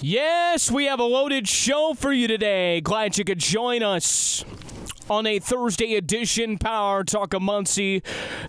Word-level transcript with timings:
Yes, 0.00 0.70
we 0.70 0.86
have 0.86 1.00
a 1.00 1.04
loaded 1.04 1.48
show 1.48 1.94
for 1.94 2.12
you 2.12 2.28
today. 2.28 2.80
Glad 2.80 3.16
you 3.18 3.24
could 3.24 3.38
join 3.38 3.82
us 3.82 4.44
on 5.08 5.26
a 5.26 5.38
Thursday 5.38 5.94
edition 5.94 6.58
Power 6.58 7.04
Talk 7.04 7.34
of 7.34 7.42
Muncie, 7.42 8.02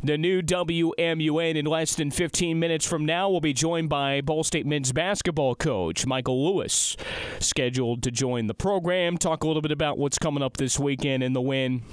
the 0.04 0.18
new 0.18 0.42
WMUN. 0.42 1.56
In 1.56 1.66
less 1.66 1.96
than 1.96 2.12
15 2.12 2.60
minutes 2.60 2.86
from 2.86 3.06
now, 3.06 3.30
we'll 3.30 3.42
be 3.42 3.54
joined 3.54 3.90
by 3.90 4.22
Ball 4.22 4.44
State 4.44 4.66
men's 4.66 4.92
basketball 4.92 5.56
coach 5.56 6.06
Michael 6.06 6.54
Lewis, 6.54 6.96
scheduled 7.40 8.04
to 8.04 8.12
join 8.12 8.48
the 8.48 8.54
program. 8.54 9.18
Talk 9.18 9.44
a 9.44 9.48
little 9.48 9.62
bit 9.62 9.72
about 9.72 9.98
what's 9.98 10.18
coming 10.18 10.44
up 10.44 10.58
this 10.58 10.80
weekend 10.80 11.24
in 11.24 11.34
the 11.34 11.42
win 11.42 11.84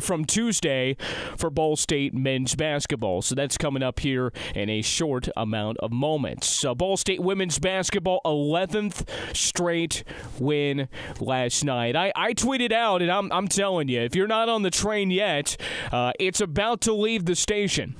from 0.00 0.24
Tuesday 0.24 0.96
for 1.36 1.50
Ball 1.50 1.76
State 1.76 2.14
men's 2.14 2.54
basketball. 2.54 3.22
So 3.22 3.34
that's 3.34 3.56
coming 3.56 3.82
up 3.82 4.00
here 4.00 4.32
in 4.54 4.68
a 4.68 4.82
short 4.82 5.28
amount 5.36 5.78
of 5.78 5.92
moments. 5.92 6.64
Ball 6.76 6.96
State 6.96 7.20
women's 7.20 7.58
basketball, 7.58 8.20
11th 8.24 9.08
straight 9.34 10.04
win 10.38 10.88
last 11.20 11.64
night. 11.64 11.96
I, 11.96 12.12
I 12.16 12.34
tweeted 12.34 12.72
out, 12.72 13.02
and 13.02 13.10
I'm, 13.10 13.32
I'm 13.32 13.48
telling 13.48 13.88
you, 13.88 14.00
if 14.00 14.14
you're 14.14 14.26
not 14.26 14.48
on 14.48 14.62
the 14.62 14.70
train 14.70 15.10
yet, 15.10 15.56
uh, 15.92 16.12
it's 16.18 16.40
about 16.40 16.80
to 16.82 16.92
leave 16.92 17.24
the 17.24 17.36
station 17.36 17.96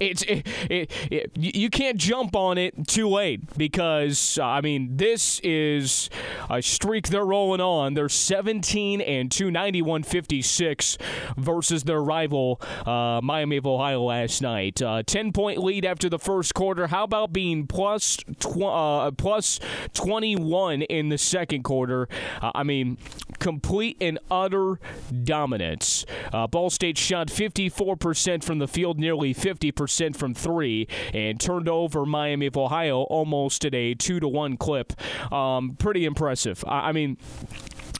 it's 0.00 0.22
it, 0.22 0.46
it, 0.70 0.90
it, 1.10 1.30
you 1.34 1.70
can't 1.70 1.98
jump 1.98 2.36
on 2.36 2.58
it 2.58 2.86
too 2.86 3.08
late 3.08 3.56
because 3.56 4.38
uh, 4.38 4.44
I 4.44 4.60
mean 4.60 4.96
this 4.96 5.40
is 5.40 6.10
a 6.48 6.62
streak 6.62 7.08
they're 7.08 7.24
rolling 7.24 7.60
on. 7.60 7.94
They're 7.94 8.08
17 8.08 9.00
and 9.00 9.30
2, 9.30 9.50
91 9.50 10.02
56 10.02 10.98
versus 11.36 11.84
their 11.84 12.02
rival 12.02 12.60
uh, 12.86 13.20
Miami 13.22 13.56
of 13.56 13.66
Ohio 13.66 14.02
last 14.02 14.42
night. 14.42 14.80
Uh, 14.80 15.02
10 15.04 15.32
point 15.32 15.58
lead 15.58 15.84
after 15.84 16.08
the 16.08 16.18
first 16.18 16.54
quarter. 16.54 16.86
How 16.86 17.04
about 17.04 17.32
being 17.32 17.66
plus 17.66 18.16
tw- 18.38 18.62
uh, 18.62 19.10
plus 19.12 19.60
21 19.94 20.82
in 20.82 21.08
the 21.08 21.18
second 21.18 21.62
quarter? 21.62 22.08
Uh, 22.40 22.52
I 22.54 22.62
mean, 22.62 22.98
complete 23.38 23.96
and 24.00 24.18
utter 24.30 24.78
dominance. 25.24 26.06
Ball 26.50 26.70
State 26.70 26.98
shot 26.98 27.28
54% 27.28 28.44
from 28.44 28.58
the 28.58 28.68
field, 28.68 28.98
nearly 28.98 29.34
50% 29.34 29.87
percent 29.88 30.16
from 30.16 30.34
three 30.34 30.86
and 31.14 31.40
turned 31.40 31.66
over 31.66 32.04
Miami 32.04 32.46
of 32.46 32.58
Ohio 32.58 33.00
almost 33.04 33.64
at 33.64 33.74
a 33.74 33.94
two 33.94 34.20
to 34.20 34.28
one 34.28 34.58
clip. 34.58 34.92
Um, 35.32 35.76
pretty 35.78 36.04
impressive. 36.04 36.62
I, 36.68 36.90
I 36.90 36.92
mean, 36.92 37.16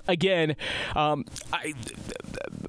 again, 0.06 0.55
um, 0.94 1.25
I, 1.50 1.72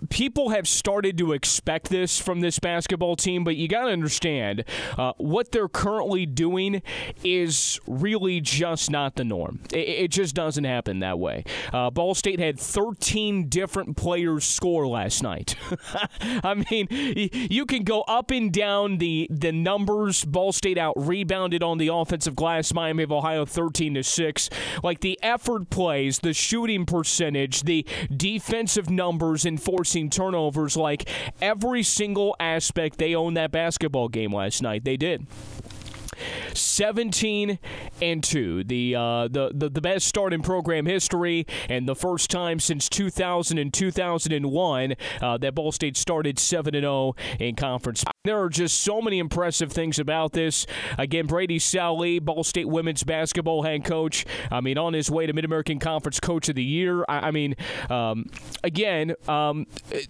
people 0.10 0.50
have 0.50 0.68
started 0.68 1.18
to 1.18 1.34
expect 1.34 1.90
this 1.90 2.20
from 2.20 2.40
this 2.42 2.60
basketball 2.60 3.16
team, 3.16 3.44
but 3.44 3.56
you 3.56 3.68
got 3.68 3.86
to 3.86 3.92
understand 3.92 4.64
uh, 4.98 5.14
what 5.18 5.52
they're 5.52 5.70
currently 5.70 6.26
doing 6.26 6.82
is 7.24 7.80
really 7.88 8.42
just 8.42 8.90
not 8.90 9.16
the 9.16 9.24
norm. 9.24 9.62
It, 9.72 9.88
it 9.88 10.12
just 10.12 10.36
doesn't 10.36 10.64
happen 10.64 11.00
that 11.00 11.20
way. 11.20 11.44
Uh, 11.72 11.90
Ball 11.90 12.16
State 12.16 12.40
had 12.40 12.60
13 12.60 13.50
different 13.50 13.98
players 13.98 14.46
score 14.46 14.88
last 14.88 15.24
night. 15.24 15.56
I 16.22 16.64
mean, 16.70 16.88
you 16.90 17.66
can 17.66 17.84
go 17.84 18.02
up 18.02 18.32
and 18.32 18.52
down 18.52 18.98
the 18.98 19.28
the 19.30 19.52
numbers. 19.52 20.26
Ball 20.26 20.52
State 20.52 20.78
out 20.78 20.94
rebounded 20.98 21.64
on 21.64 21.78
the 21.78 21.88
offensive 21.94 22.36
glass. 22.36 22.74
Miami 22.74 23.04
of 23.04 23.12
Ohio 23.12 23.46
13 23.46 23.96
to 23.96 24.04
six. 24.04 24.50
Like 24.84 25.02
the 25.02 25.20
effort 25.22 25.70
plays, 25.70 26.20
the 26.20 26.34
shooting 26.34 26.86
percentage, 26.86 27.64
the 27.64 27.86
defensive 28.16 28.90
numbers, 28.90 29.46
enforcing 29.46 29.99
forcing 29.99 29.99
turnovers 30.08 30.78
like 30.78 31.10
every 31.42 31.82
single 31.82 32.36
aspect 32.40 33.00
they 33.00 33.16
owned 33.16 33.36
that 33.38 33.52
basketball 33.52 34.08
game 34.08 34.32
last 34.36 34.62
night. 34.62 34.84
They 34.86 34.98
did. 34.98 35.26
17 36.54 37.60
and 38.02 38.24
2. 38.24 38.64
The, 38.64 38.96
uh, 38.96 39.28
the, 39.28 39.52
the, 39.54 39.70
the 39.70 39.82
best 39.82 40.08
start 40.08 40.34
in 40.34 40.42
program 40.42 40.86
history 40.86 41.46
and 41.68 41.88
the 41.88 41.96
first 41.96 42.30
time 42.30 42.60
since 42.60 42.90
2000 42.90 43.58
and 43.58 43.74
2001 43.74 44.96
uh, 45.22 45.38
that 45.38 45.56
Ball 45.56 45.72
State 45.72 45.98
started 45.98 46.40
7 46.40 46.76
and 46.76 46.84
0 46.84 47.16
in 47.40 47.56
conference. 47.56 48.04
There 48.26 48.40
are 48.40 48.50
just 48.50 48.82
so 48.82 49.02
many 49.02 49.20
impressive 49.20 49.72
things 49.72 50.00
about 50.00 50.34
this. 50.34 50.66
Again, 50.98 51.26
Brady 51.26 51.60
Sallee, 51.60 52.20
Ball 52.20 52.44
State 52.44 52.68
women's 52.68 53.04
basketball 53.04 53.64
head 53.64 53.84
coach. 53.84 54.26
I 54.52 54.62
mean, 54.62 54.78
on 54.78 54.94
his 54.94 55.10
way 55.10 55.26
to 55.26 55.34
Mid 55.34 55.46
American 55.46 55.80
Conference 55.80 56.20
Coach 56.20 56.50
of 56.50 56.56
the 56.56 56.64
Year. 56.64 57.06
I, 57.08 57.28
I 57.28 57.32
mean, 57.32 57.56
um, 57.90 58.26
again, 58.64 59.16
um, 59.28 59.68
it, 59.92 60.08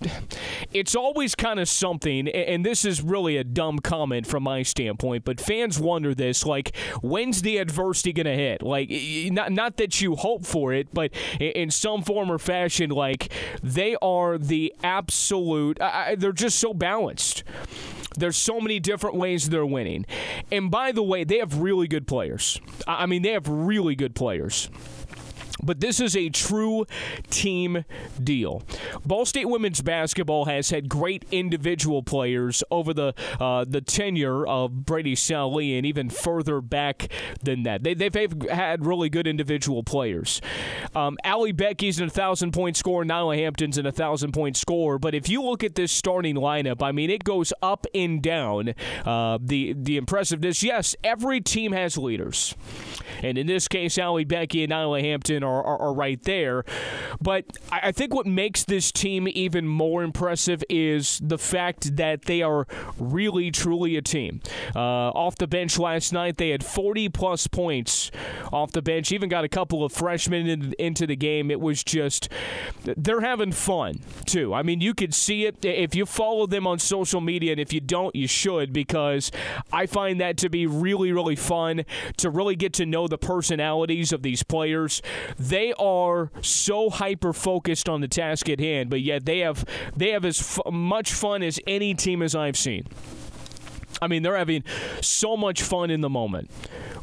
it's 0.74 0.96
always 0.96 1.36
kind 1.36 1.60
of 1.60 1.70
something, 1.70 2.28
and 2.28 2.66
this 2.66 2.86
is 2.86 3.02
really 3.02 3.38
a 3.38 3.44
dumb 3.44 3.80
comment 3.80 4.28
from 4.28 4.44
my 4.44 4.64
standpoint, 4.64 5.26
but 5.26 5.40
fans 5.40 5.80
wonder 6.00 6.16
this 6.16 6.46
like, 6.46 6.74
when's 7.02 7.42
the 7.42 7.58
adversity 7.58 8.14
going 8.14 8.26
to 8.26 8.34
hit? 8.34 8.62
Like, 8.62 8.90
not, 9.32 9.52
not 9.52 9.76
that 9.78 10.00
you 10.00 10.16
hope 10.16 10.46
for 10.46 10.72
it, 10.72 10.88
but 10.94 11.12
in 11.42 11.70
some 11.72 12.04
form 12.04 12.32
or 12.32 12.40
fashion, 12.40 12.90
like, 12.90 13.30
they 13.62 13.98
are 14.02 14.38
the 14.38 14.74
absolute, 14.82 15.82
I, 15.82 16.16
they're 16.16 16.32
just 16.32 16.58
so 16.58 16.74
balanced. 16.74 17.44
There's 18.18 18.38
so 18.38 18.62
many 18.62 18.80
different 18.80 19.18
ways 19.18 19.50
they're 19.50 19.66
winning. 19.66 20.06
And 20.52 20.72
by 20.72 20.94
the 20.94 21.04
way, 21.04 21.26
they 21.26 21.40
have 21.40 21.60
really 21.60 21.88
good 21.88 22.08
players. 22.08 22.62
I 22.88 23.06
mean, 23.06 23.22
they 23.22 23.34
have 23.34 23.48
really 23.50 23.96
good 23.96 24.16
players. 24.16 24.70
But 25.62 25.80
this 25.80 26.00
is 26.00 26.16
a 26.16 26.30
true 26.30 26.86
team 27.30 27.86
deal. 28.22 28.64
Ball 29.06 29.26
State 29.26 29.50
women's 29.50 29.82
basketball 29.82 30.46
has 30.46 30.70
had 30.70 30.90
great 30.90 31.26
individual 31.32 32.04
players 32.04 32.64
over 32.72 32.94
the 32.94 33.14
uh, 33.40 33.66
the 33.68 33.82
tenure 33.82 34.46
of 34.48 34.86
Brady 34.86 35.16
Sallee 35.16 35.78
and 35.78 35.86
even 35.86 36.10
further 36.10 36.62
back 36.62 37.10
than 37.42 37.64
that. 37.64 37.84
They, 37.84 37.96
have 37.96 38.42
had 38.50 38.86
really 38.86 39.10
good 39.10 39.28
individual 39.28 39.84
players. 39.84 40.42
Um, 40.96 41.18
Ally 41.24 41.52
Becki's 41.52 42.00
an 42.00 42.06
1,000 42.06 42.52
point 42.52 42.78
scorer. 42.78 43.06
Nyla 43.06 43.38
Hampton's 43.38 43.78
an 43.78 43.86
1,000 43.86 44.32
point 44.32 44.58
scorer. 44.58 45.00
But 45.00 45.16
if 45.16 45.30
you 45.30 45.44
look 45.44 45.64
at 45.64 45.76
this 45.76 45.92
starting 45.92 46.36
lineup, 46.36 46.82
I 46.82 46.92
mean, 46.92 47.10
it 47.10 47.24
goes 47.24 47.54
up 47.62 47.86
and 47.94 48.22
down. 48.22 48.74
Uh, 49.06 49.38
the, 49.42 49.74
the 49.74 49.98
impressiveness, 49.98 50.64
yes, 50.64 50.96
every 51.04 51.42
team 51.42 51.72
has 51.72 51.98
leaders. 51.98 52.56
And 53.22 53.38
in 53.38 53.48
this 53.48 53.68
case, 53.68 53.98
Ally 53.98 54.24
Becki 54.24 54.64
and 54.64 54.72
Nyla 54.72 55.02
Hampton 55.02 55.44
are, 55.44 55.49
are, 55.50 55.80
are 55.80 55.94
right 55.94 56.22
there. 56.24 56.64
But 57.22 57.46
I, 57.72 57.80
I 57.90 57.92
think 57.92 58.14
what 58.14 58.26
makes 58.26 58.64
this 58.64 58.92
team 58.92 59.28
even 59.28 59.68
more 59.68 60.04
impressive 60.04 60.64
is 60.70 61.20
the 61.24 61.38
fact 61.38 61.96
that 61.98 62.24
they 62.24 62.42
are 62.42 62.68
really, 62.98 63.52
truly 63.52 63.98
a 63.98 64.02
team. 64.02 64.42
Uh, 64.76 65.10
off 65.10 65.36
the 65.36 65.48
bench 65.48 65.78
last 65.80 66.14
night, 66.14 66.38
they 66.38 66.50
had 66.50 66.64
40 66.64 67.10
plus 67.10 67.48
points 67.48 68.12
off 68.52 68.72
the 68.72 68.82
bench, 68.82 69.12
even 69.12 69.30
got 69.30 69.44
a 69.44 69.50
couple 69.50 69.84
of 69.84 69.92
freshmen 69.92 70.48
in, 70.48 70.74
into 70.80 71.08
the 71.08 71.16
game. 71.16 71.52
It 71.52 71.60
was 71.60 71.84
just, 71.84 72.30
they're 72.84 73.22
having 73.22 73.52
fun, 73.52 74.02
too. 74.26 74.54
I 74.54 74.64
mean, 74.64 74.82
you 74.82 74.94
could 74.94 75.14
see 75.14 75.46
it 75.46 75.64
if 75.64 75.96
you 75.96 76.06
follow 76.06 76.48
them 76.48 76.68
on 76.68 76.80
social 76.80 77.22
media, 77.22 77.52
and 77.52 77.60
if 77.60 77.74
you 77.74 77.80
don't, 77.80 78.16
you 78.16 78.28
should, 78.28 78.74
because 78.74 79.32
I 79.72 79.86
find 79.86 80.20
that 80.22 80.38
to 80.38 80.50
be 80.50 80.66
really, 80.66 81.12
really 81.12 81.36
fun 81.36 81.86
to 82.18 82.30
really 82.30 82.56
get 82.56 82.74
to 82.74 82.86
know 82.86 83.08
the 83.08 83.18
personalities 83.18 84.12
of 84.12 84.22
these 84.22 84.44
players. 84.44 85.02
They 85.40 85.74
are 85.80 86.32
so 86.42 86.90
hyper 86.90 87.32
focused 87.32 87.88
on 87.88 88.02
the 88.02 88.08
task 88.10 88.50
at 88.50 88.60
hand, 88.60 88.90
but 88.90 89.00
yet 89.02 89.26
they 89.26 89.40
have 89.40 89.64
they 89.96 90.10
have 90.12 90.26
as 90.26 90.40
f- 90.40 90.72
much 90.72 91.14
fun 91.14 91.42
as 91.44 91.60
any 91.66 91.94
team 91.94 92.22
as 92.22 92.36
I've 92.36 92.58
seen. 92.58 92.86
I 94.02 94.08
mean, 94.08 94.24
they're 94.24 94.38
having 94.38 94.64
so 95.02 95.36
much 95.36 95.62
fun 95.62 95.90
in 95.90 96.02
the 96.02 96.10
moment. 96.10 96.52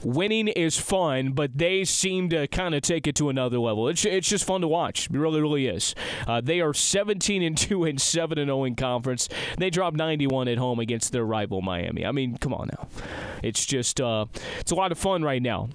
Winning 0.03 0.49
is 0.49 0.79
fun, 0.79 1.33
but 1.33 1.57
they 1.59 1.85
seem 1.85 2.29
to 2.31 2.47
kind 2.49 2.75
of 2.75 2.83
take 2.83 3.07
it 3.07 3.15
to 3.17 3.29
another 3.29 3.59
level. 3.59 3.89
It's, 3.89 4.05
it's 4.05 4.29
just 4.29 4.45
fun 4.45 4.61
to 4.61 4.69
watch. 4.69 5.07
It 5.07 5.17
really, 5.17 5.41
really 5.41 5.67
is. 5.67 5.95
Uh, 6.27 6.41
they 6.41 6.61
are 6.61 6.73
17 6.73 7.43
and 7.43 7.57
2 7.57 7.85
and 7.85 8.01
7 8.01 8.39
and 8.39 8.49
0 8.49 8.65
in 8.65 8.77
conference. 8.77 9.29
They 9.59 9.71
dropped 9.71 9.97
91 9.97 10.49
at 10.49 10.59
home 10.59 10.79
against 10.79 11.13
their 11.13 11.25
rival 11.25 11.61
Miami. 11.63 12.07
I 12.07 12.13
mean, 12.13 12.37
come 12.39 12.55
on 12.55 12.71
now. 12.79 12.89
It's 13.43 13.67
just 13.67 14.01
uh, 14.01 14.27
it's 14.61 14.73
a 14.73 14.75
lot 14.75 14.93
of 14.93 14.99
fun 14.99 15.23
right 15.23 15.43
now 15.43 15.69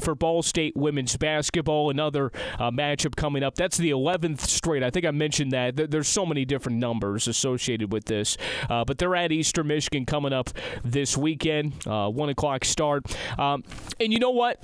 for 0.00 0.14
Ball 0.14 0.42
State 0.42 0.76
women's 0.76 1.16
basketball. 1.16 1.90
Another 1.90 2.30
uh, 2.58 2.70
matchup 2.70 3.16
coming 3.16 3.42
up. 3.42 3.54
That's 3.54 3.76
the 3.76 3.90
11th 3.90 4.40
straight. 4.40 4.82
I 4.82 4.90
think 4.90 5.04
I 5.04 5.10
mentioned 5.10 5.52
that. 5.52 5.90
There's 5.90 6.08
so 6.08 6.24
many 6.24 6.44
different 6.44 6.78
numbers 6.78 7.26
associated 7.28 7.92
with 7.92 8.04
this. 8.06 8.36
Uh, 8.68 8.84
but 8.84 8.98
they're 8.98 9.16
at 9.16 9.32
Eastern 9.32 9.66
Michigan 9.66 10.06
coming 10.06 10.32
up 10.32 10.50
this 10.84 11.16
weekend. 11.16 11.74
Uh, 11.86 12.08
1 12.08 12.28
o'clock 12.30 12.64
start. 12.64 13.04
Um, 13.38 13.64
and 14.00 14.12
you 14.12 14.18
know 14.18 14.30
what? 14.30 14.62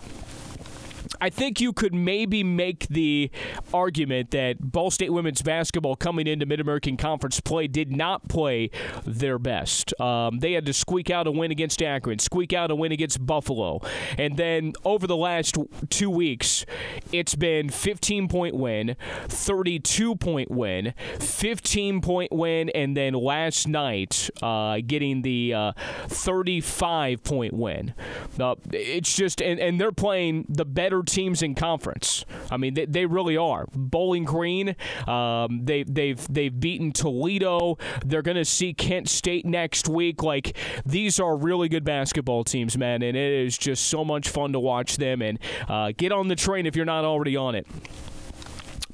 I 1.25 1.31
think 1.31 1.59
you 1.59 1.73
could 1.73 1.95
maybe 1.95 2.45
make 2.45 2.87
the 2.89 3.31
argument 3.73 4.31
that 4.33 4.61
Ball 4.61 4.91
State 4.91 5.11
women's 5.11 5.41
basketball 5.41 5.97
coming 5.97 6.27
into 6.27 6.45
Mid 6.45 6.61
American 6.61 6.99
Conference 6.99 7.41
play 7.41 7.67
did 7.67 7.91
not 7.91 8.29
play 8.29 8.71
their 9.07 9.39
best. 9.39 9.99
Um, 9.99 10.41
they 10.41 10.53
had 10.53 10.67
to 10.67 10.75
squeak 10.75 11.09
out 11.09 11.27
a 11.27 11.31
win 11.31 11.51
against 11.51 11.81
Akron, 11.81 12.19
squeak 12.19 12.53
out 12.53 12.71
a 12.71 12.75
win 12.75 12.93
against 12.93 13.25
Buffalo, 13.25 13.81
and 14.19 14.37
then 14.37 14.75
over 14.85 15.07
the 15.07 15.17
last 15.17 15.57
two 15.89 16.11
weeks, 16.11 16.67
it's 17.11 17.35
been 17.35 17.71
15 17.71 18.29
point 18.29 18.55
win, 18.55 18.95
32 19.27 20.17
point 20.17 20.51
win, 20.51 20.93
15 21.21 22.03
point 22.03 22.33
win, 22.33 22.69
and 22.75 22.95
then 22.95 23.15
last 23.15 23.67
night 23.67 24.29
uh, 24.43 24.79
getting 24.87 25.23
the 25.23 25.55
uh, 25.55 25.73
35 26.09 27.25
point 27.25 27.55
win. 27.55 27.95
Uh, 28.39 28.57
it's 28.73 29.17
just, 29.17 29.41
and, 29.41 29.59
and 29.59 29.81
they're 29.81 29.91
playing 29.91 30.45
the 30.51 30.67
better 30.67 31.03
teams 31.15 31.43
in 31.43 31.55
conference. 31.55 32.25
I 32.51 32.57
mean, 32.57 32.75
they, 32.75 32.87
they 32.87 33.07
really 33.07 33.37
are. 33.37 33.67
Bowling 33.75 34.25
Green, 34.25 34.77
um, 35.07 35.61
they, 35.65 35.85
they've 35.85 36.27
they've 36.29 36.59
beaten 36.59 36.93
Toledo. 36.93 37.79
They're 38.05 38.23
going 38.23 38.37
to 38.37 38.45
see 38.45 38.75
Kent 38.75 39.09
State 39.09 39.47
next 39.47 39.89
week. 39.89 40.23
Like 40.23 40.57
these 40.85 41.21
are 41.21 41.37
really 41.37 41.69
good 41.69 41.85
basketball 41.85 42.45
teams, 42.45 42.77
man, 42.77 43.03
and 43.03 43.17
it 43.17 43.33
is 43.47 43.57
just 43.57 43.87
so 43.87 44.05
much 44.05 44.29
fun 44.29 44.53
to 44.53 44.61
watch 44.61 44.97
them. 44.97 45.23
And 45.23 45.39
uh, 45.69 45.93
get 45.97 46.13
on 46.13 46.29
the 46.29 46.37
train 46.37 46.67
if 46.67 46.77
you're 46.77 46.85
not 46.85 47.05
already 47.05 47.37
on 47.37 47.55
it, 47.55 47.67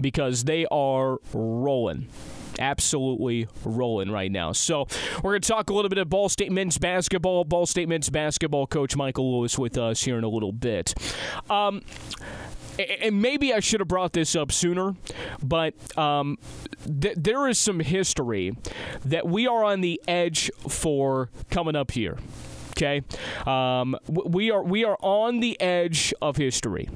because 0.00 0.44
they 0.44 0.66
are 0.70 1.18
rolling 1.32 2.08
absolutely 2.60 3.48
rolling 3.64 4.10
right 4.10 4.30
now. 4.30 4.52
So 4.52 4.86
we're 5.22 5.32
going 5.32 5.42
to 5.42 5.48
talk 5.48 5.70
a 5.70 5.74
little 5.74 5.88
bit 5.88 5.98
of 5.98 6.08
Ball 6.08 6.28
State 6.28 6.52
men's 6.52 6.78
basketball. 6.78 7.44
Ball 7.44 7.66
State 7.66 7.88
men's 7.88 8.10
basketball 8.10 8.66
coach 8.66 8.96
Michael 8.96 9.38
Lewis 9.38 9.58
with 9.58 9.78
us 9.78 10.02
here 10.02 10.18
in 10.18 10.24
a 10.24 10.28
little 10.28 10.52
bit. 10.52 10.94
Um, 11.48 11.82
and 13.02 13.20
maybe 13.20 13.52
I 13.52 13.60
should 13.60 13.80
have 13.80 13.88
brought 13.88 14.12
this 14.12 14.34
up 14.34 14.52
sooner, 14.52 14.94
but 15.42 15.74
um, 15.98 16.38
th- 17.00 17.16
there 17.16 17.48
is 17.48 17.58
some 17.58 17.80
history 17.80 18.56
that 19.04 19.26
we 19.26 19.46
are 19.46 19.64
on 19.64 19.80
the 19.80 20.00
edge 20.08 20.50
for 20.68 21.30
coming 21.50 21.76
up 21.76 21.90
here. 21.90 22.18
Okay, 22.70 23.02
um, 23.46 23.96
we 24.08 24.50
are 24.50 24.62
we 24.62 24.84
are 24.84 24.96
on 25.02 25.40
the 25.40 25.60
edge 25.60 26.14
of 26.22 26.36
history. 26.36 26.88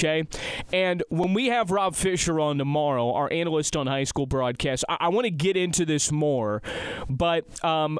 Okay. 0.00 0.26
And 0.72 1.02
when 1.10 1.34
we 1.34 1.48
have 1.48 1.70
Rob 1.70 1.94
Fisher 1.94 2.40
on 2.40 2.56
tomorrow, 2.56 3.12
our 3.12 3.30
analyst 3.30 3.76
on 3.76 3.86
high 3.86 4.04
school 4.04 4.24
broadcast, 4.24 4.82
I, 4.88 4.96
I 5.00 5.08
want 5.08 5.26
to 5.26 5.30
get 5.30 5.56
into 5.56 5.84
this 5.84 6.10
more, 6.10 6.62
but. 7.08 7.44
Um, 7.62 7.98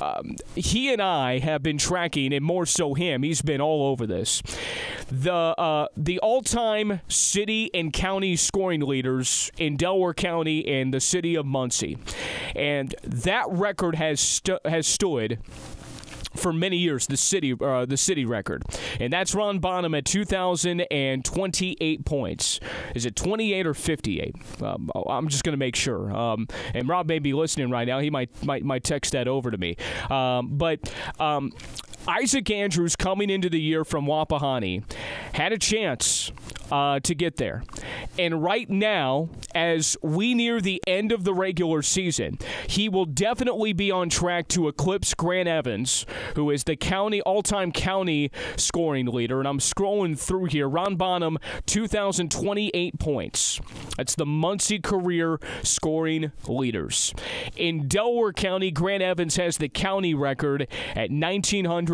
um, 0.00 0.36
he 0.54 0.90
and 0.92 1.02
I 1.02 1.40
have 1.40 1.62
been 1.62 1.76
tracking, 1.76 2.32
and 2.32 2.42
more 2.42 2.64
so 2.64 2.94
him. 2.94 3.22
He's 3.22 3.42
been 3.42 3.60
all 3.60 3.84
over 3.84 4.06
this. 4.06 4.42
The 5.10 5.34
uh, 5.34 5.88
the 5.94 6.18
all 6.20 6.40
time 6.40 7.02
city 7.08 7.70
and 7.74 7.92
county 7.92 8.36
scoring 8.36 8.80
leaders 8.80 9.50
in 9.58 9.76
Delaware 9.76 10.14
County 10.14 10.66
and 10.66 10.94
the 10.94 11.00
city 11.00 11.34
of 11.34 11.44
Muncie, 11.44 11.98
and 12.56 12.94
that 13.02 13.44
record 13.50 13.96
has 13.96 14.20
stu- 14.20 14.58
has 14.64 14.86
stood 14.86 15.38
for 16.34 16.52
many 16.52 16.76
years 16.76 17.06
the 17.06 17.16
city 17.16 17.54
uh, 17.60 17.86
the 17.86 17.96
city 17.96 18.24
record, 18.24 18.62
and 18.98 19.12
that's 19.12 19.34
Ron 19.34 19.58
Bonham 19.58 19.94
at 19.94 20.04
2,028 20.04 22.04
points. 22.04 22.60
Is 22.94 23.06
it 23.06 23.16
28 23.16 23.66
or 23.66 23.74
58? 23.74 24.34
Um, 24.62 24.90
I'm 25.08 25.28
just 25.28 25.44
going 25.44 25.52
to 25.52 25.58
make 25.58 25.76
sure. 25.76 26.14
Um, 26.14 26.48
and 26.74 26.88
Rob 26.88 27.06
may 27.06 27.18
be 27.18 27.32
listening 27.32 27.70
right 27.70 27.86
now. 27.86 27.98
He 27.98 28.10
might 28.10 28.30
might, 28.44 28.64
might 28.64 28.84
text 28.84 29.12
that 29.12 29.28
over 29.28 29.50
to 29.50 29.58
me. 29.58 29.76
Um, 30.08 30.56
but 30.56 30.92
um, 31.18 31.52
Isaac 32.10 32.50
Andrews 32.50 32.96
coming 32.96 33.30
into 33.30 33.48
the 33.48 33.60
year 33.60 33.84
from 33.84 34.04
Wapahani 34.04 34.82
had 35.32 35.52
a 35.52 35.58
chance 35.58 36.32
uh, 36.70 37.00
to 37.00 37.14
get 37.14 37.36
there. 37.36 37.62
And 38.18 38.42
right 38.42 38.68
now, 38.68 39.28
as 39.54 39.96
we 40.02 40.34
near 40.34 40.60
the 40.60 40.82
end 40.86 41.12
of 41.12 41.24
the 41.24 41.34
regular 41.34 41.82
season, 41.82 42.38
he 42.66 42.88
will 42.88 43.04
definitely 43.04 43.72
be 43.72 43.90
on 43.90 44.08
track 44.08 44.48
to 44.48 44.68
eclipse 44.68 45.14
Grant 45.14 45.48
Evans, 45.48 46.06
who 46.34 46.50
is 46.50 46.64
the 46.64 46.76
county 46.76 47.20
all-time 47.22 47.72
county 47.72 48.30
scoring 48.56 49.06
leader. 49.06 49.38
And 49.38 49.48
I'm 49.48 49.58
scrolling 49.58 50.18
through 50.18 50.46
here. 50.46 50.68
Ron 50.68 50.96
Bonham, 50.96 51.38
2,028 51.66 52.98
points. 52.98 53.60
That's 53.96 54.14
the 54.14 54.26
Muncie 54.26 54.80
career 54.80 55.38
scoring 55.62 56.32
leaders. 56.46 57.14
In 57.56 57.88
Delaware 57.88 58.32
County, 58.32 58.70
Grant 58.70 59.02
Evans 59.02 59.36
has 59.36 59.58
the 59.58 59.68
county 59.68 60.14
record 60.14 60.66
at 60.94 61.10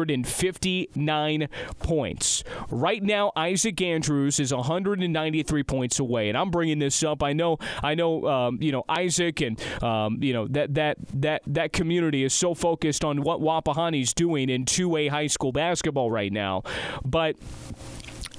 1,959 0.07 1.49
points. 1.81 2.45
Right 2.71 3.03
now, 3.03 3.33
Isaac 3.37 3.81
Andrews 3.81 4.41
is 4.41 4.53
193 4.53 5.63
points 5.63 5.99
away, 5.99 6.29
and 6.29 6.39
I'm 6.39 6.51
bringing 6.51 6.79
this 6.79 7.03
up. 7.03 7.23
I 7.23 7.33
know, 7.33 7.59
I 7.83 7.95
know, 7.95 8.27
um, 8.27 8.59
you 8.61 8.73
know, 8.73 8.85
Isaac 8.89 9.41
and 9.41 9.61
um, 9.83 10.23
you 10.23 10.33
know 10.33 10.47
that 10.49 10.75
that 10.75 10.99
that 11.15 11.43
that 11.47 11.73
community 11.73 12.25
is 12.25 12.33
so 12.33 12.55
focused 12.55 13.05
on 13.05 13.23
what 13.23 13.41
Wapahani's 13.41 14.15
doing 14.15 14.49
in 14.49 14.65
2A 14.65 15.11
high 15.11 15.27
school 15.27 15.53
basketball 15.53 16.11
right 16.11 16.33
now, 16.33 16.63
but 17.05 17.37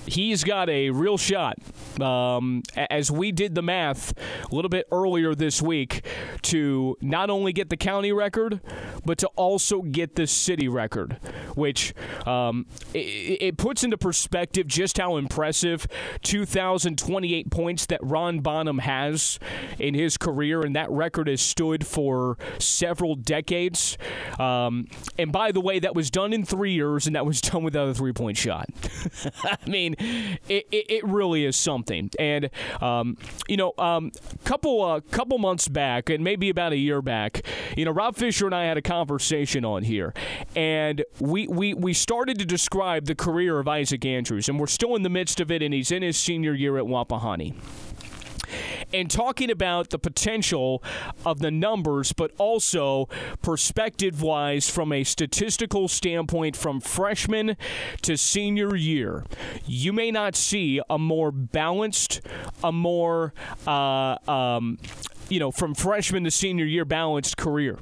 he's 0.07 0.43
got 0.43 0.69
a 0.69 0.89
real 0.89 1.17
shot. 1.17 1.57
Um, 2.01 2.63
as 2.75 3.11
we 3.11 3.31
did 3.31 3.55
the 3.55 3.61
math 3.61 4.13
a 4.51 4.55
little 4.55 4.69
bit 4.69 4.87
earlier 4.91 5.33
this 5.35 5.61
week 5.61 6.05
to 6.43 6.95
not 7.01 7.29
only 7.29 7.53
get 7.53 7.69
the 7.69 7.77
county 7.77 8.11
record, 8.11 8.61
but 9.05 9.17
to 9.19 9.27
also 9.35 9.81
get 9.81 10.15
the 10.15 10.27
city 10.27 10.67
record, 10.67 11.19
which 11.55 11.93
um, 12.27 12.65
it, 12.93 13.41
it, 13.41 13.57
puts 13.57 13.83
into 13.83 13.97
perspective 13.97 14.67
just 14.67 14.97
how 14.97 15.17
impressive 15.17 15.87
2,028 16.23 17.49
points 17.49 17.85
that 17.87 17.99
Ron 18.03 18.39
Bonham 18.39 18.79
has 18.79 19.39
in 19.79 19.93
his 19.93 20.17
career, 20.17 20.61
and 20.61 20.75
that 20.75 20.91
record 20.91 21.27
has 21.27 21.41
stood 21.41 21.85
for 21.85 22.37
several 22.59 23.15
decades. 23.15 23.97
Um, 24.39 24.87
and 25.17 25.31
by 25.31 25.51
the 25.51 25.61
way, 25.61 25.79
that 25.79 25.95
was 25.95 26.11
done 26.11 26.33
in 26.33 26.45
three 26.45 26.73
years, 26.73 27.07
and 27.07 27.15
that 27.15 27.25
was 27.25 27.41
done 27.41 27.63
without 27.63 27.89
a 27.89 27.93
three 27.93 28.13
point 28.13 28.37
shot. 28.37 28.69
I 29.43 29.57
mean, 29.67 29.95
it, 29.97 30.67
it, 30.71 30.85
it, 30.89 31.03
really 31.05 31.45
is 31.45 31.55
something. 31.55 32.09
And 32.19 32.49
um, 32.81 33.17
you 33.47 33.57
know, 33.57 33.73
um, 33.77 34.11
couple 34.45 34.83
uh, 34.83 35.01
couple 35.11 35.37
months 35.37 35.67
back, 35.67 36.09
and 36.09 36.23
maybe 36.23 36.49
about 36.49 36.73
a 36.73 36.77
year 36.77 37.01
back, 37.01 37.45
you 37.75 37.85
know, 37.85 37.91
Rob 37.91 38.15
Fisher 38.15 38.45
and 38.45 38.55
I 38.55 38.65
had 38.65 38.77
a 38.77 38.81
conversation 38.81 39.65
on 39.65 39.83
here, 39.83 40.13
and 40.55 41.03
we 41.19 41.47
we 41.47 41.73
we 41.73 41.93
started 41.93 42.39
to 42.39 42.45
describe 42.45 43.05
the 43.05 43.15
career 43.15 43.59
of 43.59 43.67
Isaac 43.67 44.05
Andrews, 44.05 44.49
and 44.49 44.59
we're 44.59 44.67
still 44.67 44.95
in 44.95 45.03
the 45.03 45.09
midst 45.09 45.39
of 45.39 45.51
it, 45.51 45.61
and 45.61 45.73
he's 45.73 45.91
in 45.91 46.01
his 46.01 46.17
senior 46.17 46.53
year 46.53 46.77
at 46.77 46.85
Wapahani 46.85 47.55
and 48.93 49.09
talking 49.09 49.51
about 49.51 49.89
the 49.89 49.99
potential 49.99 50.83
of 51.25 51.39
the 51.39 51.51
numbers, 51.51 52.13
but 52.13 52.31
also 52.37 53.07
perspective 53.41 54.21
wise 54.21 54.69
from 54.69 54.91
a 54.91 55.03
statistical 55.03 55.87
standpoint 55.87 56.55
from 56.55 56.79
freshman 56.79 57.57
to 58.01 58.17
senior 58.17 58.75
year. 58.75 59.25
You 59.65 59.93
may 59.93 60.11
not 60.11 60.35
see 60.35 60.81
a 60.89 60.97
more 60.97 61.31
balanced, 61.31 62.21
a 62.63 62.71
more 62.71 63.33
uh, 63.65 64.17
um, 64.27 64.77
you 65.29 65.39
know, 65.39 65.51
from 65.51 65.73
freshman 65.73 66.23
to 66.23 66.31
senior 66.31 66.65
year 66.65 66.85
balanced 66.85 67.37
career 67.37 67.77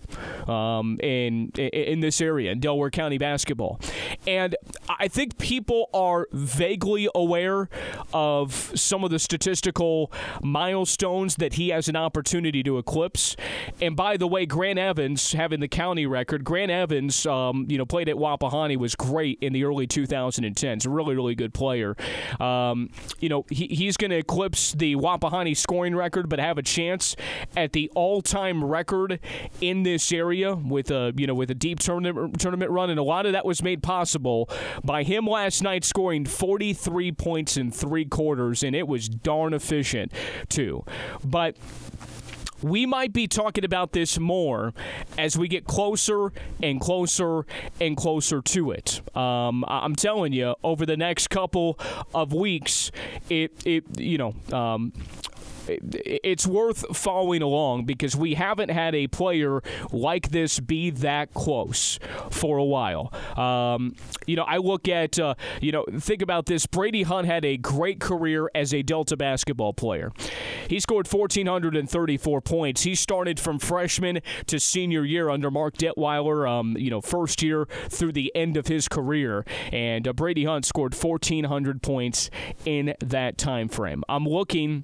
um, 0.48 1.00
in 1.02 1.50
in 1.56 2.00
this 2.00 2.22
area 2.22 2.52
in 2.52 2.60
Delaware 2.60 2.90
County 2.90 3.18
basketball, 3.18 3.80
and 4.28 4.56
I 4.88 5.08
think 5.08 5.38
people 5.38 5.90
are 5.94 6.28
vaguely 6.32 7.10
aware 7.14 7.70
of 8.14 8.72
some 8.76 9.04
of 9.04 9.12
the 9.12 9.20
statistical 9.20 10.12
milestones 10.42 11.36
that 11.36 11.54
he 11.54 11.70
has 11.70 11.88
an 11.88 11.96
opportunity 11.96 12.64
to 12.64 12.78
eclipse. 12.78 13.36
And 13.82 13.96
by 13.96 14.18
the 14.18 14.28
way, 14.28 14.46
Grant 14.46 14.80
Evans 14.80 15.34
having 15.34 15.60
the 15.60 15.68
county 15.68 16.06
record, 16.06 16.44
Grant 16.44 16.72
Evans, 16.72 17.26
um, 17.26 17.66
you 17.70 17.78
know, 17.78 17.86
played 17.86 18.10
at 18.10 18.16
Wapahani 18.16 18.78
was 18.78 18.96
great 18.96 19.40
in 19.42 19.54
the 19.54 19.64
early 19.64 19.88
2010s. 19.88 20.86
A 20.86 20.90
really 20.90 21.16
really 21.16 21.36
good 21.36 21.54
player. 21.54 21.96
Um, 22.40 22.90
you 23.20 23.30
know, 23.30 23.46
he, 23.50 23.68
he's 23.68 23.98
going 23.98 24.12
to 24.12 24.18
eclipse 24.18 24.74
the 24.74 24.96
Wapahani 24.96 25.56
scoring 25.56 25.96
record, 25.96 26.30
but 26.30 26.40
have 26.40 26.58
a 26.58 26.64
chance 26.64 27.16
at 27.56 27.74
the 27.74 27.92
all-time 27.96 28.64
record 28.64 29.20
in 29.62 29.84
this 29.84 30.12
area 30.12 30.56
with 30.56 30.92
a 30.92 31.14
you 31.16 31.28
know 31.28 31.36
with 31.36 31.52
a 31.52 31.56
deep 31.56 31.80
tournament 31.80 32.40
tournament 32.40 32.72
run, 32.72 32.90
and 32.90 33.00
a 33.00 33.04
lot 33.04 33.26
of 33.26 33.34
that 33.34 33.46
was 33.46 33.62
made 33.62 33.84
possible 33.84 34.50
by 34.84 35.04
him 35.04 35.26
last 35.28 35.62
night 35.62 35.84
scoring 35.84 36.26
43 36.26 37.12
points 37.12 37.58
in 37.58 37.72
three 37.72 38.06
quarters, 38.06 38.64
and 38.64 38.76
it 38.76 38.88
was 38.88 39.10
darn 39.10 39.54
efficient 39.54 40.12
too. 40.50 40.84
But 41.24 41.58
we 42.62 42.86
might 42.86 43.14
be 43.14 43.28
talking 43.28 43.64
about 43.64 43.92
this 43.92 44.18
more 44.18 44.74
as 45.18 45.38
we 45.38 45.48
get 45.48 45.66
closer 45.66 46.32
and 46.64 46.80
closer 46.80 47.46
and 47.80 47.98
closer 47.98 48.42
to 48.42 48.72
it. 48.72 49.02
Um, 49.16 49.66
I'm 49.68 49.96
telling 49.96 50.34
you, 50.34 50.56
over 50.64 50.86
the 50.86 50.98
next 50.98 51.30
couple 51.30 51.78
of 52.14 52.34
weeks, 52.34 52.92
it, 53.30 53.52
it 53.66 54.00
you 54.00 54.18
know, 54.18 54.36
um, 54.52 54.94
it's 55.68 56.48
worth 56.48 56.96
following 56.96 57.42
along 57.42 57.86
because 57.86 58.16
we 58.16 58.36
haven't 58.36 58.70
had 58.70 58.96
a 58.96 59.08
player 59.08 59.62
like 59.92 60.30
this 60.30 60.60
be 60.60 60.90
that 60.90 61.34
close 61.34 62.00
for 62.30 62.58
a 62.58 62.64
while. 62.64 63.14
Um, 63.38 63.96
you 64.26 64.36
know, 64.36 64.44
I 64.44 64.58
look 64.58 64.88
at, 64.88 65.20
uh, 65.20 65.36
you 65.62 65.72
know, 65.72 65.86
think 66.00 66.22
about 66.22 66.46
this. 66.46 66.66
Brady 66.66 67.04
Hunt 67.04 67.28
had 67.28 67.46
a 67.46 67.58
great 67.58 68.00
career 68.00 68.50
as 68.56 68.74
a 68.74 68.82
Delta 68.82 69.18
basketball 69.18 69.74
player. 69.74 70.12
He 70.70 70.80
scored 70.80 71.08
1,434 71.12 72.42
points. 72.42 72.84
He 72.84 72.96
started 72.96 73.40
from 73.40 73.60
freshman 73.60 74.22
to 74.48 74.60
senior 74.60 75.06
year 75.06 75.30
under 75.30 75.52
Mark 75.52 75.78
Detweiler, 75.78 76.50
um, 76.50 76.76
you 76.78 76.90
know, 76.90 77.02
first 77.02 77.42
year 77.42 77.68
through 77.90 78.14
the 78.14 78.32
end 78.36 78.58
of 78.58 78.68
his 78.68 78.88
career. 78.88 79.46
And 79.72 80.08
uh, 80.08 80.14
Brady 80.14 80.46
Hunt 80.46 80.66
scored 80.66 80.94
1,400 80.94 81.82
points 81.82 82.30
in 82.66 82.96
that 83.00 83.38
time 83.38 83.70
frame. 83.70 84.04
I'm 84.10 84.26
looking 84.26 84.84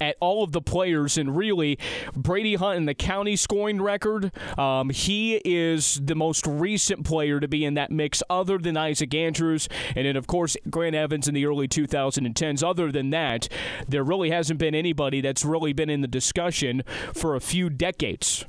at 0.00 0.16
all 0.20 0.42
of 0.42 0.52
the 0.52 0.60
players, 0.60 1.16
and 1.16 1.36
really, 1.36 1.78
Brady 2.14 2.54
Hunt 2.54 2.76
in 2.76 2.86
the 2.86 2.94
county 2.94 3.36
scoring 3.36 3.80
record, 3.80 4.32
um, 4.58 4.90
he 4.90 5.40
is 5.44 6.00
the 6.02 6.14
most 6.14 6.46
recent 6.46 7.04
player 7.04 7.40
to 7.40 7.48
be 7.48 7.64
in 7.64 7.74
that 7.74 7.90
mix, 7.90 8.22
other 8.28 8.58
than 8.58 8.76
Isaac 8.76 9.14
Andrews, 9.14 9.68
and 9.94 10.06
then 10.06 10.16
of 10.16 10.26
course 10.26 10.56
Grant 10.70 10.94
Evans 10.94 11.28
in 11.28 11.34
the 11.34 11.46
early 11.46 11.68
2010s. 11.68 12.62
Other 12.62 12.90
than 12.90 13.10
that, 13.10 13.48
there 13.88 14.04
really 14.04 14.30
hasn't 14.30 14.58
been 14.58 14.74
anybody 14.74 15.20
that's 15.20 15.44
really 15.44 15.72
been 15.72 15.90
in 15.90 16.00
the 16.00 16.08
discussion 16.08 16.82
for 17.14 17.34
a 17.34 17.40
few 17.40 17.70
decades. 17.70 18.44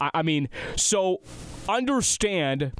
I, 0.00 0.10
I 0.14 0.22
mean, 0.22 0.48
so 0.76 1.20
understand 1.68 2.72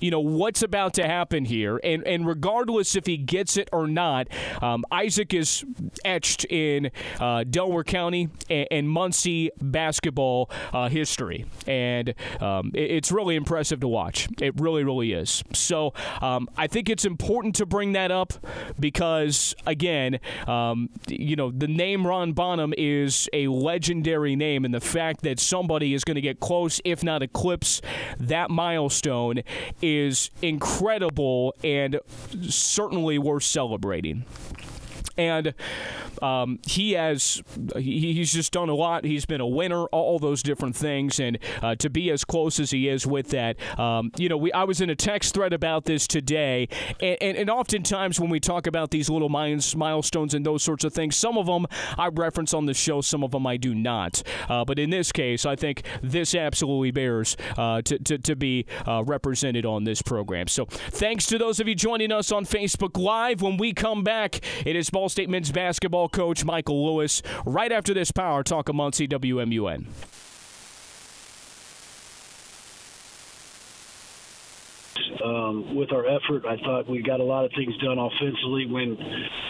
you 0.00 0.10
know 0.10 0.20
what's 0.20 0.62
about 0.62 0.94
to 0.94 1.06
happen 1.06 1.44
here, 1.44 1.80
and 1.82 2.06
and 2.06 2.26
regardless 2.26 2.96
if 2.96 3.06
he 3.06 3.16
gets 3.16 3.56
it 3.56 3.68
or 3.72 3.86
not, 3.86 4.28
um, 4.62 4.84
Isaac 4.90 5.32
is 5.32 5.64
etched 6.04 6.44
in 6.46 6.90
uh, 7.18 7.44
Delaware 7.44 7.84
County 7.84 8.28
and, 8.50 8.68
and 8.70 8.90
Muncie 8.90 9.50
basketball 9.60 10.50
uh, 10.72 10.88
history, 10.88 11.46
and 11.66 12.14
um, 12.40 12.72
it, 12.74 12.90
it's 12.90 13.12
really 13.12 13.36
impressive 13.36 13.80
to 13.80 13.88
watch. 13.88 14.28
It 14.40 14.60
really, 14.60 14.84
really 14.84 15.12
is. 15.12 15.42
So 15.52 15.94
um, 16.20 16.48
I 16.56 16.66
think 16.66 16.90
it's 16.90 17.04
important 17.04 17.54
to 17.56 17.66
bring 17.66 17.92
that 17.92 18.10
up 18.10 18.34
because 18.78 19.54
again, 19.66 20.20
um, 20.46 20.90
you 21.08 21.36
know, 21.36 21.50
the 21.50 21.68
name 21.68 22.06
Ron 22.06 22.32
Bonham 22.32 22.74
is 22.76 23.28
a 23.32 23.48
legendary 23.48 24.36
name, 24.36 24.64
and 24.64 24.74
the 24.74 24.80
fact 24.80 25.22
that 25.22 25.40
somebody 25.40 25.94
is 25.94 26.04
going 26.04 26.16
to 26.16 26.20
get 26.20 26.40
close, 26.40 26.80
if 26.84 27.02
not 27.02 27.22
eclipse, 27.22 27.80
that 28.28 28.50
milestone 28.50 29.42
is 29.82 30.30
incredible 30.42 31.54
and 31.62 32.00
certainly 32.48 33.18
worth 33.18 33.44
celebrating. 33.44 34.24
And 35.16 35.54
um, 36.22 36.58
he 36.66 36.92
has 36.92 37.42
he's 37.76 38.32
just 38.32 38.52
done 38.52 38.68
a 38.68 38.74
lot. 38.74 39.04
He's 39.04 39.26
been 39.26 39.40
a 39.40 39.46
winner, 39.46 39.84
all 39.86 40.18
those 40.18 40.42
different 40.42 40.76
things, 40.76 41.20
and 41.20 41.38
uh, 41.62 41.74
to 41.76 41.90
be 41.90 42.10
as 42.10 42.24
close 42.24 42.60
as 42.60 42.70
he 42.70 42.88
is 42.88 43.06
with 43.06 43.30
that, 43.30 43.56
um, 43.78 44.12
you 44.16 44.28
know, 44.28 44.36
we 44.36 44.52
I 44.52 44.64
was 44.64 44.80
in 44.80 44.90
a 44.90 44.96
text 44.96 45.34
thread 45.34 45.52
about 45.52 45.84
this 45.84 46.06
today, 46.06 46.68
and, 47.00 47.16
and, 47.20 47.36
and 47.36 47.50
oftentimes 47.50 48.20
when 48.20 48.30
we 48.30 48.40
talk 48.40 48.66
about 48.66 48.90
these 48.90 49.08
little 49.10 49.28
milestones 49.28 50.34
and 50.34 50.44
those 50.44 50.62
sorts 50.62 50.84
of 50.84 50.92
things, 50.92 51.16
some 51.16 51.38
of 51.38 51.46
them 51.46 51.66
I 51.98 52.08
reference 52.08 52.54
on 52.54 52.66
the 52.66 52.74
show, 52.74 53.00
some 53.00 53.22
of 53.22 53.30
them 53.30 53.46
I 53.46 53.56
do 53.56 53.74
not. 53.74 54.22
Uh, 54.48 54.64
but 54.64 54.78
in 54.78 54.90
this 54.90 55.12
case, 55.12 55.46
I 55.46 55.56
think 55.56 55.82
this 56.02 56.34
absolutely 56.34 56.90
bears 56.90 57.36
uh, 57.56 57.82
to, 57.82 57.98
to, 57.98 58.18
to 58.18 58.36
be 58.36 58.66
uh, 58.86 59.02
represented 59.04 59.64
on 59.64 59.84
this 59.84 60.02
program. 60.02 60.48
So 60.48 60.66
thanks 60.66 61.26
to 61.26 61.38
those 61.38 61.60
of 61.60 61.68
you 61.68 61.74
joining 61.74 62.12
us 62.12 62.32
on 62.32 62.44
Facebook 62.44 62.96
Live. 62.98 63.42
When 63.42 63.56
we 63.56 63.72
come 63.72 64.02
back, 64.02 64.40
it 64.64 64.76
is 64.76 64.90
State 65.08 65.28
men's 65.28 65.52
basketball 65.52 66.08
coach 66.08 66.44
Michael 66.44 66.84
Lewis 66.84 67.22
right 67.44 67.72
after 67.72 67.94
this 67.94 68.10
Power 68.10 68.42
Talk 68.42 68.68
of 68.68 68.74
Muncie 68.74 69.08
WMUN. 69.08 69.86
Um, 75.26 75.74
with 75.74 75.92
our 75.92 76.06
effort. 76.06 76.46
I 76.46 76.56
thought 76.62 76.88
we 76.88 77.02
got 77.02 77.20
a 77.20 77.24
lot 77.24 77.44
of 77.44 77.50
things 77.56 77.76
done 77.78 77.98
offensively 77.98 78.66
when 78.70 78.96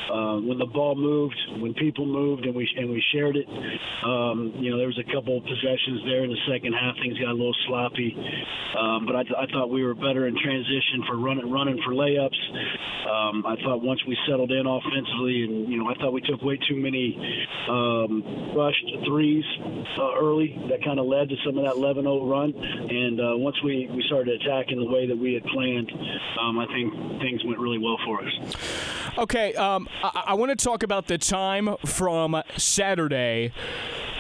uh, 0.09 0.41
when 0.41 0.59
the 0.59 0.71
ball 0.73 0.95
moved, 0.97 1.37
when 1.61 1.75
people 1.75 2.07
moved, 2.07 2.47
and 2.47 2.55
we 2.55 2.69
and 2.77 2.89
we 2.91 3.03
shared 3.13 3.37
it. 3.37 3.47
Um, 3.49 4.55
you 4.57 4.71
know, 4.71 4.79
there 4.79 4.87
was 4.89 4.99
a 4.99 5.09
couple 5.13 5.37
of 5.37 5.45
possessions 5.45 6.01
there 6.07 6.25
in 6.25 6.31
the 6.31 6.43
second 6.49 6.73
half. 6.73 6.97
Things 7.03 7.19
got 7.19 7.31
a 7.31 7.39
little 7.39 7.57
sloppy, 7.69 8.17
um, 8.79 9.05
but 9.07 9.17
I, 9.17 9.23
th- 9.23 9.37
I 9.37 9.47
thought 9.53 9.69
we 9.69 9.85
were 9.85 9.95
better 9.95 10.27
in 10.27 10.35
transition 10.41 11.05
for 11.07 11.19
running 11.19 11.51
running 11.51 11.79
for 11.85 11.93
layups. 11.93 12.41
Um, 13.07 13.47
I 13.47 13.57
thought 13.63 13.83
once 13.83 14.01
we 14.07 14.17
settled 14.29 14.51
in 14.51 14.67
offensively, 14.67 15.45
and 15.45 15.69
you 15.69 15.79
know, 15.79 15.91
I 15.91 15.95
thought 16.01 16.13
we 16.13 16.23
took 16.23 16.43
way 16.43 16.59
too 16.69 16.77
many 16.77 17.15
um, 17.69 18.55
rushed 18.57 18.87
threes 19.07 19.45
uh, 19.99 20.15
early. 20.19 20.57
That 20.71 20.83
kind 20.85 20.99
of 20.99 21.07
led 21.07 21.29
to 21.29 21.37
some 21.45 21.59
of 21.59 21.65
that 21.65 21.75
11-0 21.75 22.03
run. 22.29 22.55
And 22.55 23.21
uh, 23.21 23.37
once 23.37 23.57
we 23.63 23.89
we 23.91 24.03
started 24.07 24.41
attacking 24.41 24.79
the 24.79 24.91
way 24.91 25.07
that 25.07 25.17
we 25.17 25.35
had 25.35 25.45
planned, 25.45 25.66
um, 26.41 26.59
I 26.59 26.67
think 26.67 26.93
things 27.21 27.45
went 27.45 27.59
really 27.59 27.79
well 27.79 27.97
for 28.05 28.23
us. 28.23 28.57
Okay, 29.19 29.55
um, 29.55 29.89
I, 30.03 30.25
I 30.29 30.35
want 30.35 30.57
to 30.57 30.65
talk 30.65 30.83
about 30.83 31.07
the 31.07 31.19
time 31.19 31.77
from 31.85 32.43
Saturday 32.57 33.53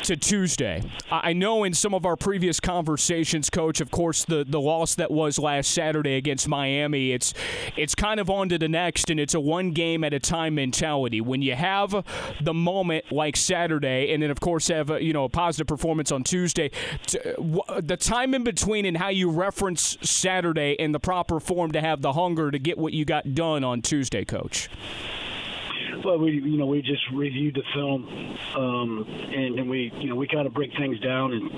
to 0.06 0.16
Tuesday. 0.16 0.82
I 1.10 1.32
know 1.32 1.64
in 1.64 1.74
some 1.74 1.92
of 1.92 2.06
our 2.06 2.16
previous 2.16 2.60
conversations, 2.60 3.50
Coach, 3.50 3.80
of 3.80 3.90
course, 3.90 4.24
the, 4.24 4.44
the 4.48 4.60
loss 4.60 4.94
that 4.94 5.10
was 5.10 5.36
last 5.36 5.72
Saturday 5.72 6.14
against 6.14 6.46
Miami, 6.46 7.12
it's 7.12 7.34
it's 7.76 7.94
kind 7.94 8.20
of 8.20 8.30
on 8.30 8.48
to 8.50 8.58
the 8.58 8.68
next, 8.68 9.10
and 9.10 9.18
it's 9.18 9.34
a 9.34 9.40
one 9.40 9.72
game 9.72 10.04
at 10.04 10.14
a 10.14 10.20
time 10.20 10.54
mentality. 10.54 11.20
When 11.20 11.42
you 11.42 11.56
have 11.56 12.04
the 12.40 12.54
moment 12.54 13.10
like 13.10 13.36
Saturday, 13.36 14.12
and 14.12 14.22
then 14.22 14.30
of 14.30 14.38
course 14.38 14.68
have 14.68 14.90
a, 14.90 15.02
you 15.02 15.12
know 15.12 15.24
a 15.24 15.28
positive 15.28 15.66
performance 15.66 16.12
on 16.12 16.22
Tuesday, 16.22 16.70
the 17.08 17.96
time 17.98 18.32
in 18.32 18.44
between 18.44 18.86
and 18.86 18.96
how 18.96 19.08
you 19.08 19.28
reference 19.28 19.98
Saturday 20.02 20.74
in 20.74 20.92
the 20.92 21.00
proper 21.00 21.40
form 21.40 21.72
to 21.72 21.80
have 21.80 22.00
the 22.00 22.12
hunger 22.12 22.52
to 22.52 22.58
get 22.60 22.78
what 22.78 22.92
you 22.92 23.04
got 23.04 23.34
done 23.34 23.64
on 23.64 23.82
Tuesday, 23.82 24.24
Coach. 24.24 24.68
Well, 26.04 26.18
we 26.18 26.32
you 26.32 26.58
know 26.58 26.66
we 26.66 26.82
just 26.82 27.02
reviewed 27.12 27.54
the 27.54 27.62
film, 27.74 28.06
um, 28.56 29.06
and, 29.08 29.58
and 29.58 29.70
we 29.70 29.92
you 29.98 30.08
know 30.08 30.16
we 30.16 30.28
kind 30.28 30.46
of 30.46 30.54
break 30.54 30.72
things 30.76 31.00
down 31.00 31.32
and 31.32 31.50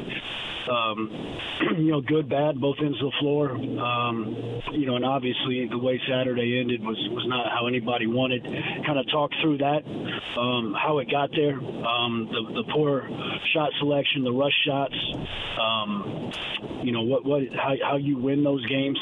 um, 0.68 1.38
you 1.78 1.90
know, 1.90 2.00
good, 2.00 2.28
bad, 2.28 2.61
both 2.61 2.76
ends 2.80 3.00
of 3.02 3.11
the 3.11 3.16
floor. 3.21 3.50
Um, 3.52 4.62
you 4.72 4.87
know, 4.87 4.96
and 4.96 5.04
obviously 5.04 5.66
the 5.70 5.78
way 5.78 6.00
Saturday 6.08 6.60
ended 6.60 6.82
was 6.82 6.98
was 7.10 7.25
not 7.26 7.50
how 7.50 7.66
anybody 7.66 8.06
wanted. 8.06 8.44
Kind 8.44 8.98
of 8.98 9.08
talk 9.10 9.30
through 9.42 9.58
that, 9.58 9.82
um, 10.38 10.75
how 10.75 10.98
it 10.98 11.10
got 11.10 11.30
there, 11.32 11.54
um, 11.54 12.28
the 12.30 12.62
the 12.62 12.72
poor 12.72 13.08
shot 13.52 13.70
selection, 13.78 14.25
the 14.25 14.32
rush 14.32 14.56
shots. 14.66 14.96
Um, 15.60 16.32
you 16.82 16.92
know 16.92 17.02
what 17.02 17.25
what 17.25 17.42
how 17.54 17.75
how 17.82 17.96
you 17.96 18.18
win 18.18 18.44
those 18.44 18.64
games. 18.66 18.98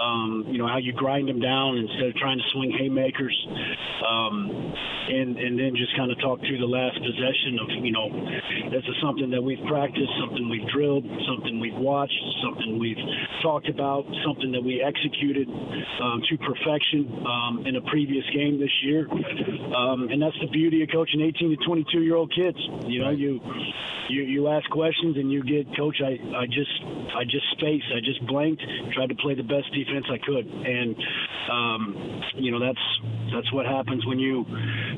Um, 0.00 0.44
you 0.48 0.58
know 0.58 0.66
how 0.66 0.78
you 0.78 0.92
grind 0.92 1.28
them 1.28 1.40
down 1.40 1.76
instead 1.76 2.08
of 2.08 2.14
trying 2.16 2.38
to 2.38 2.44
swing 2.52 2.72
haymakers. 2.78 3.36
Um, 4.06 4.74
and 5.08 5.38
and 5.38 5.58
then 5.58 5.74
just 5.76 5.96
kind 5.96 6.10
of 6.10 6.18
talk 6.20 6.40
through 6.40 6.58
the 6.58 6.70
last 6.70 6.98
possession 6.98 7.58
of 7.60 7.68
you 7.84 7.92
know 7.92 8.08
this 8.70 8.84
is 8.84 8.96
something 9.02 9.30
that 9.30 9.42
we've 9.42 9.62
practiced, 9.66 10.12
something 10.20 10.48
we've 10.48 10.68
drilled 10.68 11.04
something 11.26 11.60
we've 11.60 11.74
watched, 11.74 12.20
something 12.42 12.78
we've 12.78 12.98
talked 13.42 13.68
about, 13.68 14.04
something 14.24 14.52
that 14.52 14.62
we 14.62 14.82
executed 15.00 15.48
um, 15.48 16.22
to 16.28 16.36
perfection 16.38 17.24
um, 17.26 17.66
in 17.66 17.76
a 17.76 17.80
previous 17.82 18.24
game 18.34 18.58
this 18.60 18.72
year. 18.82 19.08
Um, 19.10 20.08
and 20.10 20.20
that's 20.20 20.36
the 20.40 20.48
beauty 20.48 20.82
of 20.82 20.88
coaching 20.92 21.20
18 21.20 21.56
to 21.58 21.66
22 21.66 22.02
year 22.02 22.16
old 22.16 22.32
kids. 22.34 22.58
You 22.84 23.00
know, 23.00 23.10
you 23.10 23.40
you 24.08 24.22
you 24.22 24.48
ask 24.48 24.68
questions 24.70 25.16
and 25.16 25.30
you 25.30 25.42
get, 25.42 25.76
coach, 25.76 26.00
I 26.02 26.18
I 26.36 26.46
just 26.46 26.82
I 27.16 27.24
just 27.24 27.46
spaced, 27.52 27.86
I 27.94 28.00
just 28.00 28.24
blanked, 28.26 28.62
tried 28.94 29.08
to 29.08 29.14
play 29.16 29.34
the 29.34 29.42
best 29.42 29.72
defense 29.72 30.06
I 30.10 30.18
could, 30.18 30.46
and 30.46 30.96
um, 31.50 32.22
you 32.36 32.50
know 32.50 32.60
that's 32.60 32.84
that's 33.32 33.52
what 33.52 33.66
happens 33.66 34.04
when 34.06 34.18
you 34.18 34.44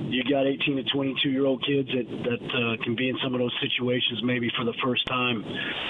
you 0.08 0.24
got 0.24 0.46
18 0.46 0.76
to 0.76 0.84
22 0.84 1.30
year 1.30 1.46
old 1.46 1.64
kids 1.64 1.88
that 1.88 2.08
that 2.08 2.42
uh, 2.50 2.82
can 2.82 2.96
be 2.96 3.08
in 3.08 3.16
some 3.22 3.34
of 3.34 3.40
those 3.40 3.54
situations 3.60 4.22
maybe 4.22 4.50
for 4.56 4.64
the 4.64 4.74
first 4.82 5.06
time 5.06 5.44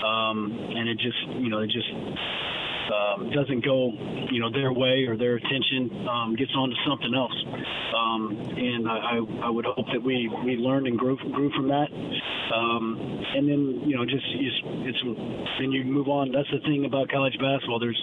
um, 0.05 0.53
and 0.75 0.89
it 0.89 0.99
just 0.99 1.19
you 1.39 1.49
know 1.49 1.61
it 1.61 1.71
just 1.71 1.89
um, 2.91 3.31
doesn't 3.31 3.65
go, 3.65 3.93
you 4.31 4.41
know, 4.41 4.51
their 4.51 4.73
way 4.73 5.07
or 5.07 5.17
their 5.17 5.37
attention 5.37 6.07
um, 6.09 6.37
gets 6.37 6.53
on 6.57 6.71
to 6.71 6.77
something 6.87 7.15
else. 7.15 7.37
Um, 7.95 8.39
and 8.57 8.89
I, 8.89 9.47
I, 9.47 9.51
would 9.51 9.65
hope 9.65 9.87
that 9.93 10.03
we, 10.03 10.31
we 10.45 10.57
learned 10.57 10.87
and 10.87 10.99
grew, 10.99 11.17
grew 11.17 11.51
from 11.53 11.69
that. 11.69 11.89
um, 12.53 13.23
and 13.35 13.49
then 13.49 13.89
you 13.89 13.97
know 13.97 14.05
just 14.05 14.25
it's, 14.35 14.61
it's 14.85 15.03
then 15.59 15.73
you 15.73 15.85
move 15.85 16.09
on. 16.09 16.33
That's 16.33 16.51
the 16.51 16.61
thing 16.61 16.85
about 16.85 17.09
college 17.09 17.37
basketball. 17.41 17.79
There's 17.79 18.01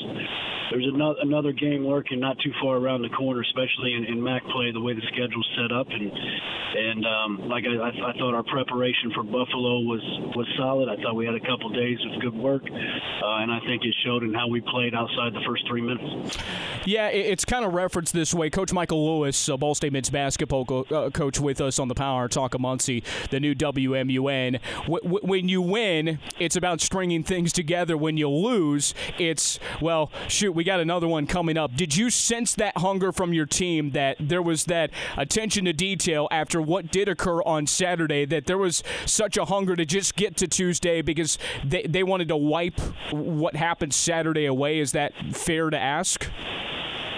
there's 0.72 0.88
another 0.88 1.20
another 1.22 1.52
game 1.52 1.86
lurking 1.86 2.20
not 2.20 2.38
too 2.40 2.52
far 2.62 2.78
around 2.78 3.02
the 3.02 3.10
corner, 3.10 3.42
especially 3.42 3.94
in, 3.94 4.06
in 4.06 4.22
MAC 4.22 4.44
play, 4.50 4.72
the 4.72 4.82
way 4.82 4.94
the 4.94 5.06
schedule's 5.14 5.50
set 5.58 5.72
up, 5.72 5.88
and 5.90 6.10
and 6.10 7.06
um, 7.06 7.50
like 7.50 7.64
I, 7.66 7.78
I, 7.78 8.14
thought 8.18 8.34
our 8.34 8.44
preparation 8.44 9.12
for 9.14 9.24
Buffalo 9.24 9.86
was 9.86 10.02
was 10.36 10.48
solid. 10.58 10.90
I 10.90 11.02
thought 11.02 11.16
we 11.16 11.26
had 11.26 11.36
a 11.36 11.46
couple 11.46 11.70
days 11.70 11.98
of 12.06 12.22
good 12.22 12.38
work, 12.38 12.64
uh, 12.66 13.42
and 13.42 13.52
I 13.52 13.60
think 13.66 13.84
it 13.86 13.94
showed 14.06 14.24
in 14.24 14.34
how 14.34 14.48
we 14.48 14.62
played 14.70 14.94
outside 14.96 15.34
the 15.34 15.42
first 15.46 15.68
three 15.68 15.82
minutes. 15.82 16.38
Yeah, 16.86 17.08
it's 17.08 17.46
kind 17.46 17.66
of 17.66 17.74
referenced 17.74 18.14
this 18.14 18.34
way. 18.34 18.50
Coach 18.50 18.72
Michael 18.72 19.20
Lewis, 19.20 19.50
Ball 19.60 19.76
State 19.76 19.94
men's 19.94 20.10
basketball 20.10 20.66
co- 20.66 20.86
uh, 20.92 21.10
coach, 21.10 21.40
with 21.40 21.60
us 21.62 21.80
on 21.80 21.88
the 21.88 21.96
Power 21.96 22.28
Talk 22.28 22.54
of 22.54 22.62
Muncie, 22.62 23.04
the 23.32 23.40
new 23.40 23.54
WMUN. 23.56 24.60
W- 24.84 25.02
w- 25.02 25.20
when 25.22 25.50
you 25.50 25.62
win, 25.62 26.20
it's 26.40 26.56
about 26.56 26.82
stringing 26.82 27.24
things 27.24 27.52
together. 27.52 27.98
When 27.98 28.18
you 28.18 28.30
lose, 28.30 28.94
it's 29.18 29.60
well, 29.82 30.12
shoot, 30.28 30.52
we 30.52 30.64
got 30.64 30.80
another 30.80 31.08
one 31.08 31.28
coming 31.28 31.58
up. 31.58 31.76
Did 31.76 31.96
you 31.98 32.10
sense 32.10 32.56
that 32.56 32.78
hunger 32.78 33.12
from 33.12 33.34
your 33.34 33.46
team 33.46 33.92
that 33.92 34.18
there 34.20 34.42
was 34.42 34.66
that 34.66 34.92
attention 35.18 35.66
to 35.66 35.74
detail 35.74 36.28
after 36.32 36.62
what 36.62 36.92
did 36.92 37.10
occur 37.10 37.42
on 37.42 37.68
Saturday? 37.68 38.26
That 38.26 38.46
there 38.46 38.58
was 38.58 38.84
such 39.06 39.38
a 39.38 39.46
hunger 39.46 39.76
to 39.76 39.86
just 39.86 40.16
get 40.16 40.38
to 40.38 40.48
Tuesday 40.48 41.02
because 41.02 41.38
they 41.64 41.84
they 41.84 42.04
wanted 42.04 42.28
to 42.30 42.38
wipe 42.38 42.80
what 43.12 43.56
happened 43.56 43.94
Saturday 43.94 44.46
away. 44.46 44.59
Is 44.68 44.92
that 44.92 45.14
fair 45.32 45.70
to 45.70 45.78
ask? 45.78 46.28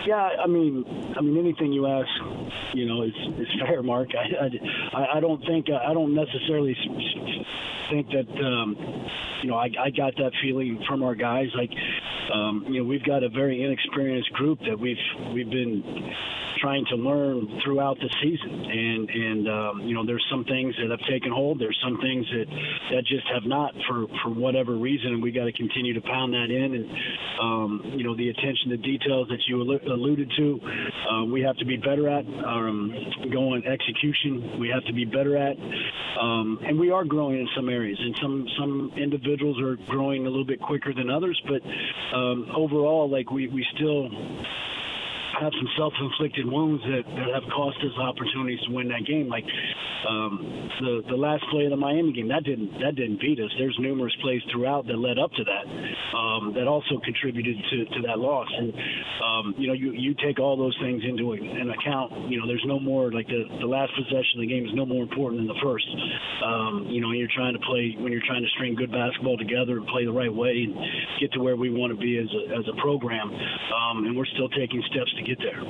Yeah, 0.05 0.29
I 0.43 0.47
mean, 0.47 1.13
I 1.15 1.21
mean, 1.21 1.37
anything 1.37 1.71
you 1.71 1.85
ask, 1.85 2.09
you 2.73 2.87
know, 2.87 3.03
is 3.03 3.13
is 3.37 3.47
fair, 3.65 3.83
Mark. 3.83 4.09
I 4.15 4.97
I, 4.97 5.17
I 5.17 5.19
don't 5.19 5.43
think 5.45 5.67
I 5.69 5.93
don't 5.93 6.15
necessarily 6.15 6.75
think 7.89 8.07
that 8.09 8.43
um, 8.43 8.75
you 9.43 9.49
know 9.49 9.55
I, 9.55 9.69
I 9.79 9.89
got 9.91 10.15
that 10.17 10.31
feeling 10.41 10.83
from 10.87 11.03
our 11.03 11.13
guys. 11.13 11.49
Like, 11.55 11.71
um, 12.33 12.65
you 12.67 12.81
know, 12.81 12.87
we've 12.87 13.03
got 13.03 13.23
a 13.23 13.29
very 13.29 13.63
inexperienced 13.63 14.31
group 14.33 14.59
that 14.67 14.79
we've 14.79 14.97
we've 15.33 15.49
been 15.49 15.83
trying 16.61 16.85
to 16.85 16.95
learn 16.95 17.59
throughout 17.63 17.97
the 17.99 18.09
season. 18.21 18.65
And 18.65 19.09
and 19.09 19.49
um, 19.49 19.81
you 19.81 19.93
know, 19.93 20.05
there's 20.05 20.25
some 20.29 20.45
things 20.45 20.75
that 20.79 20.89
have 20.91 21.05
taken 21.09 21.31
hold. 21.31 21.59
There's 21.59 21.77
some 21.83 21.99
things 21.99 22.25
that 22.31 22.45
that 22.91 23.05
just 23.05 23.27
have 23.33 23.43
not 23.45 23.73
for 23.87 24.05
for 24.23 24.29
whatever 24.29 24.75
reason. 24.75 25.13
And 25.13 25.23
we 25.23 25.31
got 25.31 25.45
to 25.45 25.53
continue 25.53 25.93
to 25.93 26.01
pound 26.01 26.33
that 26.33 26.49
in. 26.49 26.75
And 26.75 26.85
um, 27.41 27.81
you 27.97 28.03
know, 28.03 28.15
the 28.15 28.29
attention 28.29 28.69
to 28.69 28.77
details 28.77 29.27
that 29.29 29.41
you 29.47 29.61
alluded 29.61 30.31
to, 30.37 30.59
uh, 31.09 31.25
we 31.25 31.41
have 31.41 31.57
to 31.57 31.65
be 31.65 31.77
better 31.77 32.07
at. 32.07 32.25
Um, 32.25 32.93
going 33.31 33.65
execution, 33.65 34.59
we 34.59 34.69
have 34.69 34.85
to 34.85 34.93
be 34.93 35.05
better 35.05 35.37
at. 35.37 35.57
Um, 36.21 36.59
and 36.63 36.79
we 36.79 36.91
are 36.91 37.03
growing 37.03 37.39
in 37.39 37.47
some 37.55 37.69
areas, 37.69 37.97
and 37.99 38.15
some 38.21 38.47
some 38.59 38.91
individuals 38.97 39.59
are 39.61 39.75
growing 39.87 40.27
a 40.27 40.29
little 40.29 40.45
bit 40.45 40.61
quicker 40.61 40.93
than 40.93 41.09
others. 41.09 41.41
But 41.47 41.61
um, 42.15 42.51
overall, 42.55 43.09
like 43.09 43.31
we 43.31 43.47
we 43.47 43.65
still 43.75 44.09
have 45.41 45.51
some 45.57 45.69
self-inflicted 45.75 46.45
wounds 46.45 46.83
that, 46.85 47.03
that 47.17 47.29
have 47.33 47.45
cost 47.49 47.77
us 47.81 47.97
opportunities 47.97 48.61
to 48.67 48.71
win 48.71 48.87
that 48.93 49.03
game. 49.09 49.27
Like 49.27 49.43
um, 50.07 50.69
the 50.79 51.01
the 51.09 51.17
last 51.17 51.43
play 51.49 51.65
of 51.65 51.71
the 51.73 51.81
Miami 51.81 52.13
game, 52.13 52.29
that 52.29 52.43
didn't 52.45 52.77
that 52.79 52.95
didn't 52.95 53.19
beat 53.19 53.41
us. 53.41 53.49
There's 53.57 53.75
numerous 53.81 54.13
plays 54.21 54.41
throughout 54.53 54.85
that 54.87 54.97
led 54.97 55.17
up 55.17 55.33
to 55.33 55.43
that 55.43 55.65
um, 56.17 56.53
that 56.53 56.67
also 56.67 57.01
contributed 57.03 57.57
to, 57.57 57.77
to 57.85 57.99
that 58.07 58.19
loss. 58.19 58.49
And 58.53 58.73
um, 59.25 59.45
you 59.57 59.67
know, 59.67 59.73
you 59.73 59.91
you 59.97 60.13
take 60.21 60.39
all 60.39 60.57
those 60.57 60.77
things 60.81 61.01
into 61.07 61.33
an 61.33 61.73
account. 61.73 62.29
You 62.29 62.39
know, 62.39 62.45
there's 62.45 62.65
no 62.65 62.79
more 62.79 63.11
like 63.11 63.27
the 63.27 63.45
the 63.59 63.69
last 63.69 63.91
possession 63.97 64.37
of 64.37 64.41
the 64.45 64.51
game 64.51 64.65
is 64.65 64.73
no 64.73 64.85
more 64.85 65.01
important 65.01 65.41
than 65.41 65.49
the 65.49 65.61
first. 65.61 65.87
Um, 66.45 66.85
you 66.89 67.01
know, 67.01 67.11
you're 67.11 67.31
trying 67.33 67.53
to 67.53 67.63
play 67.65 67.97
when 67.97 68.11
you're 68.11 68.25
trying 68.25 68.43
to 68.43 68.51
string 68.53 68.75
good 68.75 68.91
basketball 68.91 69.37
together 69.37 69.77
and 69.77 69.87
play 69.87 70.05
the 70.05 70.13
right 70.13 70.33
way 70.33 70.69
and 70.69 70.75
get 71.19 71.31
to 71.33 71.39
where 71.41 71.55
we 71.55 71.69
want 71.69 71.93
to 71.93 71.97
be 71.97 72.17
as 72.17 72.29
a 72.29 72.61
as 72.61 72.65
a 72.69 72.75
program. 72.81 73.29
Um, 73.29 74.05
and 74.05 74.17
we're 74.17 74.29
still 74.37 74.49
taking 74.49 74.81
steps 74.89 75.13
to 75.17 75.23
get 75.23 75.30
there. 75.39 75.63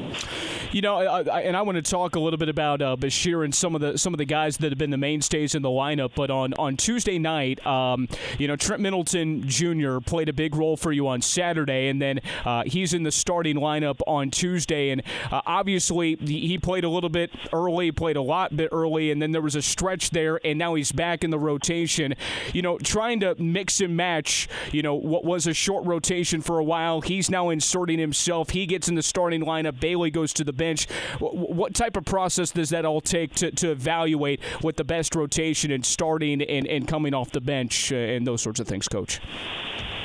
You 0.71 0.81
know, 0.81 0.95
I, 0.95 1.21
I, 1.21 1.41
and 1.41 1.57
I 1.57 1.61
want 1.63 1.75
to 1.75 1.81
talk 1.81 2.15
a 2.15 2.19
little 2.19 2.37
bit 2.37 2.47
about 2.47 2.81
uh, 2.81 2.95
Basheer 2.95 3.43
and 3.43 3.53
some 3.53 3.75
of 3.75 3.81
the 3.81 3.97
some 3.97 4.13
of 4.13 4.17
the 4.17 4.25
guys 4.25 4.57
that 4.57 4.71
have 4.71 4.77
been 4.77 4.89
the 4.89 4.97
mainstays 4.97 5.53
in 5.53 5.61
the 5.61 5.69
lineup. 5.69 6.11
But 6.15 6.31
on 6.31 6.53
on 6.53 6.77
Tuesday 6.77 7.19
night, 7.19 7.65
um, 7.65 8.07
you 8.37 8.47
know, 8.47 8.55
Trent 8.55 8.81
Middleton 8.81 9.47
Jr. 9.47 9.99
played 9.99 10.29
a 10.29 10.33
big 10.33 10.55
role 10.55 10.77
for 10.77 10.91
you 10.91 11.07
on 11.07 11.21
Saturday, 11.21 11.89
and 11.89 12.01
then 12.01 12.21
uh, 12.45 12.63
he's 12.65 12.93
in 12.93 13.03
the 13.03 13.11
starting 13.11 13.57
lineup 13.57 13.99
on 14.07 14.31
Tuesday. 14.31 14.91
And 14.91 15.03
uh, 15.29 15.41
obviously, 15.45 16.15
he 16.15 16.57
played 16.57 16.83
a 16.83 16.89
little 16.89 17.09
bit 17.09 17.31
early, 17.51 17.91
played 17.91 18.15
a 18.15 18.21
lot 18.21 18.55
bit 18.55 18.69
early, 18.71 19.11
and 19.11 19.21
then 19.21 19.31
there 19.31 19.41
was 19.41 19.55
a 19.55 19.61
stretch 19.61 20.11
there, 20.11 20.39
and 20.45 20.57
now 20.57 20.75
he's 20.75 20.91
back 20.91 21.23
in 21.23 21.31
the 21.31 21.39
rotation. 21.39 22.15
You 22.53 22.61
know, 22.61 22.77
trying 22.77 23.19
to 23.21 23.35
mix 23.41 23.81
and 23.81 23.97
match. 23.97 24.47
You 24.71 24.83
know, 24.83 24.95
what 24.95 25.25
was 25.25 25.47
a 25.47 25.53
short 25.53 25.85
rotation 25.85 26.41
for 26.41 26.59
a 26.59 26.63
while. 26.63 27.01
He's 27.01 27.29
now 27.29 27.49
inserting 27.49 27.99
himself. 27.99 28.51
He 28.51 28.65
gets 28.65 28.87
in 28.87 28.95
the 28.95 29.03
starting 29.03 29.41
lineup. 29.41 29.50
Bailey 29.79 30.11
goes 30.11 30.33
to 30.33 30.43
the 30.43 30.53
bench. 30.53 30.87
What 31.19 31.73
type 31.73 31.97
of 31.97 32.05
process 32.05 32.51
does 32.51 32.69
that 32.69 32.85
all 32.85 33.01
take 33.01 33.35
to, 33.35 33.51
to 33.51 33.71
evaluate 33.71 34.43
what 34.61 34.77
the 34.77 34.83
best 34.83 35.15
rotation 35.15 35.71
and 35.71 35.85
starting 35.85 36.41
and, 36.41 36.67
and 36.67 36.87
coming 36.87 37.13
off 37.13 37.31
the 37.31 37.41
bench 37.41 37.91
uh, 37.91 37.95
and 37.95 38.25
those 38.25 38.41
sorts 38.41 38.59
of 38.59 38.67
things, 38.67 38.87
Coach? 38.87 39.19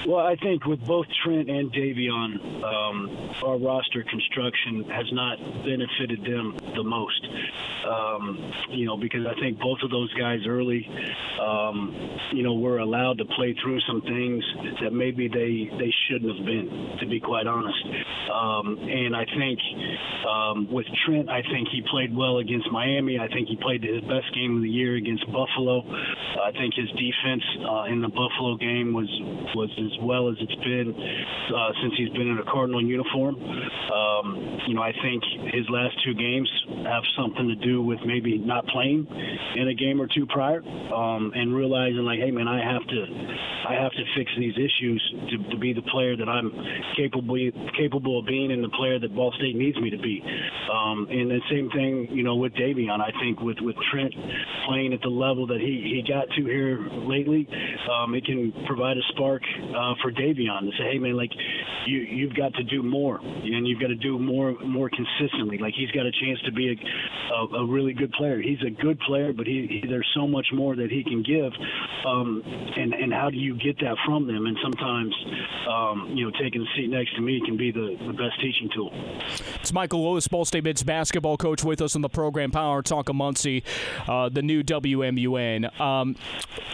Well, 0.07 0.25
I 0.25 0.37
think 0.37 0.65
with 0.67 0.87
both 0.87 1.07
Trent 1.25 1.51
and 1.51 1.73
Davion, 1.73 2.63
um, 2.63 3.31
our 3.43 3.59
roster 3.59 4.05
construction 4.05 4.85
has 4.85 5.07
not 5.11 5.37
benefited 5.65 6.23
them 6.23 6.57
the 6.77 6.85
most. 6.85 7.27
Um, 7.85 8.53
you 8.71 8.87
know, 8.87 8.97
because 8.97 9.27
I 9.27 9.35
think 9.41 9.59
both 9.59 9.79
of 9.83 9.91
those 9.91 10.13
guys 10.15 10.41
early, 10.47 10.89
um, 11.43 12.19
you 12.33 12.45
know, 12.45 12.55
were 12.55 12.79
allowed 12.79 13.19
to 13.19 13.25
play 13.25 13.57
through 13.61 13.81
some 13.81 14.01
things 14.03 14.45
that 14.81 14.93
maybe 14.93 15.27
they 15.27 15.71
they 15.77 15.93
shouldn't 16.07 16.37
have 16.37 16.47
been, 16.47 16.99
to 17.01 17.07
be 17.07 17.19
quite 17.19 17.49
honest. 17.49 17.83
Um, 18.31 18.79
and 18.79 19.15
I 19.17 19.25
think 19.25 19.59
um, 20.27 20.71
with 20.71 20.87
Trent, 21.05 21.29
I 21.29 21.43
think 21.43 21.67
he 21.73 21.83
played 21.91 22.15
well 22.15 22.39
against 22.39 22.71
Miami. 22.71 23.19
I 23.19 23.27
think 23.29 23.49
he 23.49 23.57
played 23.57 23.83
his 23.83 24.03
best 24.03 24.33
game 24.35 24.57
of 24.57 24.63
the 24.63 24.71
year 24.71 24.95
against 24.95 25.27
Buffalo. 25.27 25.83
I 25.83 26.53
think 26.53 26.75
his 26.75 26.91
defense 26.91 27.43
uh, 27.67 27.85
in 27.91 28.03
the 28.03 28.09
Buffalo 28.09 28.57
game 28.57 28.93
was 28.95 29.11
was 29.55 29.71
as 29.79 29.96
well 30.03 30.29
as 30.29 30.37
it's 30.41 30.55
been 30.65 30.93
uh, 30.93 31.73
since 31.83 31.95
he's 31.97 32.11
been 32.11 32.29
in 32.29 32.39
a 32.39 32.45
Cardinal 32.45 32.83
uniform. 32.83 33.37
Um, 33.37 34.59
you 34.67 34.75
know, 34.75 34.83
I 34.83 34.93
think 35.03 35.23
his 35.53 35.69
last 35.71 35.97
two 36.05 36.15
games 36.15 36.51
have 36.85 37.03
something 37.17 37.49
to 37.49 37.55
do 37.57 37.83
with 37.83 37.99
maybe 38.05 38.39
not 38.39 38.67
playing 38.69 39.07
in 39.55 39.69
a 39.69 39.75
game 39.75 40.01
or 40.01 40.07
two 40.07 40.27
prior, 40.27 40.63
um, 40.93 41.33
and 41.35 41.55
realizing 41.55 42.03
like, 42.05 42.19
hey 42.19 42.31
man, 42.31 42.49
I 42.49 42.63
have 42.63 42.87
to, 42.87 43.01
I 43.69 43.75
have 43.75 43.93
to 43.93 44.05
fix 44.17 44.31
these 44.39 44.55
issues 44.55 45.15
to, 45.31 45.51
to 45.51 45.57
be 45.57 45.73
the 45.73 45.83
player 45.83 46.17
that 46.17 46.29
I'm 46.29 46.53
capable 46.97 47.37
capable 47.77 48.19
of 48.19 48.27
being, 48.27 48.53
and 48.53 48.63
the 48.63 48.71
player 48.71 48.99
that 48.99 49.15
Ball 49.15 49.33
State 49.39 49.57
needs 49.57 49.79
me 49.79 49.91
to 49.91 49.99
be. 49.99 50.23
Um, 50.73 51.07
and 51.11 51.31
the 51.31 51.41
same 51.51 51.71
thing, 51.71 52.09
you 52.11 52.23
know, 52.23 52.37
with 52.37 52.53
Davion. 52.55 53.01
I 53.01 53.13
think 53.21 53.41
with 53.41 53.59
with 53.61 53.77
Trent 53.91 54.15
playing 54.67 54.93
at 54.93 55.01
the 55.03 55.09
level 55.09 55.47
that 55.49 55.61
he 55.61 56.03
he 56.03 56.05
got 56.07 56.29
to 56.37 56.45
here 56.45 56.81
lately, 57.07 57.49
um, 57.91 58.15
it 58.15 58.25
can 58.25 58.53
provide 58.67 58.97
a 58.97 59.03
spark 59.11 59.43
uh, 59.77 59.86
for 60.03 60.11
Davion 60.13 60.61
to 60.61 60.71
say, 60.79 60.93
hey 60.93 60.99
man, 60.99 61.17
like 61.17 61.31
you 61.87 61.99
you've 61.99 62.35
got 62.35 62.55
to 62.55 62.65
do 62.65 62.83
more, 62.83 63.19
and 63.19 63.67
you've 63.67 63.81
got 63.81 63.89
to 63.89 63.97
do 63.97 64.19
more 64.19 64.53
more 64.65 64.91
consistently. 64.91 65.59
Like 65.59 65.75
he's 65.75 65.91
got 65.91 66.07
a 66.07 66.13
chance 66.13 66.41
to 66.45 66.53
be 66.53 66.73
a 66.73 67.35
a, 67.35 67.63
a 67.63 67.67
really 67.67 67.93
good 67.93 68.13
player. 68.13 68.41
He's 68.41 68.61
a 68.67 68.71
good 68.71 68.99
player, 69.01 69.33
but 69.33 69.47
he, 69.47 69.81
he, 69.83 69.89
there's 69.89 70.09
so 70.15 70.27
much 70.27 70.47
more 70.53 70.77
that 70.77 70.91
he 70.91 71.03
can 71.03 71.23
give. 71.23 71.53
Um, 72.07 72.43
and 72.77 72.95
and 72.95 73.13
how 73.13 73.31
do 73.31 73.37
you 73.37 73.57
get 73.57 73.79
that 73.81 73.97
from 74.05 74.27
them? 74.27 74.47
And 74.47 74.57
sometimes, 74.63 75.15
um, 75.69 76.13
you 76.15 76.25
know, 76.25 76.33
taking 76.41 76.63
a 76.63 76.77
seat 76.77 76.89
next 76.89 77.15
to 77.17 77.21
me 77.21 77.41
can 77.45 77.57
be 77.57 77.71
the, 77.71 77.97
the 78.07 78.13
best 78.13 78.41
teaching 78.41 78.71
tool. 78.75 78.91
It's 79.61 79.73
Michael 79.73 80.09
Lewis, 80.09 80.29
Ball 80.29 80.45
State 80.45 80.65
men's 80.65 80.83
basketball 80.83 81.37
coach, 81.37 81.65
with 81.65 81.81
us 81.81 81.97
on 81.97 82.03
the 82.03 82.09
program 82.09 82.51
Power 82.51 82.83
Talk 82.83 83.09
of 83.09 83.17
Muncie, 83.17 83.65
uh, 84.07 84.29
the 84.29 84.43
new 84.43 84.63
WMUN. 84.63 85.81
Um, 85.81 86.17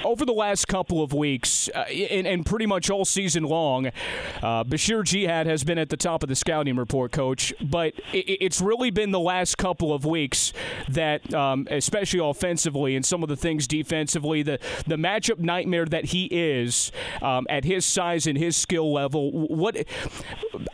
over 0.04 0.24
the 0.24 0.32
last 0.32 0.68
couple 0.68 1.02
of 1.02 1.12
weeks, 1.12 1.68
uh, 1.74 1.80
and, 1.82 2.26
and, 2.26 2.46
pretty 2.46 2.66
much 2.66 2.90
all 2.92 3.04
season 3.04 3.44
long, 3.44 3.86
uh, 3.86 4.64
Basheer 4.64 5.04
Jihad 5.04 5.46
has 5.46 5.64
been 5.64 5.78
at 5.78 5.88
the 5.88 5.96
top 5.96 6.22
of 6.22 6.28
the 6.28 6.36
scouting 6.36 6.76
report, 6.76 7.12
coach. 7.12 7.52
But 7.60 7.94
it, 8.12 8.38
it's 8.40 8.60
really 8.60 8.90
been 8.90 9.10
the 9.10 9.20
last 9.20 9.58
couple 9.58 9.92
of 9.92 10.04
weeks 10.04 10.52
that, 10.88 11.32
um, 11.34 11.66
especially 11.70 12.20
offensively 12.20 12.94
and 12.94 13.04
some 13.04 13.22
of 13.22 13.28
the 13.28 13.36
things 13.36 13.66
defensively, 13.66 14.42
the 14.42 14.58
the 14.86 14.96
matchup 14.96 15.38
nightmare 15.38 15.86
that 15.86 16.06
he 16.06 16.26
is 16.26 16.92
um, 17.20 17.46
at 17.48 17.64
his 17.64 17.84
size 17.84 18.26
and 18.26 18.38
his 18.38 18.56
skill 18.56 18.92
level. 18.92 19.32
What 19.32 19.84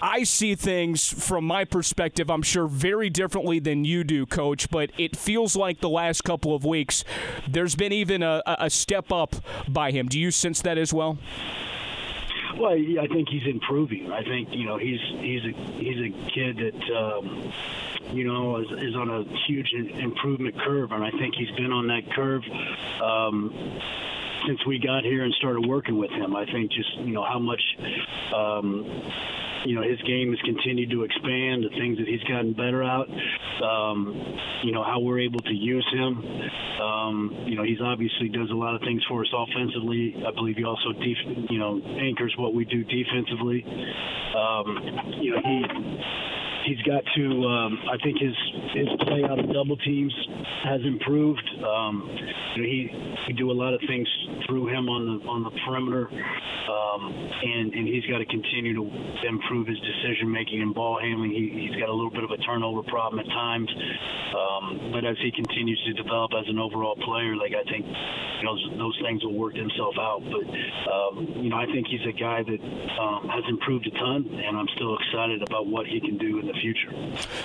I 0.03 0.25
see 0.25 0.55
things 0.55 1.13
from 1.27 1.45
my 1.45 1.65
perspective, 1.65 2.31
I'm 2.31 2.43
sure 2.43 2.67
very 2.67 3.11
differently 3.11 3.59
than 3.59 3.85
you 3.85 4.05
do, 4.05 4.27
Coach. 4.27 4.71
But 4.71 4.91
it 4.99 5.17
feels 5.17 5.57
like 5.57 5.81
the 5.81 5.89
last 5.89 6.25
couple 6.25 6.55
of 6.55 6.65
weeks, 6.65 7.05
there's 7.49 7.75
been 7.75 7.93
even 7.93 8.23
a, 8.23 8.43
a 8.47 8.71
step 8.71 9.13
up 9.13 9.37
by 9.69 9.91
him. 9.91 10.09
Do 10.09 10.19
you 10.19 10.31
sense 10.31 10.63
that 10.63 10.79
as 10.79 10.93
well? 10.93 11.19
Well, 12.57 12.73
I 12.73 13.07
think 13.09 13.29
he's 13.29 13.47
improving. 13.47 14.11
I 14.11 14.23
think 14.23 14.49
you 14.53 14.65
know 14.65 14.79
he's 14.79 15.01
he's 15.01 15.45
a 15.45 15.53
he's 15.79 15.99
a 15.99 16.31
kid 16.31 16.57
that 16.57 16.97
um, 16.97 17.53
you 18.13 18.25
know 18.25 18.57
is, 18.57 18.71
is 18.71 18.97
on 18.97 19.11
a 19.11 19.25
huge 19.47 19.73
improvement 19.73 20.59
curve, 20.59 20.93
and 20.93 21.05
I 21.05 21.11
think 21.11 21.35
he's 21.35 21.51
been 21.53 21.73
on 21.73 21.89
that 21.89 22.11
curve. 22.13 22.45
Um, 23.03 23.81
since 24.47 24.65
we 24.67 24.79
got 24.79 25.05
here 25.05 25.25
and 25.25 25.33
started 25.35 25.67
working 25.67 25.99
with 25.99 26.11
him, 26.11 26.37
I 26.37 26.45
think 26.47 26.73
just 26.73 26.95
you 26.99 27.13
know 27.13 27.25
how 27.25 27.39
much 27.39 27.63
um, 28.35 28.85
you 29.65 29.75
know 29.75 29.83
his 29.83 30.01
game 30.03 30.31
has 30.31 30.41
continued 30.43 30.91
to 30.91 31.05
expand, 31.05 31.65
the 31.65 31.71
things 31.71 31.99
that 31.99 32.07
he's 32.07 32.23
gotten 32.25 32.53
better 32.53 32.83
at, 32.83 33.07
um, 33.63 34.39
you 34.63 34.73
know 34.73 34.83
how 34.83 35.01
we're 35.01 35.21
able 35.21 35.41
to 35.41 35.55
use 35.55 35.87
him. 35.93 36.25
Um, 36.81 37.45
you 37.47 37.57
know 37.57 37.63
he's 37.63 37.81
obviously 37.81 38.29
does 38.29 38.51
a 38.51 38.55
lot 38.55 38.75
of 38.75 38.81
things 38.83 39.05
for 39.09 39.23
us 39.23 39.33
offensively. 39.35 40.15
I 40.27 40.31
believe 40.33 40.57
he 40.57 40.65
also 40.65 40.93
def- 40.93 41.51
you 41.51 41.59
know 41.59 41.81
anchors 41.99 42.35
what 42.39 42.55
we 42.55 42.65
do 42.65 42.85
defensively. 42.85 43.65
Um, 44.37 45.19
you 45.21 45.33
know 45.33 45.41
he 45.45 45.65
he's 46.67 46.81
got 46.83 47.03
to. 47.17 47.25
Um, 47.45 47.79
I 47.91 47.97
think 48.03 48.19
his 48.19 48.35
his 48.75 48.89
play 49.07 49.25
out 49.25 49.39
of 49.39 49.47
double 49.53 49.77
teams 49.79 50.13
has 50.65 50.81
improved. 50.85 51.47
Um, 51.65 52.11
he 52.57 52.91
we 53.27 53.33
do 53.35 53.51
a 53.51 53.57
lot 53.57 53.75
of 53.75 53.81
things 53.87 54.09
through 54.47 54.69
him 54.69 54.89
on 54.89 55.03
the 55.07 55.17
on 55.29 55.43
the 55.45 55.53
perimeter, 55.65 56.09
um, 56.09 57.03
and 57.13 57.73
and 57.75 57.87
he's 57.87 58.05
got 58.07 58.19
to 58.19 58.27
continue 58.27 58.75
to 58.75 58.85
improve 59.29 59.67
his 59.67 59.79
decision 59.81 60.31
making 60.31 60.63
and 60.63 60.75
ball 60.75 60.99
handling. 61.01 61.31
He, 61.31 61.69
he's 61.69 61.77
got 61.79 61.89
a 61.89 61.95
little 61.95 62.11
bit 62.11 62.25
of 62.25 62.31
a 62.31 62.39
turnover 62.43 62.83
problem 62.85 63.21
at 63.21 63.29
times, 63.29 63.71
um, 64.35 64.91
but 64.93 65.05
as 65.05 65.17
he 65.23 65.31
continues 65.31 65.81
to 65.87 65.93
develop 65.95 66.33
as 66.35 66.49
an 66.49 66.59
overall 66.59 66.97
player, 66.97 67.37
like 67.37 67.53
I 67.55 67.65
think 67.71 67.87
you 67.87 68.45
know 68.45 68.55
those, 68.55 68.79
those 68.79 68.99
things 69.03 69.25
will 69.25 69.39
work 69.39 69.55
themselves 69.55 69.99
out. 69.99 70.23
But 70.25 70.47
um, 70.91 71.45
you 71.45 71.51
know, 71.51 71.59
I 71.59 71.67
think 71.67 71.87
he's 71.87 72.05
a 72.09 72.17
guy 72.17 72.43
that 72.43 72.61
um, 72.99 73.29
has 73.29 73.45
improved 73.49 73.87
a 73.87 73.95
ton, 73.99 74.27
and 74.27 74.57
I'm 74.57 74.69
still 74.75 74.97
excited 74.97 75.43
about 75.43 75.67
what 75.67 75.87
he 75.87 76.01
can 76.01 76.19
do 76.19 76.39
in 76.41 76.47
the 76.47 76.58
future. 76.61 76.93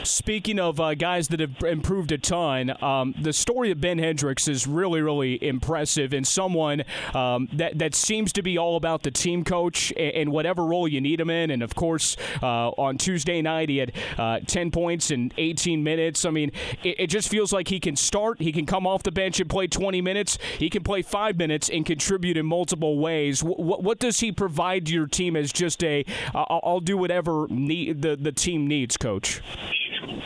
Speaking 0.04 0.60
of 0.60 0.80
uh, 0.80 0.94
guys 0.96 1.30
that 1.30 1.40
have 1.40 1.62
improved 1.64 2.12
a 2.12 2.18
ton, 2.18 2.76
um, 2.84 3.14
the 3.20 3.34
story 3.34 3.72
of 3.72 3.82
Ben 3.82 4.00
Hendriks 4.00 4.48
is 4.48 4.68
really, 4.68 5.02
really 5.02 5.44
impressive, 5.44 6.14
and 6.14 6.28
someone 6.28 6.84
um, 7.14 7.50
that 7.54 7.78
that 7.80 7.96
seems 7.96 8.34
to 8.34 8.42
be 8.42 8.58
all 8.58 8.76
about 8.76 9.04
the 9.04 9.12
team 9.12 9.44
coach 9.44 9.94
and, 9.98 10.32
whatever 10.34 10.66
role 10.66 10.88
you 10.88 11.00
need 11.00 11.20
him 11.20 11.30
in. 11.30 11.52
And 11.52 11.62
of 11.62 11.76
course, 11.76 12.16
uh, 12.42 12.70
on 12.70 12.98
Tuesday 12.98 13.42
night 13.42 13.70
he 13.70 13.78
had 13.78 13.92
uh, 14.18 14.40
10 14.40 14.72
points 14.72 15.12
in 15.12 15.32
18 15.38 15.84
minutes. 15.84 16.26
I 16.26 16.32
mean, 16.32 16.52
it, 16.84 17.02
it 17.02 17.08
just 17.08 17.30
feels 17.30 17.54
like 17.54 17.68
he 17.68 17.80
can 17.80 17.96
start, 17.96 18.42
he 18.42 18.52
can 18.52 18.66
come 18.66 18.88
off 18.88 19.04
the 19.04 19.12
bench 19.12 19.40
and 19.40 19.50
play 19.50 19.68
20 19.68 20.02
minutes, 20.02 20.40
he 20.58 20.70
can 20.70 20.82
play 20.82 21.02
five 21.04 21.38
minutes 21.38 21.70
and 21.70 21.86
contribute 21.86 22.38
in 22.38 22.46
multiple 22.46 22.98
ways. 22.98 23.44
What, 23.44 23.84
what 23.84 24.00
does 24.00 24.22
he 24.22 24.32
provide 24.32 24.88
to 24.88 24.94
your 24.94 25.08
team 25.08 25.36
as 25.36 25.52
just 25.52 25.84
a 25.84 26.04
I'll 26.34 26.80
do 26.80 26.98
whatever 26.98 27.48
need, 27.50 28.02
the 28.02 28.16
the 28.16 28.32
team 28.32 28.68
needs, 28.68 28.93
coach? 28.98 29.42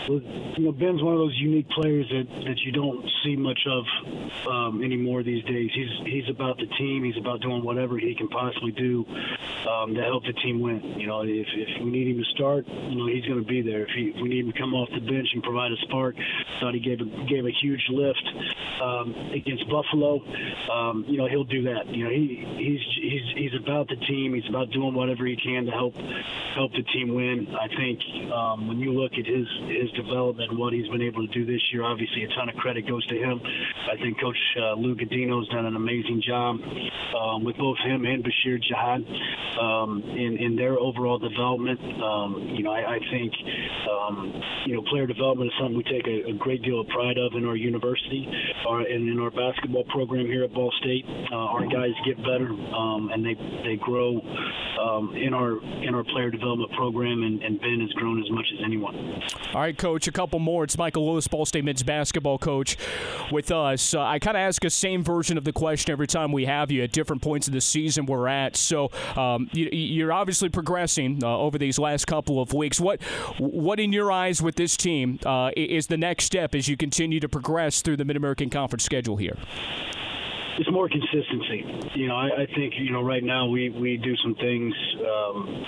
You 0.10 0.64
know, 0.66 0.72
Ben's 0.72 1.04
one 1.04 1.14
of 1.14 1.20
those 1.20 1.36
unique 1.38 1.70
players 1.70 2.08
that, 2.10 2.28
that 2.46 2.60
you 2.60 2.72
don't 2.72 3.06
see 3.24 3.36
much 3.36 3.60
of 3.68 3.84
um, 4.48 4.84
anymore 4.84 5.24
these 5.24 5.44
days. 5.46 5.70
He's 5.74 5.90
he's 6.06 6.30
about 6.30 6.58
the 6.58 6.68
team. 6.78 7.04
He's 7.04 7.18
about 7.18 7.42
doing 7.42 7.64
whatever 7.64 7.98
he 7.98 8.16
can 8.16 8.28
possibly 8.28 8.72
do 8.72 9.06
um, 9.70 9.94
to 9.96 10.02
help 10.04 10.24
the 10.24 10.34
team 10.34 10.62
win. 10.62 10.82
You 10.98 11.08
know, 11.08 11.22
if, 11.22 11.48
if 11.54 11.84
we 11.84 11.90
need 11.90 12.16
him 12.16 12.24
to 12.24 12.30
start, 12.32 12.68
you 12.68 12.96
know, 12.96 13.08
he's 13.08 13.26
going 13.26 13.42
to 13.42 13.48
be 13.48 13.62
there. 13.62 13.84
If, 13.84 13.90
he, 13.96 14.14
if 14.16 14.22
we 14.22 14.30
need 14.30 14.46
him 14.46 14.52
to 14.52 14.60
come 14.60 14.74
off 14.74 14.90
the 14.94 15.00
bench 15.00 15.28
and 15.34 15.44
provide 15.44 15.72
a 15.72 15.78
spark, 15.88 16.16
thought 16.60 16.74
he 16.74 16.80
gave 16.80 17.00
a, 17.02 17.06
gave 17.28 17.46
a 17.46 17.52
huge 17.62 17.84
lift 17.90 18.26
um, 18.82 19.14
against 19.34 19.70
Buffalo. 19.70 20.22
Um, 20.72 21.06
you 21.08 21.18
know, 21.18 21.28
he'll 21.28 21.44
do 21.44 21.64
that. 21.64 21.88
You 21.88 22.06
know, 22.06 22.10
he 22.10 22.46
he's 22.58 22.82
he's 22.96 23.52
he's 23.52 23.62
about 23.62 23.88
the 23.88 23.98
team. 24.08 24.34
He's 24.34 24.48
about 24.50 24.72
doing 24.72 24.94
whatever 24.94 25.26
he 25.26 25.36
can 25.36 25.66
to 25.66 25.72
help 25.72 25.96
help 26.56 26.72
the 26.74 26.84
team 26.94 27.14
win. 27.14 27.56
I 27.56 27.68
think 27.76 28.00
um, 28.32 28.68
when 28.68 28.80
you 28.80 28.94
look 28.94 29.14
at 29.14 29.26
his 29.26 29.48
his 29.68 29.92
development 29.92 30.58
what 30.58 30.74
he's 30.74 30.88
been 30.88 31.02
able 31.02 31.26
to 31.26 31.34
do 31.34 31.46
this 31.46 31.62
year. 31.72 31.84
Obviously, 31.84 32.24
a 32.24 32.28
ton 32.30 32.50
of 32.50 32.56
credit 32.56 32.88
goes 32.88 33.06
to 33.08 33.16
him. 33.16 33.42
I 33.92 33.96
think 33.98 34.20
Coach 34.20 34.38
uh, 34.58 34.74
Lou 34.74 34.96
Guidino's 34.96 35.48
done 35.50 35.66
an 35.66 35.76
amazing 35.76 36.22
job 36.26 36.60
um, 37.16 37.44
with 37.44 37.58
both 37.58 37.78
him 37.80 38.06
and 38.06 38.24
Basheer 38.24 38.62
Jihad 38.62 39.04
um, 39.60 40.04
in, 40.04 40.38
in 40.38 40.56
their 40.56 40.80
overall 40.80 41.18
development. 41.18 41.80
Um, 42.02 42.54
you 42.56 42.64
know, 42.64 42.72
I, 42.72 42.96
I 42.96 43.00
think, 43.12 43.34
um, 43.90 44.42
you 44.66 44.76
know, 44.76 44.82
player 44.90 45.08
development 45.08 45.52
is 45.52 45.54
something 45.60 45.78
we 45.78 45.84
take 45.84 46.08
a, 46.08 46.32
a, 46.32 46.34
great 46.38 46.62
deal 46.62 46.82
of 46.82 46.88
pride 46.88 47.18
of 47.18 47.34
in 47.34 47.46
our 47.46 47.56
university 47.56 48.28
our, 48.68 48.82
and 48.82 49.10
in 49.10 49.20
our 49.20 49.32
basketball 49.32 49.84
program 49.86 50.26
here 50.26 50.44
at 50.44 50.54
Ball 50.54 50.72
State. 50.80 51.06
Uh, 51.32 51.36
our 51.36 51.66
guys 51.66 51.92
get 52.06 52.18
better 52.18 52.48
um, 52.48 53.10
and 53.12 53.26
they 53.26 53.36
they 53.64 53.76
grow 53.78 54.20
um, 54.82 55.16
in 55.16 55.34
our 55.34 55.58
in 55.84 55.96
our 55.96 56.04
player 56.04 56.30
development 56.30 56.72
program, 56.74 57.24
and, 57.24 57.42
and 57.42 57.60
Ben 57.60 57.80
has 57.82 57.92
grown 57.94 58.22
as 58.22 58.30
much 58.32 58.46
as 58.54 58.60
anyone. 58.64 59.22
All 59.58 59.64
right, 59.64 59.76
Coach, 59.76 60.08
a 60.08 60.12
couple 60.12 60.38
more. 60.38 60.66
It's 60.66 60.78
Michael 60.78 61.12
Lewis, 61.12 61.28
Ball 61.28 61.44
State 61.44 61.66
men's 61.66 61.82
basketball 61.82 62.38
coach, 62.38 62.78
with 63.32 63.50
us. 63.50 63.96
Uh, 63.96 64.02
I 64.04 64.20
kind 64.20 64.38
of 64.38 64.42
ask 64.42 64.64
a 64.64 64.70
same 64.70 65.04
version 65.04 65.36
of 65.36 65.46
the 65.46 65.52
question 65.52 65.92
every 65.92 66.06
time 66.06 66.32
we 66.32 66.46
have 66.46 66.70
you 66.70 66.84
at 66.84 66.92
different 66.92 67.24
points 67.24 67.48
of 67.48 67.54
the 67.54 67.62
season 67.62 68.06
we're 68.06 68.28
at. 68.28 68.56
So 68.56 68.92
um, 69.16 69.50
you, 69.54 70.08
are 70.08 70.14
obviously 70.14 70.50
progressing 70.50 71.24
uh, 71.24 71.36
over 71.36 71.58
these 71.58 71.80
last 71.80 72.06
couple 72.06 72.40
of 72.40 72.54
weeks. 72.54 72.80
What, 72.80 73.02
what 73.40 73.80
in 73.80 73.92
your 73.92 74.12
eyes 74.12 74.44
with 74.44 74.58
this 74.58 74.78
team 74.78 75.18
uh, 75.26 75.50
is 75.58 75.88
the 75.88 75.98
next 75.98 76.26
step 76.26 76.54
as 76.54 76.68
you 76.68 76.78
continue 76.78 77.20
to 77.20 77.28
progress 77.28 77.82
through 77.82 77.98
the 77.98 78.06
Mid 78.06 78.16
American 78.16 78.52
Conference 78.52 78.84
schedule 78.84 79.18
here? 79.18 79.40
It's 80.60 80.70
more 80.70 80.88
consistency. 80.88 81.66
You 81.96 82.10
know, 82.10 82.16
I, 82.16 82.44
I 82.44 82.46
think 82.46 82.76
you 82.78 82.92
know 82.92 83.02
right 83.02 83.24
now 83.24 83.48
we 83.48 83.72
we 83.72 83.98
do 83.98 84.16
some 84.18 84.36
things. 84.36 84.76
Um, 85.00 85.66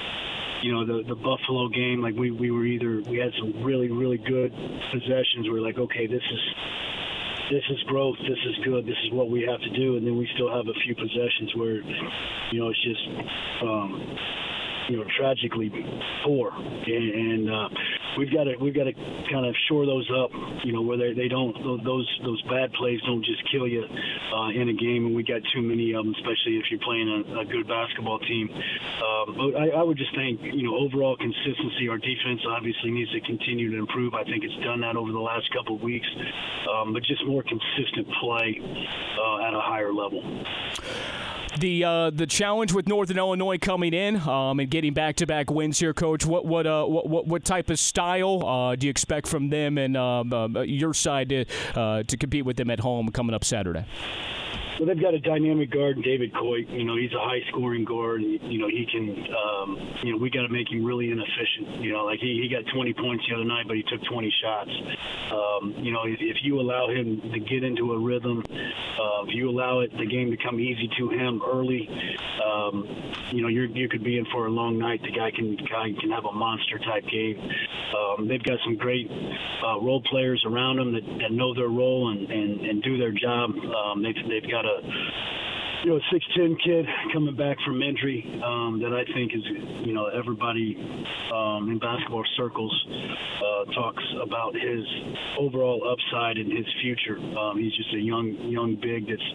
you 0.64 0.72
know 0.74 0.86
the 0.86 1.04
the 1.08 1.16
Buffalo 1.16 1.70
game, 1.70 2.02
like 2.02 2.16
we 2.16 2.32
we 2.32 2.52
were 2.52 2.66
either 2.66 3.02
we 3.10 3.18
had 3.18 3.32
some 3.40 3.64
really 3.64 3.90
really 3.92 4.18
good 4.18 4.52
possessions. 4.92 5.50
We 5.50 5.58
are 5.58 5.62
like, 5.62 5.78
okay, 5.78 6.08
this 6.08 6.22
is 6.22 6.44
this 7.52 7.64
is 7.70 7.82
growth, 7.88 8.18
this 8.20 8.38
is 8.46 8.64
good, 8.64 8.86
this 8.86 8.98
is 9.06 9.12
what 9.12 9.30
we 9.30 9.42
have 9.42 9.60
to 9.62 9.70
do, 9.72 9.98
and 9.98 10.06
then 10.06 10.18
we 10.18 10.30
still 10.36 10.54
have 10.54 10.68
a 10.68 10.78
few 10.86 10.94
possessions 10.94 11.56
where, 11.56 11.82
you 12.52 12.60
know, 12.60 12.70
it's 12.70 12.84
just. 12.84 13.08
Um, 13.64 14.18
you 14.90 14.98
know, 14.98 15.06
tragically 15.18 15.72
poor, 16.26 16.52
and, 16.52 17.50
uh, 17.50 17.70
we've 18.18 18.34
got 18.34 18.46
to 18.46 18.56
we've 18.58 18.74
got 18.76 18.86
to 18.86 18.94
kind 19.32 19.46
of 19.46 19.56
shore 19.68 19.86
those 19.86 20.10
up. 20.12 20.32
You 20.64 20.74
know, 20.74 20.82
where 20.82 20.98
they, 20.98 21.14
they 21.14 21.28
don't 21.28 21.54
those 21.84 22.08
those 22.24 22.42
bad 22.44 22.74
plays 22.74 23.00
don't 23.06 23.24
just 23.24 23.42
kill 23.52 23.68
you 23.68 23.84
uh, 23.84 24.50
in 24.50 24.70
a 24.70 24.74
game, 24.74 25.06
and 25.06 25.16
we 25.16 25.24
got 25.24 25.42
too 25.54 25.62
many 25.62 25.94
of 25.94 26.04
them, 26.04 26.14
especially 26.16 26.58
if 26.58 26.66
you're 26.70 26.82
playing 26.82 27.08
a, 27.08 27.40
a 27.40 27.46
good 27.46 27.68
basketball 27.68 28.20
team. 28.20 28.50
Um, 28.50 29.26
but 29.38 29.56
I, 29.56 29.70
I 29.80 29.84
would 29.84 29.98
just 29.98 30.14
think, 30.16 30.42
you 30.42 30.64
know, 30.64 30.76
overall 30.78 31.16
consistency. 31.18 31.88
Our 31.90 31.98
defense 31.98 32.42
obviously 32.50 32.92
needs 32.92 33.12
to 33.12 33.22
continue 33.22 33.72
to 33.72 33.78
improve. 33.78 34.14
I 34.14 34.24
think 34.24 34.44
it's 34.44 34.58
done 34.64 34.82
that 34.82 34.96
over 34.96 35.12
the 35.12 35.20
last 35.20 35.52
couple 35.54 35.76
of 35.76 35.82
weeks, 35.82 36.08
um, 36.70 36.94
but 36.94 37.04
just 37.04 37.26
more 37.26 37.44
consistent 37.44 38.08
play 38.22 38.60
uh, 38.60 39.48
at 39.48 39.54
a 39.54 39.62
higher 39.62 39.94
level. 39.94 40.24
The 41.60 41.84
uh, 41.84 42.10
the 42.12 42.28
challenge 42.28 42.74
with 42.74 42.88
Northern 42.88 43.18
Illinois 43.18 43.58
coming 43.58 43.94
in 43.94 44.18
um, 44.18 44.60
and 44.60 44.70
getting 44.70 44.79
back 44.88 45.18
to 45.18 45.28
back 45.28 45.52
wins 45.52 45.80
here, 45.80 45.94
Coach. 45.94 46.26
What 46.26 46.46
what 46.46 46.66
uh, 46.66 46.86
what 46.86 47.28
what 47.28 47.44
type 47.44 47.70
of 47.70 47.78
style 47.78 48.46
uh, 48.46 48.76
do 48.76 48.88
you 48.88 48.90
expect 48.90 49.28
from 49.28 49.50
them 49.50 49.78
and 49.78 49.98
um, 49.98 50.32
uh, 50.34 50.62
your 50.62 50.94
side 50.94 51.30
to 51.30 51.46
uh, 51.76 52.04
to 52.04 52.16
compete 52.16 52.46
with 52.46 52.56
them 52.56 52.70
at 52.70 52.80
home 52.80 53.10
coming 53.10 53.36
up 53.36 53.44
Saturday? 53.44 53.86
Well, 54.80 54.88
they've 54.88 55.02
got 55.02 55.14
a 55.14 55.20
dynamic 55.20 55.72
guard, 55.72 56.02
David 56.04 56.34
Coit. 56.34 56.70
You 56.70 56.86
know, 56.86 56.96
he's 56.96 57.12
a 57.12 57.20
high-scoring 57.20 57.84
guard. 57.84 58.22
You 58.22 58.60
know, 58.60 58.70
he 58.70 58.88
can. 58.90 59.28
Um, 59.36 59.78
you 60.04 60.14
know, 60.14 60.18
we 60.18 60.30
got 60.30 60.44
to 60.44 60.48
make 60.48 60.72
him 60.72 60.86
really 60.86 61.12
inefficient. 61.12 61.84
You 61.84 61.92
know, 61.92 62.06
like 62.06 62.20
he, 62.20 62.40
he 62.42 62.48
got 62.48 62.64
20 62.74 62.94
points 62.94 63.26
the 63.28 63.36
other 63.36 63.44
night, 63.44 63.68
but 63.68 63.76
he 63.76 63.84
took 63.84 64.02
20 64.10 64.34
shots. 64.42 64.72
Um, 65.34 65.76
you 65.80 65.92
know, 65.92 66.04
if, 66.06 66.20
if 66.22 66.38
you 66.44 66.62
allow 66.62 66.88
him 66.88 67.20
to 67.20 67.40
get 67.42 67.66
into 67.66 67.92
a 67.92 68.00
rhythm, 68.00 68.42
uh, 68.50 69.28
if 69.28 69.36
you 69.36 69.50
allow 69.50 69.82
it 69.82 69.92
the 69.98 70.06
game 70.06 70.32
to 70.32 70.38
come 70.38 70.62
easy 70.62 70.90
to 70.98 71.10
him 71.10 71.42
early, 71.46 71.90
um, 72.40 72.88
you 73.32 73.42
know, 73.42 73.50
you're, 73.50 73.66
you 73.66 73.90
could 73.90 74.04
be 74.04 74.18
in 74.18 74.26
for 74.32 74.46
a 74.46 74.50
long 74.50 74.80
night. 74.80 75.02
The 75.02 75.12
guy 75.12 75.32
can 75.32 75.58
guy 75.58 75.92
can 76.00 76.10
have 76.12 76.24
a 76.24 76.32
monster 76.32 76.80
type 76.80 77.04
game. 77.12 77.36
Um, 77.92 78.30
they've 78.30 78.44
got 78.44 78.60
some 78.64 78.78
great 78.78 79.12
uh, 79.12 79.80
role 79.82 80.02
players 80.04 80.42
around 80.48 80.78
them 80.78 80.94
that, 80.94 81.04
that 81.20 81.32
know 81.34 81.54
their 81.54 81.68
role 81.68 82.12
and, 82.12 82.32
and, 82.32 82.62
and 82.62 82.82
do 82.82 82.98
their 82.98 83.12
job. 83.12 83.52
Um, 83.52 84.04
they've 84.04 84.16
they've 84.30 84.50
got 84.50 84.69
a 84.70 85.49
you 85.84 85.92
know, 85.92 86.00
six 86.12 86.26
ten 86.36 86.58
kid 86.64 86.86
coming 87.14 87.36
back 87.36 87.58
from 87.66 87.82
injury 87.82 88.26
um, 88.44 88.80
that 88.82 88.92
I 88.92 89.06
think 89.14 89.34
is, 89.34 89.44
you 89.86 89.94
know, 89.94 90.08
everybody 90.08 90.76
um, 91.34 91.70
in 91.72 91.80
basketball 91.80 92.26
circles 92.36 92.74
uh, 92.90 93.72
talks 93.72 94.04
about 94.22 94.56
his 94.56 94.84
overall 95.40 95.88
upside 95.88 96.38
and 96.38 96.52
his 96.52 96.68
future. 96.82 97.18
Um, 97.38 97.58
he's 97.58 97.76
just 97.76 97.94
a 97.94 98.00
young 98.00 98.36
young 98.52 98.76
big 98.76 99.08
that's 99.08 99.30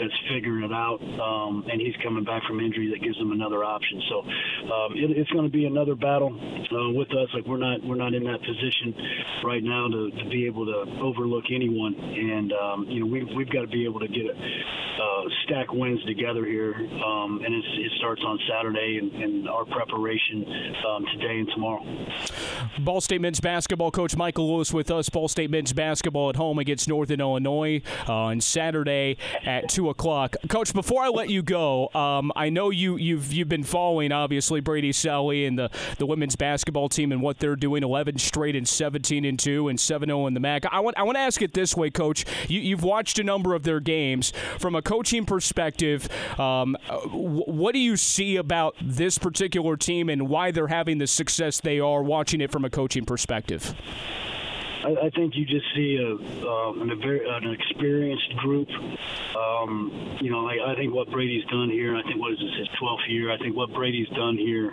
that's 0.00 0.14
figuring 0.30 0.62
it 0.62 0.72
out, 0.72 1.02
um, 1.18 1.66
and 1.70 1.80
he's 1.80 1.96
coming 2.02 2.24
back 2.24 2.42
from 2.46 2.60
injury 2.60 2.90
that 2.94 3.02
gives 3.02 3.18
him 3.18 3.32
another 3.32 3.64
option. 3.64 4.02
So 4.08 4.16
um, 4.22 4.94
it, 4.94 5.18
it's 5.18 5.30
going 5.30 5.44
to 5.44 5.52
be 5.52 5.66
another 5.66 5.96
battle 5.96 6.30
uh, 6.30 6.90
with 6.94 7.10
us. 7.10 7.28
Like 7.34 7.46
we're 7.46 7.58
not 7.58 7.82
we're 7.82 7.98
not 7.98 8.14
in 8.14 8.22
that 8.24 8.38
position 8.38 8.94
right 9.42 9.62
now 9.62 9.88
to, 9.88 10.10
to 10.10 10.30
be 10.30 10.46
able 10.46 10.66
to 10.66 11.02
overlook 11.02 11.50
anyone, 11.50 11.94
and 11.94 12.52
um, 12.52 12.86
you 12.86 13.00
know 13.00 13.06
we 13.06 13.24
we've 13.34 13.50
got 13.50 13.62
to 13.62 13.72
be 13.72 13.84
able 13.84 13.98
to 14.00 14.08
get 14.08 14.26
a 14.30 14.34
uh, 15.02 15.22
stack 15.44 15.72
win 15.72 15.87
together 16.06 16.44
here, 16.44 16.74
um, 16.74 17.40
and 17.44 17.54
it 17.54 17.92
starts 17.98 18.22
on 18.26 18.38
Saturday, 18.48 18.98
and, 18.98 19.12
and 19.22 19.48
our 19.48 19.64
preparation 19.64 20.44
um, 20.86 21.06
today 21.12 21.38
and 21.38 21.48
tomorrow. 21.54 21.84
Ball 22.80 23.00
State 23.00 23.20
men's 23.20 23.40
basketball 23.40 23.90
coach 23.90 24.16
Michael 24.16 24.54
Lewis 24.54 24.72
with 24.72 24.90
us. 24.90 25.08
Ball 25.08 25.28
State 25.28 25.50
men's 25.50 25.72
basketball 25.72 26.28
at 26.30 26.36
home 26.36 26.58
against 26.58 26.88
Northern 26.88 27.20
Illinois 27.20 27.80
uh, 28.08 28.12
on 28.12 28.40
Saturday 28.40 29.16
at 29.44 29.68
two 29.68 29.88
o'clock. 29.88 30.36
Coach, 30.48 30.74
before 30.74 31.02
I 31.02 31.08
let 31.08 31.30
you 31.30 31.42
go, 31.42 31.88
um, 31.94 32.32
I 32.36 32.50
know 32.50 32.70
you 32.70 32.96
you've 32.96 33.32
you've 33.32 33.48
been 33.48 33.64
following 33.64 34.12
obviously 34.12 34.60
Brady 34.60 34.92
Sallee 34.92 35.46
and 35.46 35.58
the 35.58 35.70
the 35.98 36.06
women's 36.06 36.36
basketball 36.36 36.88
team 36.88 37.12
and 37.12 37.22
what 37.22 37.38
they're 37.38 37.56
doing. 37.56 37.82
Eleven 37.82 38.18
straight 38.18 38.56
and 38.56 38.68
seventeen 38.68 39.24
and 39.24 39.38
two 39.38 39.68
and 39.68 39.78
seven 39.78 40.08
zero 40.08 40.26
in 40.26 40.34
the 40.34 40.40
MAC. 40.40 40.64
I 40.70 40.80
want 40.80 40.98
I 40.98 41.02
want 41.04 41.16
to 41.16 41.20
ask 41.20 41.40
it 41.40 41.54
this 41.54 41.76
way, 41.76 41.90
Coach. 41.90 42.24
You, 42.48 42.60
you've 42.60 42.84
watched 42.84 43.18
a 43.18 43.24
number 43.24 43.54
of 43.54 43.62
their 43.62 43.80
games 43.80 44.32
from 44.58 44.74
a 44.74 44.82
coaching 44.82 45.24
perspective. 45.24 45.77
Um, 46.38 46.76
what 47.10 47.72
do 47.72 47.78
you 47.78 47.96
see 47.96 48.36
about 48.36 48.76
this 48.80 49.18
particular 49.18 49.76
team 49.76 50.08
and 50.08 50.28
why 50.28 50.50
they're 50.50 50.68
having 50.68 50.98
the 50.98 51.06
success 51.06 51.60
they 51.60 51.80
are? 51.80 52.02
Watching 52.02 52.40
it 52.40 52.50
from 52.50 52.64
a 52.64 52.70
coaching 52.70 53.04
perspective. 53.04 53.74
I, 54.84 55.06
I 55.06 55.10
think 55.10 55.34
you 55.34 55.44
just 55.44 55.66
see 55.74 55.98
a, 55.98 56.12
um, 56.46 56.82
an, 56.82 56.90
a 56.90 56.96
very, 56.96 57.20
an 57.28 57.50
experienced 57.50 58.36
group. 58.36 58.68
Um, 59.36 60.18
you 60.20 60.30
know, 60.30 60.46
I, 60.46 60.72
I 60.72 60.74
think 60.76 60.94
what 60.94 61.10
Brady's 61.10 61.44
done 61.46 61.70
here, 61.70 61.96
I 61.96 62.02
think 62.02 62.20
what 62.20 62.32
is 62.32 62.38
this, 62.38 62.58
his 62.58 62.68
12th 62.80 63.08
year, 63.08 63.32
I 63.32 63.38
think 63.38 63.56
what 63.56 63.72
Brady's 63.72 64.08
done 64.10 64.36
here 64.36 64.70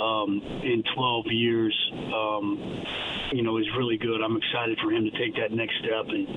um, 0.00 0.40
in 0.64 0.82
12 0.94 1.26
years, 1.30 1.92
um, 2.14 2.84
you 3.32 3.42
know, 3.42 3.58
is 3.58 3.66
really 3.76 3.98
good. 3.98 4.22
I'm 4.22 4.36
excited 4.36 4.78
for 4.82 4.90
him 4.90 5.04
to 5.04 5.10
take 5.18 5.36
that 5.36 5.52
next 5.52 5.76
step 5.78 6.08
and, 6.08 6.28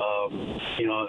um, 0.00 0.60
you 0.78 0.86
know, 0.86 1.06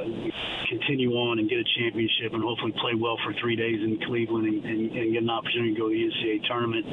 continue 0.69 1.11
on 1.11 1.39
and 1.39 1.49
get 1.49 1.59
a 1.59 1.67
championship 1.79 2.33
and 2.33 2.43
hopefully 2.43 2.73
play 2.79 2.95
well 2.95 3.17
for 3.23 3.33
three 3.39 3.55
days 3.55 3.79
in 3.83 3.99
Cleveland 4.07 4.47
and, 4.47 4.65
and, 4.65 4.91
and 4.91 5.13
get 5.13 5.23
an 5.23 5.29
opportunity 5.29 5.73
to 5.73 5.79
go 5.79 5.89
to 5.89 5.95
the 5.95 6.07
NCAA 6.07 6.47
tournament. 6.47 6.85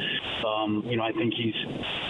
Um, 0.44 0.82
you 0.86 0.96
know, 0.96 1.04
I 1.04 1.12
think 1.12 1.34
he's 1.34 1.54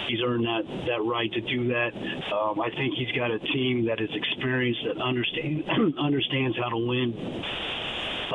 he's 0.09 0.21
earned 0.25 0.45
that, 0.45 0.65
that 0.87 1.01
right 1.03 1.31
to 1.31 1.41
do 1.41 1.67
that. 1.69 1.93
Um, 2.39 2.61
I 2.61 2.69
think 2.69 2.95
he's 2.95 3.11
got 3.11 3.31
a 3.31 3.39
team 3.39 3.85
that 3.87 3.99
is 3.99 4.09
experienced, 4.13 4.79
that 4.87 5.01
understand, 5.01 5.63
understands 5.99 6.57
how 6.57 6.69
to 6.69 6.77
win 6.77 7.43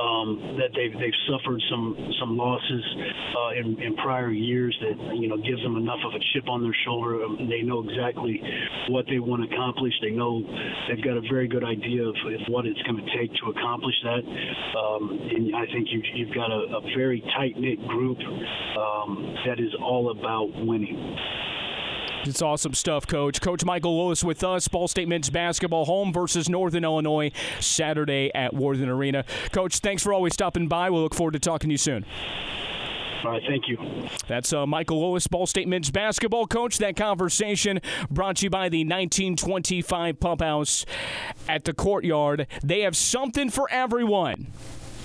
um, 0.00 0.58
that 0.58 0.70
they've 0.74 0.92
they've 0.92 1.20
suffered 1.30 1.62
some 1.70 1.96
some 2.18 2.36
losses 2.36 2.84
uh, 3.36 3.50
in, 3.60 3.80
in 3.80 3.96
prior 3.96 4.30
years 4.30 4.76
that 4.80 5.16
you 5.16 5.28
know 5.28 5.36
gives 5.38 5.62
them 5.62 5.76
enough 5.76 6.00
of 6.04 6.14
a 6.14 6.22
chip 6.32 6.48
on 6.48 6.62
their 6.62 6.76
shoulder. 6.84 7.24
Um, 7.24 7.48
they 7.48 7.62
know 7.62 7.84
exactly 7.84 8.42
what 8.88 9.06
they 9.08 9.18
want 9.18 9.48
to 9.48 9.54
accomplish. 9.54 9.92
They 10.02 10.10
know 10.10 10.42
they've 10.88 11.02
got 11.04 11.16
a 11.16 11.22
very 11.30 11.48
good 11.48 11.64
idea 11.64 12.02
of, 12.02 12.16
of 12.26 12.40
what 12.48 12.66
it's 12.66 12.80
going 12.82 12.98
to 12.98 13.08
take 13.16 13.32
to 13.42 13.50
accomplish 13.50 13.94
that. 14.04 14.22
Um, 14.78 15.10
and 15.10 15.56
I 15.56 15.66
think 15.72 15.88
you've, 15.90 16.04
you've 16.14 16.34
got 16.34 16.50
a, 16.50 16.78
a 16.78 16.80
very 16.96 17.22
tight 17.36 17.56
knit 17.56 17.80
group 17.88 18.18
um, 18.18 19.34
that 19.46 19.60
is 19.60 19.74
all 19.80 20.10
about 20.10 20.50
winning. 20.66 21.16
It's 22.26 22.40
awesome 22.40 22.72
stuff, 22.72 23.06
Coach. 23.06 23.42
Coach 23.42 23.66
Michael 23.66 24.02
Lewis 24.02 24.24
with 24.24 24.42
us. 24.42 24.66
Ball 24.66 24.88
State 24.88 25.08
men's 25.08 25.28
basketball 25.28 25.84
home 25.84 26.10
versus 26.10 26.48
Northern 26.48 26.82
Illinois 26.82 27.30
Saturday 27.60 28.30
at 28.34 28.54
Worthen 28.54 28.88
Arena. 28.88 29.26
Coach, 29.52 29.80
thanks 29.80 30.02
for 30.02 30.14
always 30.14 30.32
stopping 30.32 30.66
by. 30.66 30.88
We'll 30.88 31.02
look 31.02 31.14
forward 31.14 31.32
to 31.32 31.38
talking 31.38 31.68
to 31.68 31.74
you 31.74 31.78
soon. 31.78 32.06
All 33.24 33.32
right, 33.32 33.42
thank 33.46 33.68
you. 33.68 33.76
That's 34.26 34.54
uh, 34.54 34.66
Michael 34.66 35.06
Lewis, 35.06 35.26
Ball 35.26 35.46
State 35.46 35.68
men's 35.68 35.90
basketball 35.90 36.46
coach. 36.46 36.78
That 36.78 36.96
conversation 36.96 37.80
brought 38.10 38.37
to 38.37 38.46
you 38.46 38.50
by 38.50 38.70
the 38.70 38.84
1925 38.84 40.18
Pump 40.18 40.40
House 40.40 40.87
at 41.46 41.64
the 41.64 41.74
Courtyard. 41.74 42.46
They 42.62 42.80
have 42.80 42.96
something 42.96 43.50
for 43.50 43.70
everyone 43.70 44.52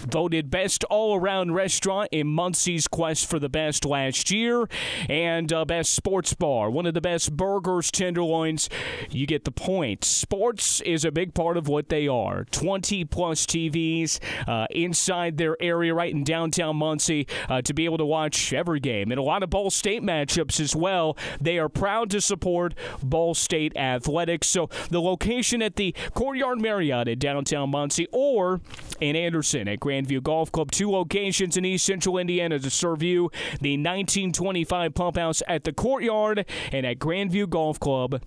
voted 0.09 0.49
best 0.49 0.83
all 0.85 1.15
around 1.15 1.53
restaurant 1.53 2.09
in 2.11 2.27
Muncie's 2.27 2.87
quest 2.87 3.29
for 3.29 3.39
the 3.39 3.49
best 3.49 3.85
last 3.85 4.31
year, 4.31 4.67
and 5.07 5.51
uh, 5.53 5.65
best 5.65 5.93
sports 5.93 6.33
bar. 6.33 6.69
One 6.69 6.85
of 6.85 6.93
the 6.93 7.01
best 7.01 7.35
burgers, 7.35 7.91
tenderloins. 7.91 8.69
You 9.09 9.27
get 9.27 9.45
the 9.45 9.51
point. 9.51 10.03
Sports 10.03 10.81
is 10.81 11.05
a 11.05 11.11
big 11.11 11.33
part 11.33 11.57
of 11.57 11.67
what 11.67 11.89
they 11.89 12.07
are. 12.07 12.45
20 12.45 13.05
plus 13.05 13.45
TVs 13.45 14.19
uh, 14.47 14.67
inside 14.71 15.37
their 15.37 15.55
area, 15.61 15.93
right 15.93 16.13
in 16.13 16.23
downtown 16.23 16.77
Muncie, 16.77 17.27
uh, 17.47 17.61
to 17.61 17.73
be 17.73 17.85
able 17.85 17.97
to 17.97 18.05
watch 18.05 18.53
every 18.53 18.79
game 18.79 19.11
and 19.11 19.19
a 19.19 19.23
lot 19.23 19.43
of 19.43 19.49
Ball 19.49 19.69
State 19.69 20.01
matchups 20.01 20.59
as 20.59 20.75
well. 20.75 21.17
They 21.39 21.59
are 21.59 21.69
proud 21.69 22.09
to 22.11 22.21
support 22.21 22.73
Ball 23.03 23.33
State 23.33 23.75
athletics. 23.77 24.47
So 24.47 24.69
the 24.89 25.01
location 25.01 25.61
at 25.61 25.75
the 25.75 25.93
Courtyard 26.13 26.61
Marriott 26.61 27.07
in 27.07 27.19
downtown 27.19 27.69
Muncie 27.69 28.07
or 28.11 28.61
in 28.99 29.15
Anderson 29.15 29.67
at 29.67 29.79
Grandview 29.99 30.23
Golf 30.23 30.51
Club. 30.51 30.71
Two 30.71 30.91
locations 30.91 31.57
in 31.57 31.65
East 31.65 31.85
Central 31.85 32.17
Indiana 32.17 32.59
to 32.59 32.69
serve 32.69 33.03
you 33.03 33.31
the 33.61 33.73
1925 33.73 34.93
Pump 34.93 35.17
House 35.17 35.43
at 35.47 35.63
the 35.63 35.73
Courtyard 35.73 36.45
and 36.71 36.85
at 36.85 36.99
Grandview 36.99 37.49
Golf 37.49 37.79
Club 37.79 38.21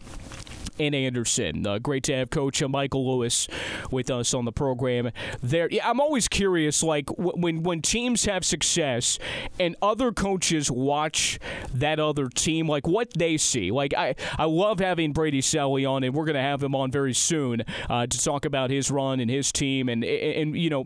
in 0.79 0.95
Anderson. 0.95 1.67
Uh, 1.67 1.79
great 1.79 2.03
to 2.05 2.15
have 2.15 2.31
Coach 2.31 2.63
Michael 2.63 3.17
Lewis 3.17 3.49
with 3.91 4.11
us 4.11 4.35
on 4.35 4.45
the 4.45 4.53
program. 4.53 5.11
There, 5.43 5.69
yeah, 5.71 5.89
I'm 5.89 6.01
always 6.01 6.29
curious, 6.29 6.83
like 6.83 7.09
when 7.19 7.63
when 7.63 7.83
teams 7.83 8.25
have 8.25 8.45
success 8.45 9.19
and 9.59 9.77
other 9.83 10.13
coaches 10.13 10.71
watch 10.71 11.39
that 11.73 11.99
other 11.99 12.29
team, 12.29 12.69
like 12.69 12.87
what 12.87 13.13
they 13.15 13.37
see. 13.37 13.71
Like 13.71 13.95
I, 13.95 14.15
I 14.39 14.45
love 14.45 14.81
having 14.81 15.13
Brady 15.13 15.41
Sallee 15.41 15.85
on, 15.85 16.05
and 16.05 16.15
we're 16.15 16.25
going 16.25 16.35
to 16.35 16.41
have 16.41 16.63
him 16.63 16.75
on 16.75 16.91
very 16.91 17.15
soon 17.15 17.65
uh, 17.89 18.07
to 18.07 18.25
talk 18.25 18.45
about 18.45 18.71
his 18.71 18.91
run 18.91 19.21
and 19.21 19.31
his 19.31 19.53
team, 19.53 19.89
and 19.89 20.05
and 20.05 20.57
you 20.57 20.71
know, 20.71 20.85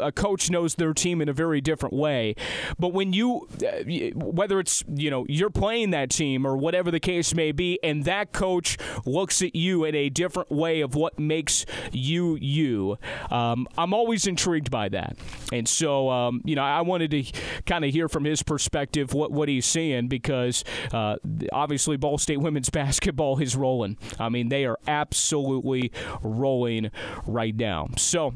a 0.00 0.12
coach 0.12 0.50
knows 0.50 0.74
their 0.74 0.92
team 0.92 1.20
in 1.20 1.28
a 1.28 1.32
very 1.32 1.60
different 1.60 1.94
way. 1.94 2.34
But 2.78 2.92
when 2.92 3.12
you, 3.12 3.48
uh, 3.62 3.84
whether 4.14 4.60
it's 4.60 4.84
you 4.88 5.10
know 5.10 5.26
you're 5.28 5.50
playing 5.50 5.90
that 5.90 6.10
team 6.10 6.46
or 6.46 6.56
whatever 6.56 6.90
the 6.90 7.00
case 7.00 7.34
may 7.34 7.52
be, 7.52 7.78
and 7.82 8.04
that 8.04 8.32
coach 8.32 8.76
looks 9.04 9.23
looks 9.24 9.40
at 9.40 9.56
you 9.56 9.86
in 9.86 9.94
a 9.94 10.10
different 10.10 10.52
way 10.52 10.82
of 10.82 10.94
what 10.94 11.18
makes 11.18 11.64
you 11.92 12.36
you. 12.36 12.98
Um, 13.30 13.66
I'm 13.78 13.94
always 13.94 14.26
intrigued 14.26 14.70
by 14.70 14.90
that, 14.90 15.16
and 15.50 15.66
so 15.66 16.10
um, 16.10 16.42
you 16.44 16.54
know 16.54 16.62
I 16.62 16.82
wanted 16.82 17.10
to 17.12 17.24
kind 17.64 17.86
of 17.86 17.90
hear 17.90 18.06
from 18.06 18.24
his 18.24 18.42
perspective 18.42 19.14
what 19.14 19.32
what 19.32 19.48
he's 19.48 19.64
seeing 19.64 20.08
because 20.08 20.62
uh, 20.92 21.16
obviously 21.54 21.96
Ball 21.96 22.18
State 22.18 22.36
women's 22.40 22.68
basketball 22.82 23.40
is 23.40 23.56
rolling. 23.56 23.96
I 24.20 24.28
mean 24.28 24.50
they 24.50 24.66
are 24.66 24.78
absolutely 24.86 25.90
rolling 26.22 26.90
right 27.26 27.56
now. 27.56 27.88
So. 27.96 28.34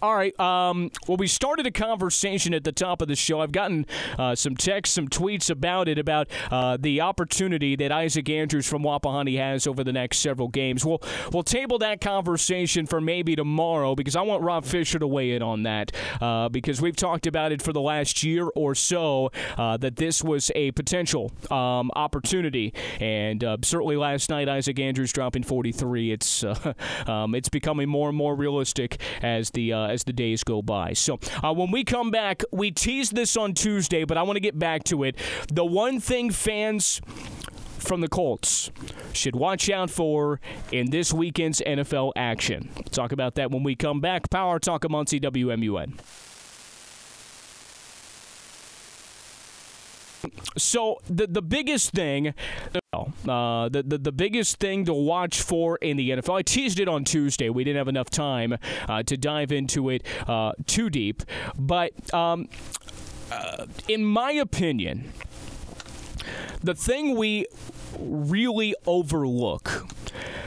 All 0.00 0.14
right. 0.14 0.38
Um, 0.40 0.90
well, 1.06 1.16
we 1.16 1.26
started 1.26 1.66
a 1.66 1.70
conversation 1.70 2.54
at 2.54 2.64
the 2.64 2.72
top 2.72 3.02
of 3.02 3.08
the 3.08 3.16
show. 3.16 3.40
I've 3.40 3.52
gotten 3.52 3.86
uh, 4.18 4.34
some 4.34 4.56
texts, 4.56 4.94
some 4.94 5.08
tweets 5.08 5.50
about 5.50 5.88
it, 5.88 5.98
about 5.98 6.28
uh, 6.50 6.76
the 6.80 7.00
opportunity 7.00 7.76
that 7.76 7.92
Isaac 7.92 8.28
Andrews 8.28 8.66
from 8.66 8.82
Wapahani 8.82 9.38
has 9.38 9.66
over 9.66 9.84
the 9.84 9.92
next 9.92 10.18
several 10.18 10.48
games. 10.48 10.84
We'll, 10.84 11.02
we'll 11.32 11.42
table 11.42 11.78
that 11.78 12.00
conversation 12.00 12.86
for 12.86 13.00
maybe 13.00 13.36
tomorrow 13.36 13.94
because 13.94 14.16
I 14.16 14.22
want 14.22 14.42
Rob 14.42 14.64
Fisher 14.64 14.98
to 14.98 15.06
weigh 15.06 15.32
in 15.32 15.42
on 15.42 15.64
that 15.64 15.92
uh, 16.20 16.48
because 16.48 16.80
we've 16.80 16.96
talked 16.96 17.26
about 17.26 17.52
it 17.52 17.60
for 17.60 17.72
the 17.72 17.80
last 17.80 18.22
year 18.22 18.48
or 18.54 18.74
so 18.74 19.30
uh, 19.56 19.76
that 19.78 19.96
this 19.96 20.22
was 20.22 20.50
a 20.54 20.70
potential 20.72 21.32
um, 21.50 21.90
opportunity. 21.94 22.72
And 23.00 23.42
uh, 23.42 23.58
certainly 23.62 23.96
last 23.96 24.30
night, 24.30 24.48
Isaac 24.48 24.78
Andrews 24.78 25.12
dropping 25.12 25.42
43. 25.42 26.12
It's, 26.12 26.44
uh, 26.44 26.74
um, 27.06 27.34
it's 27.34 27.48
becoming 27.48 27.88
more 27.88 28.08
and 28.08 28.16
more 28.16 28.34
realistic 28.34 29.00
as 29.22 29.50
the 29.50 29.72
uh, 29.82 29.88
as 29.88 30.04
the 30.04 30.12
days 30.12 30.44
go 30.44 30.62
by. 30.62 30.92
So 30.92 31.18
uh, 31.42 31.52
when 31.52 31.70
we 31.70 31.84
come 31.84 32.10
back, 32.10 32.42
we 32.52 32.70
teased 32.70 33.14
this 33.14 33.36
on 33.36 33.54
Tuesday, 33.54 34.04
but 34.04 34.16
I 34.16 34.22
want 34.22 34.36
to 34.36 34.40
get 34.40 34.58
back 34.58 34.84
to 34.84 35.04
it. 35.04 35.16
The 35.52 35.64
one 35.64 36.00
thing 36.00 36.30
fans 36.30 37.00
from 37.78 38.00
the 38.00 38.08
Colts 38.08 38.70
should 39.12 39.34
watch 39.34 39.68
out 39.68 39.90
for 39.90 40.40
in 40.70 40.90
this 40.90 41.12
weekend's 41.12 41.60
NFL 41.60 42.12
action. 42.16 42.70
Talk 42.90 43.12
about 43.12 43.34
that 43.34 43.50
when 43.50 43.62
we 43.62 43.74
come 43.74 44.00
back. 44.00 44.30
Power 44.30 44.58
Talk 44.58 44.84
of 44.84 44.90
Muncie 44.90 45.20
So 50.56 51.00
the 51.08 51.26
the 51.26 51.42
biggest 51.42 51.90
thing 51.90 52.34
uh, 53.26 53.70
the, 53.70 53.82
the, 53.82 53.96
the 53.96 54.12
biggest 54.12 54.58
thing 54.58 54.84
to 54.84 54.92
watch 54.92 55.40
for 55.40 55.76
in 55.78 55.96
the 55.96 56.10
NFL, 56.10 56.38
I 56.38 56.42
teased 56.42 56.78
it 56.78 56.88
on 56.88 57.04
Tuesday. 57.04 57.48
We 57.48 57.64
didn't 57.64 57.78
have 57.78 57.88
enough 57.88 58.10
time 58.10 58.58
uh, 58.86 59.02
to 59.04 59.16
dive 59.16 59.50
into 59.50 59.88
it 59.88 60.04
uh, 60.28 60.52
too 60.66 60.90
deep. 60.90 61.22
But 61.58 62.12
um, 62.12 62.48
uh, 63.30 63.66
in 63.88 64.04
my 64.04 64.32
opinion, 64.32 65.12
the 66.62 66.74
thing 66.74 67.16
we 67.16 67.46
really 67.98 68.74
overlook 68.86 69.86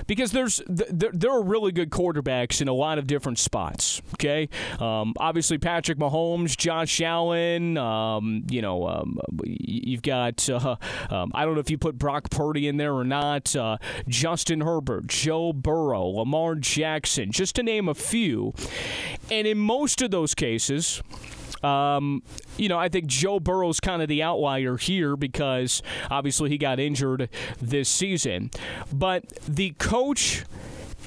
because 0.08 0.32
there's 0.32 0.62
there, 0.68 1.32
are 1.32 1.44
really 1.44 1.72
good 1.72 1.90
quarterbacks 1.90 2.62
in 2.62 2.68
a 2.68 2.74
lot 2.74 2.98
of 2.98 3.08
different 3.08 3.40
spots. 3.40 4.02
Okay, 4.16 4.50
um, 4.80 5.14
obviously 5.18 5.58
Patrick 5.58 5.98
Mahomes, 5.98 6.56
Josh 6.56 7.02
Allen. 7.02 7.78
Um, 7.78 8.44
you 8.50 8.62
know, 8.62 8.88
um, 8.88 9.20
you've 9.44 10.02
got 10.02 10.48
uh, 10.50 10.76
um, 11.10 11.32
I 11.34 11.46
don't 11.46 11.56
know 11.56 11.60
if 11.60 11.70
you 11.70 11.78
put 11.78 11.98
Brock 11.98 12.30
Purdy 12.30 12.68
in 12.68 12.78
there 12.78 12.94
or 12.94 13.04
not. 13.04 13.56
Uh, 13.56 13.78
Justin 14.08 14.62
Herbert, 14.62 15.08
Joe 15.08 15.54
Burrow, 15.54 16.06
Lamar 16.06 16.56
Jackson, 16.56 17.32
just 17.32 17.56
to 17.56 17.64
name 17.64 17.90
a 17.90 17.96
few. 17.96 18.54
And 19.32 19.48
in 19.48 19.58
most 19.58 20.02
of 20.02 20.12
those 20.12 20.36
cases, 20.36 21.02
um, 21.64 22.24
you 22.58 22.70
know, 22.70 22.78
I 22.78 22.90
think 22.90 23.08
Joe 23.08 23.40
Burrow's 23.40 23.80
kind 23.80 24.02
of 24.02 24.08
the 24.08 24.24
outlier 24.24 24.78
here 24.78 25.16
because 25.16 25.82
obviously 26.10 26.50
he 26.50 26.58
got 26.58 26.80
injured 26.80 27.30
this 27.62 27.90
season. 27.90 28.52
But 28.92 29.28
the 29.48 29.72
coach 29.80 30.44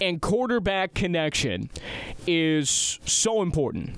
and 0.00 0.20
quarterback 0.20 0.94
connection 0.94 1.70
is 2.26 2.98
so 3.04 3.42
important. 3.42 3.96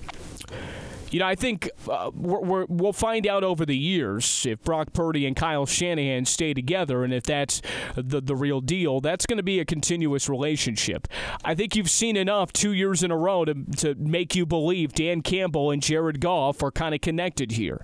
You 1.10 1.18
know, 1.20 1.26
I 1.26 1.34
think 1.34 1.70
uh, 1.88 2.10
we 2.14 2.64
will 2.68 2.92
find 2.92 3.26
out 3.26 3.42
over 3.42 3.66
the 3.66 3.76
years 3.76 4.46
if 4.46 4.62
Brock 4.62 4.92
Purdy 4.92 5.26
and 5.26 5.34
Kyle 5.34 5.66
Shanahan 5.66 6.24
stay 6.24 6.54
together, 6.54 7.02
and 7.04 7.12
if 7.12 7.24
that's 7.24 7.62
the 7.96 8.20
the 8.20 8.36
real 8.36 8.60
deal. 8.60 9.00
That's 9.00 9.26
going 9.26 9.38
to 9.38 9.42
be 9.42 9.60
a 9.60 9.64
continuous 9.64 10.28
relationship. 10.28 11.08
I 11.44 11.54
think 11.54 11.74
you've 11.74 11.90
seen 11.90 12.16
enough 12.16 12.52
two 12.52 12.72
years 12.72 13.02
in 13.02 13.10
a 13.10 13.16
row 13.16 13.44
to 13.44 13.54
to 13.78 13.94
make 13.96 14.34
you 14.34 14.46
believe 14.46 14.92
Dan 14.92 15.22
Campbell 15.22 15.70
and 15.70 15.82
Jared 15.82 16.20
Goff 16.20 16.62
are 16.62 16.70
kind 16.70 16.94
of 16.94 17.00
connected 17.00 17.52
here. 17.52 17.82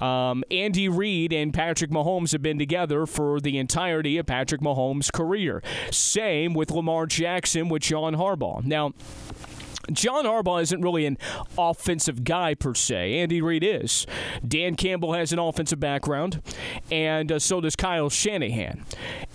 Um, 0.00 0.44
Andy 0.50 0.88
Reid 0.88 1.32
and 1.32 1.52
Patrick 1.52 1.90
Mahomes 1.90 2.32
have 2.32 2.42
been 2.42 2.58
together 2.58 3.06
for 3.06 3.40
the 3.40 3.58
entirety 3.58 4.16
of 4.18 4.26
Patrick 4.26 4.60
Mahomes' 4.60 5.12
career. 5.12 5.62
Same 5.90 6.54
with 6.54 6.70
Lamar 6.70 7.06
Jackson 7.06 7.68
with 7.68 7.82
John 7.82 8.14
Harbaugh. 8.14 8.64
Now. 8.64 8.92
John 9.92 10.24
Harbaugh 10.24 10.62
isn't 10.62 10.80
really 10.82 11.06
an 11.06 11.18
offensive 11.58 12.24
guy 12.24 12.54
per 12.54 12.74
se. 12.74 13.18
Andy 13.18 13.40
Reid 13.40 13.64
is. 13.64 14.06
Dan 14.46 14.74
Campbell 14.74 15.14
has 15.14 15.32
an 15.32 15.38
offensive 15.38 15.80
background, 15.80 16.42
and 16.90 17.32
uh, 17.32 17.38
so 17.38 17.60
does 17.60 17.76
Kyle 17.76 18.10
Shanahan. 18.10 18.84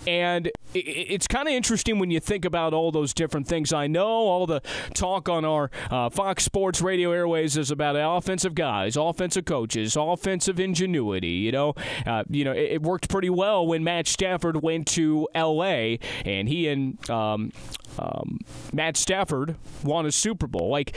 And 0.06 0.50
it's 0.74 1.26
kind 1.26 1.48
of 1.48 1.54
interesting 1.54 1.98
when 1.98 2.10
you 2.10 2.20
think 2.20 2.44
about 2.44 2.72
all 2.72 2.92
those 2.92 3.12
different 3.12 3.48
things. 3.48 3.72
I 3.72 3.86
know 3.86 4.06
all 4.06 4.46
the 4.46 4.60
talk 4.94 5.28
on 5.28 5.44
our 5.44 5.70
uh, 5.90 6.10
Fox 6.10 6.44
Sports 6.44 6.80
radio 6.80 7.12
airways 7.12 7.56
is 7.56 7.70
about 7.70 7.96
offensive 7.98 8.54
guys, 8.54 8.96
offensive 8.96 9.44
coaches, 9.44 9.96
offensive 9.96 10.60
ingenuity. 10.60 11.28
You 11.28 11.52
know, 11.52 11.74
uh, 12.06 12.24
you 12.28 12.44
know, 12.44 12.52
it, 12.52 12.72
it, 12.72 12.82
worked 12.82 13.08
pretty 13.08 13.30
well 13.30 13.66
when 13.66 13.82
Matt 13.82 14.06
Stafford 14.06 14.62
went 14.62 14.86
to 14.88 15.28
L.A. 15.34 15.98
and 16.24 16.48
he 16.48 16.68
and 16.68 17.10
um, 17.10 17.52
um, 17.98 18.40
Matt 18.72 18.96
Stafford 18.96 19.56
won 19.82 20.06
a 20.06 20.12
Super 20.12 20.46
Bowl. 20.46 20.68
Like, 20.68 20.96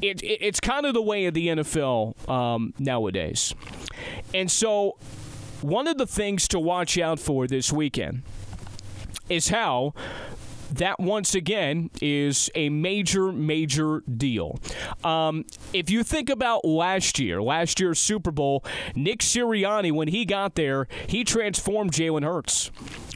it, 0.00 0.22
it, 0.22 0.38
it's 0.40 0.60
kind 0.60 0.86
of 0.86 0.94
the 0.94 1.02
way 1.02 1.26
of 1.26 1.34
the 1.34 1.48
NFL 1.48 2.28
um, 2.28 2.72
nowadays. 2.78 3.54
And 4.32 4.50
so, 4.50 4.96
one 5.60 5.86
of 5.88 5.98
the 5.98 6.06
things 6.06 6.48
to 6.48 6.58
watch 6.58 6.98
out 6.98 7.18
for 7.18 7.46
this 7.46 7.72
weekend 7.72 8.22
is 9.28 9.48
how 9.48 9.94
that 10.72 10.98
once 10.98 11.34
again 11.34 11.90
is 12.00 12.50
a 12.54 12.68
major, 12.68 13.32
major 13.32 14.00
deal. 14.00 14.58
Um, 15.04 15.44
if 15.72 15.90
you 15.90 16.02
think 16.02 16.30
about 16.30 16.64
last 16.64 17.18
year, 17.18 17.42
last 17.42 17.80
year's 17.80 17.98
Super 17.98 18.30
Bowl, 18.30 18.64
Nick 18.94 19.20
Sirianni, 19.20 19.92
when 19.92 20.08
he 20.08 20.24
got 20.24 20.54
there, 20.54 20.88
he 21.06 21.24
transformed 21.24 21.92
Jalen 21.92 22.24
Hurts 22.24 22.70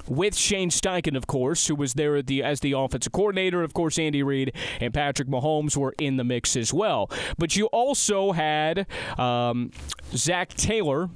with 0.07 0.37
Shane 0.37 0.70
Steichen, 0.70 1.16
of 1.16 1.27
course, 1.27 1.68
who 1.68 1.75
was 1.75 1.94
there 1.94 2.20
the, 2.20 2.42
as 2.42 2.61
the 2.61 2.73
offensive 2.73 3.12
coordinator. 3.12 3.62
Of 3.62 3.75
course, 3.75 3.99
Andy 3.99 4.23
Reid 4.23 4.53
and 4.81 4.92
Patrick 4.92 5.29
Mahomes 5.29 5.77
were 5.77 5.94
in 5.99 6.16
the 6.16 6.25
mix 6.25 6.57
as 6.57 6.73
well. 6.73 7.11
But 7.38 7.57
you 7.57 7.66
also 7.66 8.33
had 8.33 8.87
um, 9.18 9.70
Zac 10.14 10.55
Taylor 10.55 11.11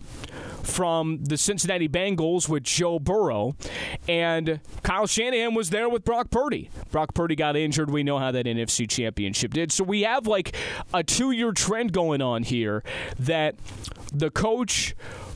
from 0.65 1.23
the 1.25 1.37
Cincinnati 1.37 1.89
Bengals 1.89 2.49
with 2.49 2.65
Joe 2.65 2.99
Burrow, 2.99 3.57
and 4.09 4.61
Kyle 4.83 5.07
Shanahan 5.07 5.55
was 5.55 5.71
there 5.71 5.89
with 5.89 6.05
Brock 6.05 6.31
Purdy. 6.31 6.71
Brock 6.91 7.15
Purdy 7.15 7.37
got 7.37 7.57
injured. 7.57 7.91
We 7.91 8.03
know 8.03 8.19
how 8.19 8.31
that 8.33 8.47
NFC 8.47 8.89
championship 8.89 9.53
did. 9.55 9.73
So 9.73 9.85
we 9.85 10.03
have 10.03 10.27
like 10.27 10.57
a 10.93 11.03
two 11.03 11.31
year 11.31 11.53
trend 11.53 11.93
going 11.93 12.23
on 12.23 12.43
here 12.43 12.83
that 13.19 13.57
the 14.13 14.31
coach 14.31 14.95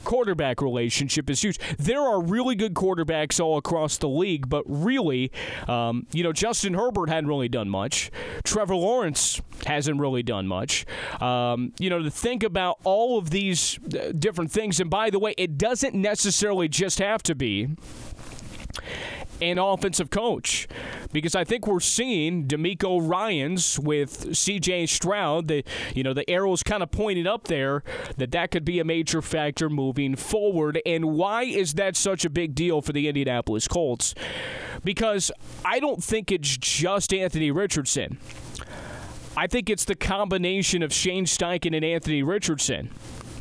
quarterback 0.08 0.62
relationship 0.62 1.28
is 1.28 1.42
huge. 1.42 1.58
There 1.78 2.00
are 2.00 2.18
really 2.18 2.54
good 2.54 2.72
quarterbacks 2.72 3.38
all 3.38 3.58
across 3.58 3.98
the 3.98 4.08
league, 4.08 4.48
but 4.48 4.64
really, 4.66 5.30
um, 5.68 6.06
you 6.14 6.24
know, 6.24 6.32
Justin 6.32 6.72
Herbert 6.72 7.10
hadn't 7.10 7.28
really 7.28 7.50
done 7.50 7.68
much. 7.68 8.10
Trevor 8.42 8.74
Lawrence 8.74 9.42
hasn't 9.66 10.00
really 10.00 10.22
done 10.22 10.46
much. 10.46 10.86
Um, 11.20 11.74
you 11.78 11.90
know, 11.90 12.02
to 12.02 12.10
think 12.10 12.42
about 12.42 12.78
all 12.84 13.18
of 13.18 13.28
these 13.28 13.78
uh, 13.84 14.12
different 14.12 14.50
things, 14.50 14.80
and 14.80 14.88
by 14.88 15.10
the 15.10 15.18
way, 15.18 15.34
it 15.36 15.58
doesn't 15.58 15.94
necessarily 15.94 16.68
just 16.68 17.00
have 17.00 17.22
to 17.24 17.34
be 17.34 17.68
an 19.40 19.58
offensive 19.58 20.10
coach. 20.10 20.68
Because 21.12 21.34
I 21.34 21.44
think 21.44 21.66
we're 21.66 21.80
seeing 21.80 22.46
DeMeco 22.46 23.06
Ryans 23.06 23.78
with 23.78 24.36
C.J. 24.36 24.86
Stroud. 24.86 25.48
The 25.48 25.64
you 25.94 26.02
know 26.02 26.12
the 26.12 26.28
arrows 26.28 26.62
kind 26.62 26.82
of 26.82 26.90
pointed 26.90 27.26
up 27.26 27.44
there 27.44 27.82
that 28.16 28.30
that 28.32 28.50
could 28.50 28.64
be 28.64 28.78
a 28.78 28.84
major 28.84 29.22
factor 29.22 29.70
moving 29.70 30.16
forward. 30.16 30.80
And 30.84 31.06
why 31.12 31.44
is 31.44 31.74
that 31.74 31.96
such 31.96 32.24
a 32.24 32.30
big 32.30 32.54
deal 32.54 32.80
for 32.82 32.92
the 32.92 33.08
Indianapolis 33.08 33.68
Colts? 33.68 34.14
Because 34.84 35.30
I 35.64 35.80
don't 35.80 36.02
think 36.02 36.30
it's 36.30 36.56
just 36.56 37.12
Anthony 37.12 37.50
Richardson. 37.50 38.18
I 39.36 39.46
think 39.46 39.70
it's 39.70 39.84
the 39.84 39.94
combination 39.94 40.82
of 40.82 40.92
Shane 40.92 41.24
Steichen 41.24 41.74
and 41.74 41.84
Anthony 41.84 42.22
Richardson. 42.22 42.90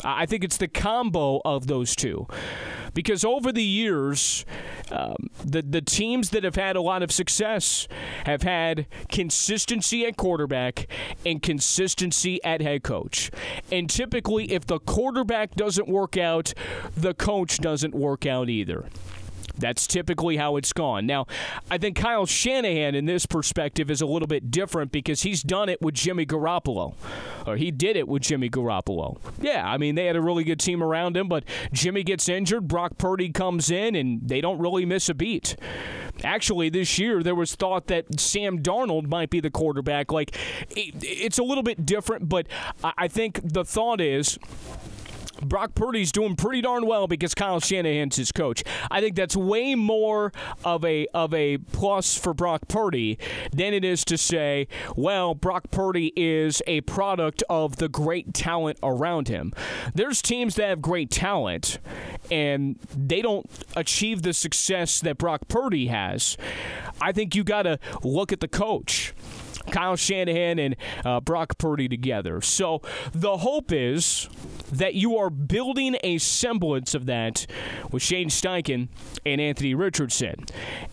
I 0.03 0.25
think 0.25 0.43
it's 0.43 0.57
the 0.57 0.67
combo 0.67 1.41
of 1.45 1.67
those 1.67 1.95
two. 1.95 2.27
Because 2.93 3.23
over 3.23 3.51
the 3.51 3.63
years, 3.63 4.45
um, 4.91 5.27
the, 5.43 5.61
the 5.61 5.81
teams 5.81 6.31
that 6.31 6.43
have 6.43 6.55
had 6.55 6.75
a 6.75 6.81
lot 6.81 7.03
of 7.03 7.11
success 7.11 7.87
have 8.25 8.41
had 8.41 8.87
consistency 9.09 10.05
at 10.05 10.17
quarterback 10.17 10.87
and 11.25 11.41
consistency 11.41 12.43
at 12.43 12.61
head 12.61 12.83
coach. 12.83 13.29
And 13.71 13.89
typically, 13.89 14.51
if 14.51 14.65
the 14.65 14.79
quarterback 14.79 15.53
doesn't 15.55 15.87
work 15.87 16.17
out, 16.17 16.53
the 16.95 17.13
coach 17.13 17.59
doesn't 17.59 17.93
work 17.93 18.25
out 18.25 18.49
either. 18.49 18.89
That's 19.57 19.87
typically 19.87 20.37
how 20.37 20.55
it's 20.57 20.73
gone. 20.73 21.05
Now, 21.05 21.25
I 21.71 21.77
think 21.77 21.95
Kyle 21.95 22.25
Shanahan 22.25 22.95
in 22.95 23.05
this 23.05 23.25
perspective 23.25 23.89
is 23.89 24.01
a 24.01 24.05
little 24.05 24.27
bit 24.27 24.51
different 24.51 24.91
because 24.91 25.23
he's 25.23 25.43
done 25.43 25.69
it 25.69 25.81
with 25.81 25.95
Jimmy 25.95 26.25
Garoppolo, 26.25 26.95
or 27.45 27.57
he 27.57 27.71
did 27.71 27.95
it 27.95 28.07
with 28.07 28.21
Jimmy 28.21 28.49
Garoppolo. 28.49 29.17
Yeah, 29.41 29.67
I 29.67 29.77
mean, 29.77 29.95
they 29.95 30.05
had 30.05 30.15
a 30.15 30.21
really 30.21 30.43
good 30.43 30.59
team 30.59 30.83
around 30.83 31.17
him, 31.17 31.27
but 31.27 31.43
Jimmy 31.71 32.03
gets 32.03 32.29
injured, 32.29 32.67
Brock 32.67 32.97
Purdy 32.97 33.29
comes 33.29 33.71
in, 33.71 33.95
and 33.95 34.27
they 34.27 34.41
don't 34.41 34.59
really 34.59 34.85
miss 34.85 35.09
a 35.09 35.13
beat. 35.13 35.55
Actually, 36.23 36.69
this 36.69 36.97
year 36.97 37.21
there 37.21 37.35
was 37.35 37.55
thought 37.55 37.87
that 37.87 38.19
Sam 38.19 38.63
Darnold 38.63 39.07
might 39.07 39.29
be 39.29 39.39
the 39.39 39.51
quarterback. 39.51 40.11
Like, 40.11 40.35
it's 40.69 41.37
a 41.37 41.43
little 41.43 41.63
bit 41.63 41.85
different, 41.85 42.27
but 42.27 42.47
I 42.83 43.07
think 43.07 43.39
the 43.43 43.63
thought 43.63 44.01
is 44.01 44.39
Brock 45.41 45.75
Purdy's 45.75 46.11
doing 46.11 46.35
pretty 46.35 46.61
darn 46.61 46.85
well 46.85 47.07
because 47.07 47.33
Kyle 47.33 47.59
Shanahan's 47.59 48.15
his 48.15 48.31
coach. 48.31 48.63
I 48.89 49.01
think 49.01 49.15
that's 49.15 49.35
way 49.35 49.75
more 49.75 50.31
of 50.63 50.83
a 50.83 51.07
of 51.13 51.33
a 51.33 51.57
plus 51.57 52.17
for 52.17 52.33
Brock 52.33 52.67
Purdy 52.67 53.17
than 53.51 53.73
it 53.73 53.83
is 53.83 54.03
to 54.05 54.17
say, 54.17 54.67
well, 54.95 55.35
Brock 55.35 55.71
Purdy 55.71 56.13
is 56.15 56.61
a 56.67 56.81
product 56.81 57.43
of 57.49 57.77
the 57.77 57.89
great 57.89 58.33
talent 58.33 58.79
around 58.83 59.27
him. 59.27 59.53
There's 59.93 60.21
teams 60.21 60.55
that 60.55 60.69
have 60.69 60.81
great 60.81 61.09
talent 61.09 61.79
and 62.31 62.77
they 62.95 63.21
don't 63.21 63.49
achieve 63.75 64.21
the 64.21 64.33
success 64.33 64.99
that 65.01 65.17
Brock 65.17 65.47
Purdy 65.47 65.87
has. 65.87 66.37
I 66.99 67.11
think 67.11 67.35
you 67.35 67.43
got 67.43 67.63
to 67.63 67.79
look 68.03 68.31
at 68.31 68.39
the 68.39 68.47
coach. 68.47 69.13
Kyle 69.71 69.95
Shanahan 69.95 70.59
and 70.59 70.75
uh, 71.05 71.19
Brock 71.19 71.57
Purdy 71.57 71.87
together. 71.87 72.41
So 72.41 72.81
the 73.13 73.37
hope 73.37 73.71
is 73.71 74.29
that 74.71 74.95
you 74.95 75.17
are 75.17 75.29
building 75.29 75.97
a 76.03 76.17
semblance 76.17 76.93
of 76.93 77.05
that 77.05 77.45
with 77.91 78.03
Shane 78.03 78.29
Steichen 78.29 78.89
and 79.25 79.39
Anthony 79.39 79.73
Richardson. 79.73 80.45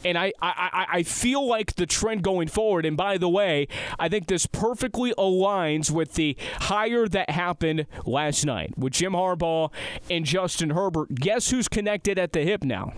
And 0.04 0.16
I, 0.16 0.32
I, 0.40 0.86
I 0.92 1.02
feel 1.02 1.46
like 1.46 1.74
the 1.74 1.86
trend 1.86 2.22
going 2.22 2.48
forward, 2.48 2.86
and 2.86 2.96
by 2.96 3.18
the 3.18 3.28
way, 3.28 3.68
I 3.98 4.08
think 4.08 4.26
this 4.26 4.46
perfectly 4.46 5.12
aligns 5.18 5.90
with 5.90 6.14
the 6.14 6.36
hire 6.60 7.08
that 7.08 7.30
happened 7.30 7.86
last 8.06 8.44
night 8.44 8.76
with 8.76 8.92
Jim 8.92 9.12
Harbaugh 9.12 9.70
and 10.10 10.24
Justin 10.24 10.70
Herbert. 10.70 11.14
Guess 11.14 11.50
who's 11.50 11.68
connected 11.68 12.18
at 12.18 12.32
the 12.32 12.42
hip 12.42 12.62
now? 12.62 12.92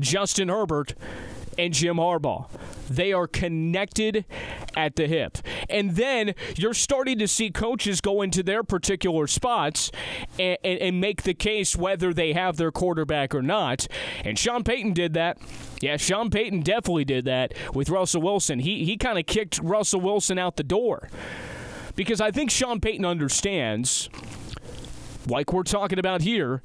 Justin 0.00 0.48
Herbert 0.48 0.94
and 1.58 1.74
Jim 1.74 1.96
Harbaugh. 1.96 2.48
They 2.88 3.12
are 3.12 3.26
connected 3.26 4.24
at 4.76 4.96
the 4.96 5.06
hip. 5.06 5.38
And 5.68 5.96
then 5.96 6.34
you're 6.56 6.72
starting 6.72 7.18
to 7.18 7.28
see 7.28 7.50
coaches 7.50 8.00
go 8.00 8.22
into 8.22 8.42
their 8.42 8.62
particular 8.62 9.26
spots 9.26 9.90
and, 10.38 10.56
and, 10.64 10.78
and 10.78 11.00
make 11.00 11.24
the 11.24 11.34
case 11.34 11.76
whether 11.76 12.14
they 12.14 12.32
have 12.32 12.56
their 12.56 12.70
quarterback 12.70 13.34
or 13.34 13.42
not. 13.42 13.88
And 14.24 14.38
Sean 14.38 14.64
Payton 14.64 14.94
did 14.94 15.14
that. 15.14 15.38
Yeah, 15.80 15.96
Sean 15.96 16.30
Payton 16.30 16.62
definitely 16.62 17.04
did 17.04 17.24
that 17.26 17.52
with 17.74 17.90
Russell 17.90 18.22
Wilson. 18.22 18.60
He, 18.60 18.84
he 18.84 18.96
kind 18.96 19.18
of 19.18 19.26
kicked 19.26 19.58
Russell 19.62 20.00
Wilson 20.00 20.38
out 20.38 20.56
the 20.56 20.64
door. 20.64 21.10
Because 21.96 22.20
I 22.20 22.30
think 22.30 22.50
Sean 22.50 22.80
Payton 22.80 23.04
understands 23.04 24.08
like 25.28 25.52
we're 25.52 25.62
talking 25.62 25.98
about 25.98 26.22
here, 26.22 26.62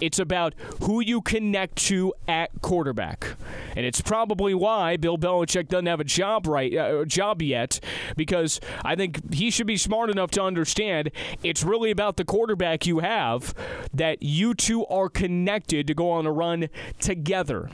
it's 0.00 0.18
about 0.18 0.54
who 0.82 1.00
you 1.00 1.20
connect 1.20 1.76
to 1.76 2.14
at 2.28 2.50
quarterback. 2.60 3.36
and 3.76 3.84
it's 3.86 4.00
probably 4.00 4.54
why 4.54 4.96
Bill 4.96 5.18
Belichick 5.18 5.68
doesn't 5.68 5.86
have 5.86 6.00
a 6.00 6.04
job 6.04 6.46
right 6.46 6.74
uh, 6.74 7.04
job 7.04 7.42
yet 7.42 7.80
because 8.16 8.60
I 8.84 8.94
think 8.94 9.32
he 9.32 9.50
should 9.50 9.66
be 9.66 9.76
smart 9.76 10.10
enough 10.10 10.30
to 10.32 10.42
understand 10.42 11.10
it's 11.42 11.62
really 11.62 11.90
about 11.90 12.16
the 12.16 12.24
quarterback 12.24 12.86
you 12.86 13.00
have 13.00 13.54
that 13.92 14.22
you 14.22 14.54
two 14.54 14.86
are 14.86 15.08
connected 15.08 15.86
to 15.86 15.94
go 15.94 16.10
on 16.10 16.26
a 16.26 16.32
run 16.32 16.68
together. 17.00 17.70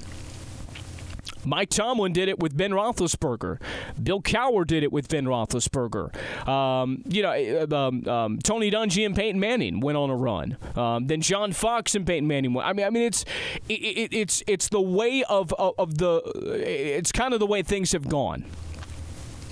Mike 1.45 1.71
Tomlin 1.71 2.13
did 2.13 2.29
it 2.29 2.39
with 2.39 2.57
Ben 2.57 2.73
Roethlisberger. 2.73 3.61
Bill 4.03 4.21
Cowher 4.21 4.67
did 4.67 4.83
it 4.83 4.93
with 4.93 5.09
Ben 5.09 5.25
Roethlisberger. 5.25 6.49
Um, 6.49 7.03
you 7.09 7.23
know, 7.23 7.67
uh, 7.71 7.77
um, 7.77 8.07
um, 8.09 8.39
Tony 8.39 8.71
Dungy 8.71 9.05
and 9.07 9.15
Peyton 9.15 9.41
Manning 9.41 9.81
went 9.81 9.97
on 9.97 10.11
a 10.11 10.17
run. 10.17 10.57
Um, 10.77 11.07
then 11.07 11.21
John 11.21 11.53
Fox 11.53 11.95
and 11.95 12.07
Peyton 12.07 12.27
Manning 12.27 12.55
went. 12.55 12.69
I 12.69 12.73
mean, 12.73 12.87
I 12.87 12.91
mean, 12.91 13.05
it's 13.05 13.25
it, 13.69 13.75
it, 13.75 14.13
it's 14.13 14.43
it's 14.47 14.69
the 14.69 14.81
way 14.81 15.25
of, 15.25 15.53
of, 15.55 15.75
of 15.79 15.99
the. 15.99 16.21
It's 16.65 17.13
kind 17.13 17.35
of 17.35 17.41
the 17.41 17.47
way 17.47 17.63
things 17.63 17.93
have 17.93 18.09
gone. 18.09 18.45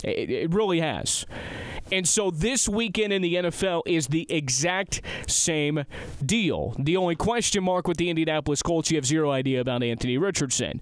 It, 0.05 0.31
it 0.31 0.55
really 0.55 0.81
has. 0.81 1.27
And 1.91 2.07
so 2.07 2.31
this 2.31 2.69
weekend 2.69 3.13
in 3.13 3.23
the 3.23 3.35
NFL 3.35 3.83
is 3.87 4.09
the 4.09 4.27
exact 4.31 5.01
same 5.27 5.85
deal. 6.25 6.75
The 6.79 6.97
only 6.97 7.17
question 7.17 7.65
mark 7.65 7.89
with 7.89 7.97
the 7.97 8.11
Indianapolis 8.11 8.63
Colts, 8.63 8.91
you 8.91 8.97
have 8.97 9.07
zero 9.07 9.31
idea 9.31 9.61
about 9.61 9.83
Anthony 9.83 10.19
Richardson. 10.19 10.81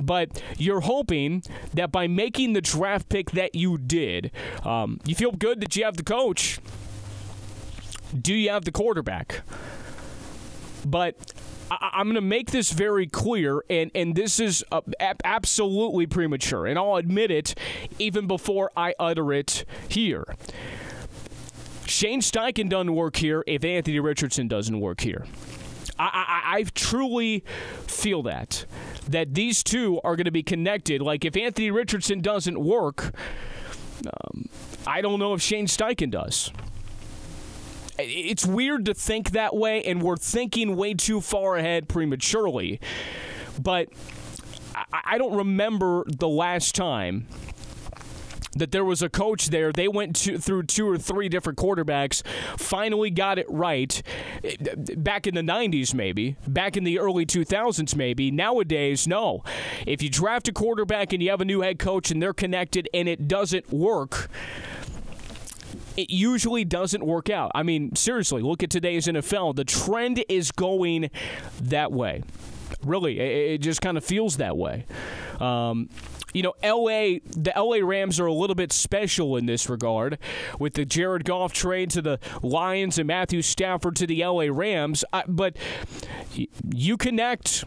But 0.00 0.42
you're 0.56 0.80
hoping 0.80 1.42
that 1.74 1.92
by 1.92 2.06
making 2.06 2.52
the 2.52 2.60
draft 2.60 3.08
pick 3.08 3.32
that 3.32 3.54
you 3.54 3.78
did, 3.78 4.30
um, 4.64 5.00
you 5.04 5.14
feel 5.14 5.32
good 5.32 5.60
that 5.60 5.76
you 5.76 5.84
have 5.84 5.96
the 5.96 6.02
coach. 6.02 6.58
Do 8.20 8.34
you 8.34 8.50
have 8.50 8.64
the 8.64 8.72
quarterback? 8.72 9.42
But 10.84 11.16
I, 11.70 12.00
am 12.00 12.06
going 12.06 12.14
to 12.14 12.20
make 12.20 12.50
this 12.50 12.72
very 12.72 13.06
clear, 13.06 13.62
and, 13.68 13.90
and 13.94 14.14
this 14.14 14.40
is 14.40 14.64
uh, 14.72 14.80
absolutely 15.24 16.06
premature, 16.06 16.66
and 16.66 16.78
I'll 16.78 16.96
admit 16.96 17.30
it 17.30 17.58
even 17.98 18.26
before 18.26 18.70
I 18.76 18.94
utter 18.98 19.32
it 19.32 19.64
here. 19.88 20.24
Shane 21.86 22.20
Steichen 22.20 22.68
doesn't 22.68 22.94
work 22.94 23.16
here 23.16 23.42
if 23.46 23.64
Anthony 23.64 23.98
Richardson 24.00 24.48
doesn't 24.48 24.78
work 24.78 25.00
here. 25.00 25.26
I, 25.98 26.42
I, 26.44 26.58
I, 26.58 26.62
truly 26.74 27.42
feel 27.88 28.22
that 28.22 28.66
that 29.08 29.34
these 29.34 29.64
two 29.64 30.00
are 30.04 30.14
going 30.14 30.26
to 30.26 30.30
be 30.30 30.44
connected. 30.44 31.02
Like 31.02 31.24
if 31.24 31.36
Anthony 31.36 31.72
Richardson 31.72 32.20
doesn't 32.20 32.62
work, 32.62 33.12
um, 34.06 34.48
I 34.86 35.00
don't 35.00 35.18
know 35.18 35.34
if 35.34 35.42
Shane 35.42 35.66
Steichen 35.66 36.10
does 36.10 36.52
it's 37.98 38.46
weird 38.46 38.84
to 38.86 38.94
think 38.94 39.30
that 39.32 39.54
way, 39.54 39.82
and 39.82 40.02
we're 40.02 40.16
thinking 40.16 40.76
way 40.76 40.94
too 40.94 41.20
far 41.20 41.56
ahead 41.56 41.88
prematurely. 41.88 42.80
But 43.60 43.88
I 44.92 45.18
don't 45.18 45.36
remember 45.36 46.04
the 46.06 46.28
last 46.28 46.74
time 46.74 47.26
that 48.54 48.72
there 48.72 48.84
was 48.84 49.02
a 49.02 49.08
coach 49.08 49.48
there. 49.48 49.72
They 49.72 49.88
went 49.88 50.16
to, 50.16 50.38
through 50.38 50.64
two 50.64 50.88
or 50.88 50.98
three 50.98 51.28
different 51.28 51.58
quarterbacks, 51.58 52.22
finally 52.58 53.10
got 53.10 53.38
it 53.38 53.46
right. 53.48 54.02
Back 54.96 55.26
in 55.26 55.34
the 55.34 55.42
90s, 55.42 55.94
maybe. 55.94 56.36
Back 56.46 56.76
in 56.76 56.84
the 56.84 56.98
early 56.98 57.26
2000s, 57.26 57.94
maybe. 57.94 58.30
Nowadays, 58.30 59.06
no. 59.06 59.42
If 59.86 60.02
you 60.02 60.10
draft 60.10 60.48
a 60.48 60.52
quarterback 60.52 61.12
and 61.12 61.22
you 61.22 61.30
have 61.30 61.40
a 61.40 61.44
new 61.44 61.60
head 61.60 61.78
coach 61.78 62.10
and 62.10 62.22
they're 62.22 62.34
connected 62.34 62.88
and 62.92 63.08
it 63.08 63.28
doesn't 63.28 63.72
work, 63.72 64.28
it 65.98 66.10
usually 66.10 66.64
doesn't 66.64 67.04
work 67.04 67.28
out. 67.28 67.50
I 67.56 67.64
mean, 67.64 67.96
seriously, 67.96 68.40
look 68.40 68.62
at 68.62 68.70
today's 68.70 69.08
NFL. 69.08 69.56
The 69.56 69.64
trend 69.64 70.24
is 70.28 70.52
going 70.52 71.10
that 71.60 71.90
way. 71.90 72.22
Really, 72.84 73.18
it, 73.18 73.58
just 73.58 73.80
kind 73.82 73.98
of 73.98 74.04
feels 74.04 74.36
that 74.36 74.56
way. 74.56 74.86
Um, 75.40 75.88
you 76.32 76.44
know, 76.44 76.54
LA, 76.62 77.18
the 77.26 77.52
LA 77.56 77.84
Rams 77.84 78.20
are 78.20 78.26
a 78.26 78.32
little 78.32 78.54
bit 78.54 78.72
special 78.72 79.36
in 79.36 79.46
this 79.46 79.68
regard 79.68 80.18
with 80.60 80.74
the 80.74 80.84
Jared 80.84 81.24
Goff 81.24 81.52
trade 81.52 81.90
to 81.90 82.02
the 82.02 82.20
Lions 82.42 82.96
and 82.98 83.08
Matthew 83.08 83.42
Stafford 83.42 83.96
to 83.96 84.06
the 84.06 84.24
LA 84.24 84.46
Rams. 84.52 85.04
but 85.26 85.56
you 86.72 86.96
connect 86.96 87.64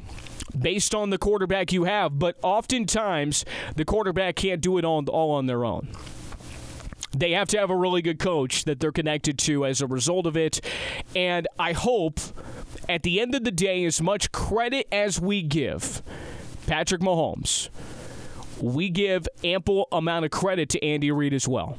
based 0.58 0.96
on 0.96 1.10
the 1.10 1.18
quarterback 1.18 1.74
you 1.74 1.84
have, 1.84 2.18
but 2.18 2.38
oftentimes 2.42 3.44
the 3.76 3.84
quarterback 3.84 4.38
can't 4.38 4.62
do 4.62 4.78
it 4.78 4.86
all 4.86 5.32
on 5.32 5.48
their 5.48 5.66
own 5.66 5.90
they 7.12 7.32
have 7.32 7.48
to 7.50 7.58
have 7.58 7.70
a 7.70 7.76
really 7.76 8.02
good 8.02 8.20
coach 8.20 8.64
that 8.66 8.80
they're 8.80 8.92
connected 8.92 9.38
to 9.40 9.66
as 9.66 9.82
a 9.82 9.88
result 9.88 10.26
of 10.26 10.38
it. 10.38 10.62
And 11.16 11.48
I 11.60 11.74
hope 11.74 12.20
at 12.88 13.04
the 13.04 13.20
end 13.20 13.36
of 13.36 13.44
the 13.44 13.52
day, 13.52 13.86
as 13.86 14.02
much 14.02 14.32
credit 14.32 14.88
as 14.92 15.20
we 15.20 15.42
give 15.42 16.02
Patrick 16.68 17.02
Mahomes, 17.02 17.70
we 18.60 18.90
give 18.90 19.28
ample 19.44 19.88
amount 19.92 20.26
of 20.26 20.32
credit 20.32 20.70
to 20.70 20.84
Andy 20.84 21.12
Reid 21.12 21.34
as 21.34 21.48
well. 21.48 21.78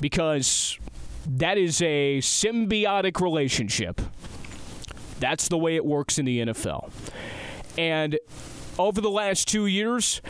Because 0.00 0.78
that 1.26 1.56
is 1.56 1.80
a 1.82 2.18
symbiotic 2.18 3.20
relationship. 3.20 4.00
That's 5.20 5.48
the 5.48 5.58
way 5.58 5.76
it 5.76 5.84
works 5.84 6.18
in 6.18 6.24
the 6.24 6.40
NFL. 6.46 6.90
And 7.78 8.18
over 8.78 9.00
the 9.00 9.10
last 9.10 9.48
two 9.48 9.66
years, 9.66 10.20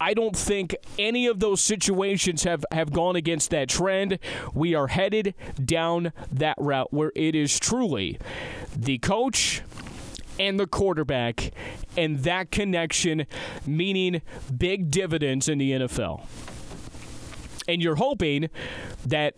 I 0.00 0.14
don't 0.14 0.36
think 0.36 0.74
any 0.98 1.26
of 1.26 1.40
those 1.40 1.60
situations 1.60 2.44
have, 2.44 2.64
have 2.72 2.92
gone 2.92 3.16
against 3.16 3.50
that 3.50 3.68
trend. 3.68 4.18
We 4.54 4.74
are 4.74 4.86
headed 4.86 5.34
down 5.62 6.12
that 6.32 6.56
route 6.58 6.92
where 6.92 7.12
it 7.14 7.34
is 7.34 7.58
truly 7.58 8.18
the 8.74 8.98
coach 8.98 9.62
and 10.38 10.58
the 10.58 10.66
quarterback 10.66 11.52
and 11.98 12.20
that 12.20 12.50
connection 12.50 13.26
meaning 13.66 14.22
big 14.56 14.90
dividends 14.90 15.48
in 15.48 15.58
the 15.58 15.72
NFL. 15.72 16.26
And 17.68 17.82
you're 17.82 17.96
hoping 17.96 18.48
that 19.06 19.34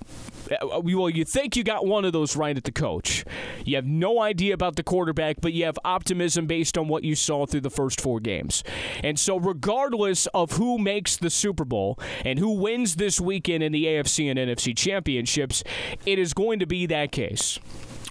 Uh, 0.50 0.80
well, 0.80 1.10
you 1.10 1.24
think 1.24 1.56
you 1.56 1.64
got 1.64 1.86
one 1.86 2.04
of 2.04 2.12
those 2.12 2.36
right 2.36 2.56
at 2.56 2.64
the 2.64 2.72
coach. 2.72 3.24
You 3.64 3.76
have 3.76 3.86
no 3.86 4.20
idea 4.20 4.54
about 4.54 4.76
the 4.76 4.82
quarterback, 4.82 5.40
but 5.40 5.52
you 5.52 5.64
have 5.64 5.78
optimism 5.84 6.46
based 6.46 6.76
on 6.76 6.88
what 6.88 7.04
you 7.04 7.14
saw 7.14 7.46
through 7.46 7.60
the 7.62 7.70
first 7.70 8.00
four 8.00 8.20
games. 8.20 8.64
And 9.02 9.18
so, 9.18 9.38
regardless 9.38 10.26
of 10.28 10.52
who 10.52 10.78
makes 10.78 11.16
the 11.16 11.30
Super 11.30 11.64
Bowl 11.64 11.98
and 12.24 12.38
who 12.38 12.52
wins 12.52 12.96
this 12.96 13.20
weekend 13.20 13.62
in 13.62 13.72
the 13.72 13.84
AFC 13.84 14.30
and 14.30 14.38
NFC 14.38 14.76
championships, 14.76 15.62
it 16.06 16.18
is 16.18 16.34
going 16.34 16.58
to 16.58 16.66
be 16.66 16.86
that 16.86 17.12
case. 17.12 17.58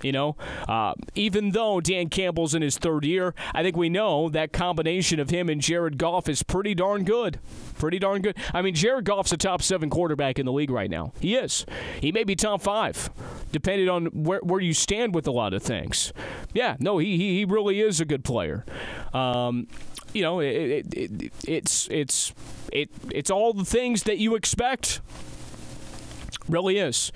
You 0.02 0.12
know, 0.12 0.36
uh, 0.68 0.94
even 1.16 1.52
though 1.52 1.82
Dan 1.82 2.10
Campbell's 2.10 2.56
in 2.56 2.62
his 2.62 2.78
third 2.78 3.06
year, 3.06 3.34
I 3.54 3.64
think 3.64 3.76
we 3.76 3.90
know 3.90 4.30
that 4.30 4.52
combination 4.52 5.20
of 5.20 5.30
him 5.30 5.50
and 5.50 5.62
Jared 5.62 5.98
Goff 5.98 6.28
is 6.28 6.44
pretty 6.44 6.74
darn 6.74 7.04
good. 7.04 7.40
Pretty 7.78 8.00
darn 8.00 8.22
good. 8.22 8.38
I 8.54 8.62
mean, 8.62 8.76
Jared 8.76 9.06
Goff's 9.06 9.32
a 9.32 9.38
top 9.38 9.62
seven 9.62 9.90
quarterback 9.90 10.40
in 10.40 10.46
the 10.46 10.52
league 10.52 10.72
right 10.72 10.90
now. 10.90 11.14
He 11.20 11.36
is. 11.36 11.66
He 12.00 12.12
may 12.12 12.24
be 12.24 12.36
top 12.36 12.62
five, 12.62 13.10
depending 13.52 13.90
on 13.90 14.06
where, 14.08 14.40
where 14.42 14.60
you 14.60 14.74
stand 14.74 15.16
with 15.16 15.28
a 15.28 15.32
lot 15.32 15.54
of 15.54 15.64
things. 15.64 16.14
Yeah, 16.54 16.78
no, 16.80 16.98
he, 16.98 17.18
he, 17.18 17.38
he 17.38 17.46
really 17.46 17.82
is 17.82 18.02
a 18.02 18.06
good 18.06 18.24
player. 18.24 18.66
Um, 19.14 19.68
you 20.14 20.22
know, 20.22 20.40
it, 20.40 20.48
it, 20.48 20.94
it, 20.94 21.34
it's 21.48 21.88
it's 21.90 22.34
it, 22.72 22.90
it's 23.12 23.32
all 23.32 23.54
the 23.54 23.66
things 23.66 24.04
that 24.04 24.18
you 24.18 24.36
expect. 24.36 25.02
Really 26.50 26.78
is. 26.78 27.12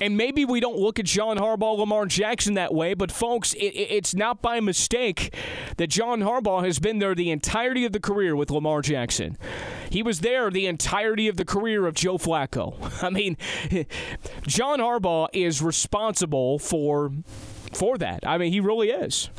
And 0.00 0.16
maybe 0.16 0.44
we 0.44 0.60
don't 0.60 0.78
look 0.78 0.98
at 0.98 1.04
John 1.04 1.38
Harbaugh, 1.38 1.78
Lamar 1.78 2.06
Jackson 2.06 2.54
that 2.54 2.74
way, 2.74 2.94
but 2.94 3.12
folks, 3.12 3.54
it, 3.54 3.74
it's 3.74 4.14
not 4.14 4.42
by 4.42 4.60
mistake 4.60 5.34
that 5.76 5.86
John 5.88 6.20
Harbaugh 6.20 6.64
has 6.64 6.78
been 6.78 6.98
there 6.98 7.14
the 7.14 7.30
entirety 7.30 7.84
of 7.84 7.92
the 7.92 8.00
career 8.00 8.34
with 8.34 8.50
Lamar 8.50 8.82
Jackson. 8.82 9.38
He 9.90 10.02
was 10.02 10.20
there 10.20 10.50
the 10.50 10.66
entirety 10.66 11.28
of 11.28 11.36
the 11.36 11.44
career 11.44 11.86
of 11.86 11.94
Joe 11.94 12.18
Flacco. 12.18 12.74
I 13.02 13.10
mean, 13.10 13.36
John 14.46 14.80
Harbaugh 14.80 15.28
is 15.32 15.62
responsible 15.62 16.58
for 16.58 17.12
for 17.72 17.98
that. 17.98 18.20
I 18.24 18.38
mean, 18.38 18.52
he 18.52 18.60
really 18.60 18.90
is. 18.90 19.30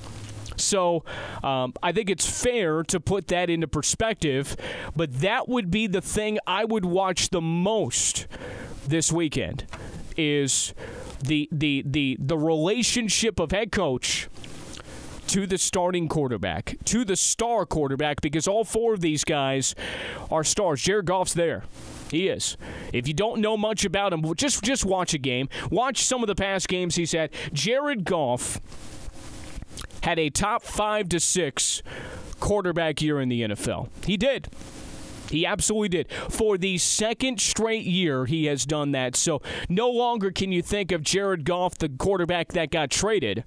So 0.58 1.04
um, 1.44 1.74
I 1.82 1.92
think 1.92 2.10
it's 2.10 2.26
fair 2.26 2.84
to 2.84 3.00
put 3.00 3.28
that 3.28 3.50
into 3.50 3.68
perspective, 3.68 4.56
but 4.96 5.22
that 5.22 5.48
would 5.50 5.72
be 5.72 5.88
the 5.88 6.02
thing 6.02 6.40
I 6.48 6.66
would 6.66 6.86
watch 6.86 7.30
the 7.30 7.42
most 7.42 8.28
this 8.88 9.12
weekend 9.12 9.66
is 10.18 10.74
the 11.22 11.50
the 11.52 11.84
the 11.86 12.18
the 12.20 12.38
relationship 12.38 13.40
of 13.40 13.52
head 13.52 13.72
coach 13.72 14.28
to 15.28 15.48
the 15.48 15.58
starting 15.58 16.08
quarterback, 16.08 16.78
to 16.86 17.04
the 17.04 17.16
star 17.16 17.66
quarterback, 17.66 18.22
because 18.22 18.48
all 18.48 18.64
four 18.64 18.94
of 18.94 19.02
these 19.02 19.24
guys 19.24 19.76
are 20.30 20.44
stars. 20.44 20.82
Jared 20.82 21.06
Goff's 21.06 21.34
there. 21.34 21.64
He 22.12 22.28
is. 22.28 22.56
If 22.94 23.08
you 23.08 23.14
don't 23.14 23.42
know 23.42 23.58
much 23.58 23.84
about 23.84 24.14
him, 24.14 24.24
just 24.36 24.64
just 24.64 24.86
watch 24.86 25.14
a 25.14 25.18
game. 25.18 25.50
Watch 25.72 26.04
some 26.04 26.22
of 26.22 26.28
the 26.28 26.36
past 26.36 26.68
games 26.68 26.96
he's 26.96 27.12
had. 27.12 27.32
Jared 27.52 28.06
Goff 28.06 28.62
had 30.04 30.20
a 30.20 30.30
top 30.30 30.62
five 30.62 31.10
to 31.10 31.20
six 31.20 31.82
quarterback 32.40 33.02
year 33.02 33.20
in 33.20 33.30
the 33.30 33.42
NFL. 33.42 33.90
He 34.06 34.18
did. 34.18 34.50
He 35.30 35.46
absolutely 35.46 35.90
did. 35.90 36.12
For 36.30 36.58
the 36.58 36.78
second 36.78 37.40
straight 37.40 37.86
year, 37.86 38.26
he 38.26 38.46
has 38.46 38.66
done 38.66 38.92
that. 38.92 39.16
So 39.16 39.42
no 39.70 39.90
longer 39.90 40.32
can 40.32 40.52
you 40.52 40.62
think 40.62 40.92
of 40.92 41.04
Jared 41.04 41.46
Goff, 41.46 41.78
the 41.78 41.90
quarterback 41.90 42.50
that 42.50 42.72
got 42.72 42.90
traded, 42.90 43.44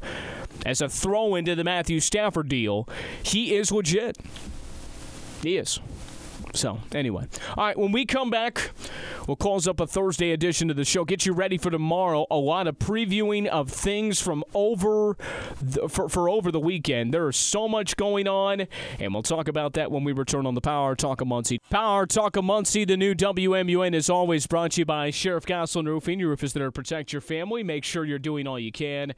as 0.66 0.80
a 0.80 0.88
throw 0.88 1.34
into 1.34 1.54
the 1.54 1.64
Matthew 1.64 2.00
Stafford 2.00 2.48
deal. 2.48 2.88
He 3.22 3.54
is 3.54 3.70
legit. 3.70 4.18
He 5.42 5.56
is. 5.56 5.80
So, 6.58 6.80
anyway. 6.92 7.28
All 7.56 7.66
right, 7.66 7.78
when 7.78 7.92
we 7.92 8.04
come 8.04 8.30
back, 8.30 8.72
we'll 9.28 9.36
close 9.36 9.68
up 9.68 9.78
a 9.78 9.86
Thursday 9.86 10.32
edition 10.32 10.70
of 10.70 10.76
the 10.76 10.84
show. 10.84 11.04
Get 11.04 11.24
you 11.24 11.32
ready 11.32 11.56
for 11.56 11.70
tomorrow. 11.70 12.26
A 12.32 12.36
lot 12.36 12.66
of 12.66 12.80
previewing 12.80 13.46
of 13.46 13.70
things 13.70 14.20
from 14.20 14.42
over 14.54 15.16
the, 15.62 15.88
for, 15.88 16.08
for 16.08 16.28
over 16.28 16.50
the 16.50 16.58
weekend. 16.58 17.14
There 17.14 17.28
is 17.28 17.36
so 17.36 17.68
much 17.68 17.96
going 17.96 18.26
on, 18.26 18.66
and 18.98 19.14
we'll 19.14 19.22
talk 19.22 19.46
about 19.46 19.74
that 19.74 19.92
when 19.92 20.02
we 20.02 20.10
return 20.10 20.46
on 20.46 20.54
the 20.54 20.60
Power 20.60 20.96
Talk 20.96 21.20
of 21.20 21.28
Muncie. 21.28 21.60
Power 21.70 22.06
Talk 22.06 22.34
of 22.34 22.42
Muncie, 22.42 22.84
the 22.84 22.96
new 22.96 23.14
WMUN, 23.14 23.94
is 23.94 24.10
always 24.10 24.48
brought 24.48 24.72
to 24.72 24.80
you 24.80 24.84
by 24.84 25.10
Sheriff 25.10 25.46
Goslin 25.46 25.86
Roofing. 25.86 26.18
Your 26.18 26.30
roof 26.30 26.42
is 26.42 26.54
there 26.54 26.64
to 26.64 26.72
protect 26.72 27.12
your 27.12 27.22
family. 27.22 27.62
Make 27.62 27.84
sure 27.84 28.04
you're 28.04 28.18
doing 28.18 28.48
all 28.48 28.58
you 28.58 28.72
can 28.72 29.14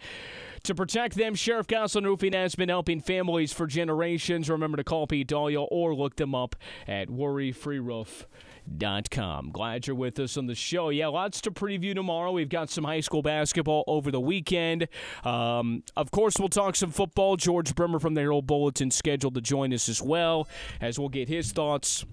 to 0.64 0.74
protect 0.74 1.16
them, 1.16 1.34
Sheriff 1.34 1.66
Goslin 1.66 2.04
Roofing 2.04 2.34
has 2.34 2.54
been 2.54 2.68
helping 2.68 3.00
families 3.00 3.52
for 3.52 3.66
generations. 3.66 4.50
Remember 4.50 4.76
to 4.76 4.84
call 4.84 5.06
Pete 5.06 5.28
Dahlia 5.28 5.61
or 5.61 5.94
look 5.94 6.16
them 6.16 6.34
up 6.34 6.56
at 6.86 7.08
worryfreeroof.com. 7.08 9.50
Glad 9.50 9.86
you're 9.86 9.96
with 9.96 10.18
us 10.18 10.36
on 10.36 10.46
the 10.46 10.54
show. 10.54 10.90
Yeah, 10.90 11.08
lots 11.08 11.40
to 11.42 11.50
preview 11.50 11.94
tomorrow. 11.94 12.32
We've 12.32 12.48
got 12.48 12.70
some 12.70 12.84
high 12.84 13.00
school 13.00 13.22
basketball 13.22 13.84
over 13.86 14.11
the 14.11 14.20
weekend. 14.20 14.88
Um, 15.24 15.82
of 15.96 16.11
course, 16.11 16.34
we'll 16.38 16.48
talk 16.48 16.76
some 16.76 16.90
football. 16.90 17.36
George 17.36 17.74
Bremer 17.74 17.98
from 17.98 18.14
the 18.14 18.20
Herald 18.20 18.46
Bulletin 18.46 18.90
scheduled 18.90 19.34
to 19.34 19.40
join 19.40 19.72
us 19.72 19.88
as 19.88 20.02
well, 20.02 20.48
as 20.80 20.98
we'll 20.98 21.08
get 21.08 21.28
his 21.28 21.52
thoughts 21.52 22.04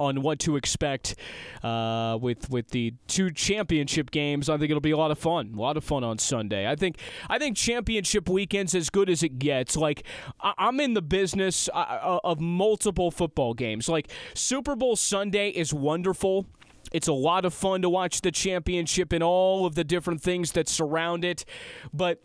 on 0.00 0.22
what 0.22 0.38
to 0.40 0.56
expect 0.56 1.14
uh, 1.62 2.18
with 2.20 2.50
with 2.50 2.70
the 2.70 2.94
two 3.06 3.30
championship 3.30 4.10
games. 4.10 4.48
I 4.48 4.56
think 4.56 4.70
it'll 4.70 4.80
be 4.80 4.90
a 4.90 4.96
lot 4.96 5.10
of 5.10 5.18
fun. 5.18 5.52
A 5.56 5.60
lot 5.60 5.76
of 5.76 5.84
fun 5.84 6.02
on 6.02 6.18
Sunday. 6.18 6.66
I 6.68 6.74
think 6.74 6.96
I 7.28 7.38
think 7.38 7.56
championship 7.56 8.28
weekends 8.28 8.74
as 8.74 8.90
good 8.90 9.08
as 9.10 9.22
it 9.22 9.38
gets. 9.38 9.76
Like 9.76 10.04
I- 10.40 10.54
I'm 10.58 10.80
in 10.80 10.94
the 10.94 11.02
business 11.02 11.68
uh, 11.72 11.76
uh, 11.78 12.18
of 12.24 12.40
multiple 12.40 13.10
football 13.10 13.54
games. 13.54 13.88
Like 13.88 14.10
Super 14.34 14.74
Bowl 14.74 14.96
Sunday 14.96 15.50
is 15.50 15.72
wonderful. 15.74 16.46
It's 16.92 17.06
a 17.06 17.12
lot 17.12 17.44
of 17.44 17.54
fun 17.54 17.82
to 17.82 17.90
watch 17.90 18.22
the 18.22 18.32
championship 18.32 19.12
and 19.12 19.22
all 19.22 19.64
of 19.66 19.74
the 19.76 19.84
different 19.84 20.22
things 20.22 20.52
that 20.52 20.68
surround 20.68 21.24
it, 21.24 21.44
but 21.92 22.20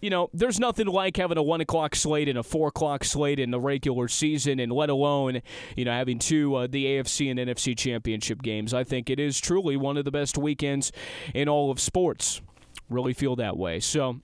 you 0.00 0.10
know, 0.10 0.30
there's 0.32 0.60
nothing 0.60 0.86
like 0.86 1.16
having 1.16 1.38
a 1.38 1.42
one 1.42 1.60
o'clock 1.60 1.94
slate 1.94 2.28
and 2.28 2.38
a 2.38 2.42
four 2.42 2.68
o'clock 2.68 3.04
slate 3.04 3.38
in 3.38 3.50
the 3.50 3.60
regular 3.60 4.08
season, 4.08 4.60
and 4.60 4.72
let 4.72 4.90
alone, 4.90 5.42
you 5.76 5.84
know, 5.84 5.92
having 5.92 6.18
two 6.18 6.54
uh, 6.54 6.66
the 6.66 6.84
AFC 6.84 7.30
and 7.30 7.38
NFC 7.38 7.76
championship 7.76 8.42
games. 8.42 8.72
I 8.74 8.84
think 8.84 9.10
it 9.10 9.18
is 9.18 9.40
truly 9.40 9.76
one 9.76 9.96
of 9.96 10.04
the 10.04 10.10
best 10.10 10.38
weekends 10.38 10.92
in 11.34 11.48
all 11.48 11.70
of 11.70 11.80
sports. 11.80 12.40
Really 12.88 13.12
feel 13.12 13.36
that 13.36 13.56
way. 13.56 13.80
So. 13.80 14.20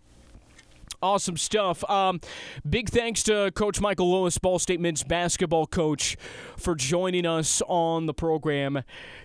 Awesome 1.04 1.36
stuff. 1.36 1.88
Um, 1.90 2.18
big 2.66 2.88
thanks 2.88 3.22
to 3.24 3.52
Coach 3.54 3.78
Michael 3.78 4.10
Lewis, 4.10 4.38
Ball 4.38 4.58
State 4.58 4.80
men's 4.80 5.02
basketball 5.02 5.66
coach, 5.66 6.16
for 6.56 6.74
joining 6.74 7.26
us 7.26 7.60
on 7.68 8.06
the 8.06 8.14
program 8.14 8.84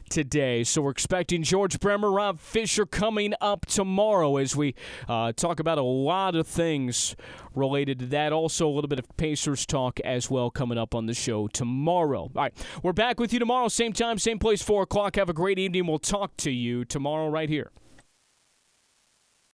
today. 0.10 0.66
So 0.66 0.82
we're 0.82 0.92
expecting 0.92 1.42
George 1.42 1.80
Bremer, 1.80 2.12
Rob 2.12 2.42
Fisher 2.42 2.86
coming 2.86 3.34
up 3.40 3.66
tomorrow 3.66 4.36
as 4.36 4.58
we 4.58 4.76
uh, 5.08 5.32
talk 5.32 5.62
about 5.62 5.78
a 5.78 5.84
lot 5.84 6.36
of 6.36 6.46
things 6.48 7.16
related 7.56 8.00
to 8.00 8.06
that. 8.08 8.34
Also, 8.34 8.68
a 8.68 8.74
little 8.74 8.90
bit 8.90 9.00
of 9.00 9.06
Pacers 9.16 9.66
talk 9.66 10.02
as 10.02 10.30
well 10.30 10.52
coming 10.52 10.78
up 10.78 10.94
on 10.94 11.06
the 11.06 11.14
show 11.14 11.48
tomorrow. 11.48 12.24
All 12.24 12.32
right, 12.36 12.54
we're 12.84 12.92
back 12.92 13.22
with 13.22 13.32
you 13.32 13.40
tomorrow, 13.40 13.70
same 13.70 13.94
time, 13.94 14.20
same 14.20 14.38
place, 14.38 14.62
4 14.62 14.84
o'clock. 14.84 15.16
Have 15.16 15.30
a 15.30 15.34
great 15.34 15.58
evening. 15.58 15.88
We'll 15.88 15.98
talk 15.98 16.36
to 16.38 16.52
you 16.52 16.84
tomorrow 16.84 17.30
right 17.30 17.48
here. 17.48 17.72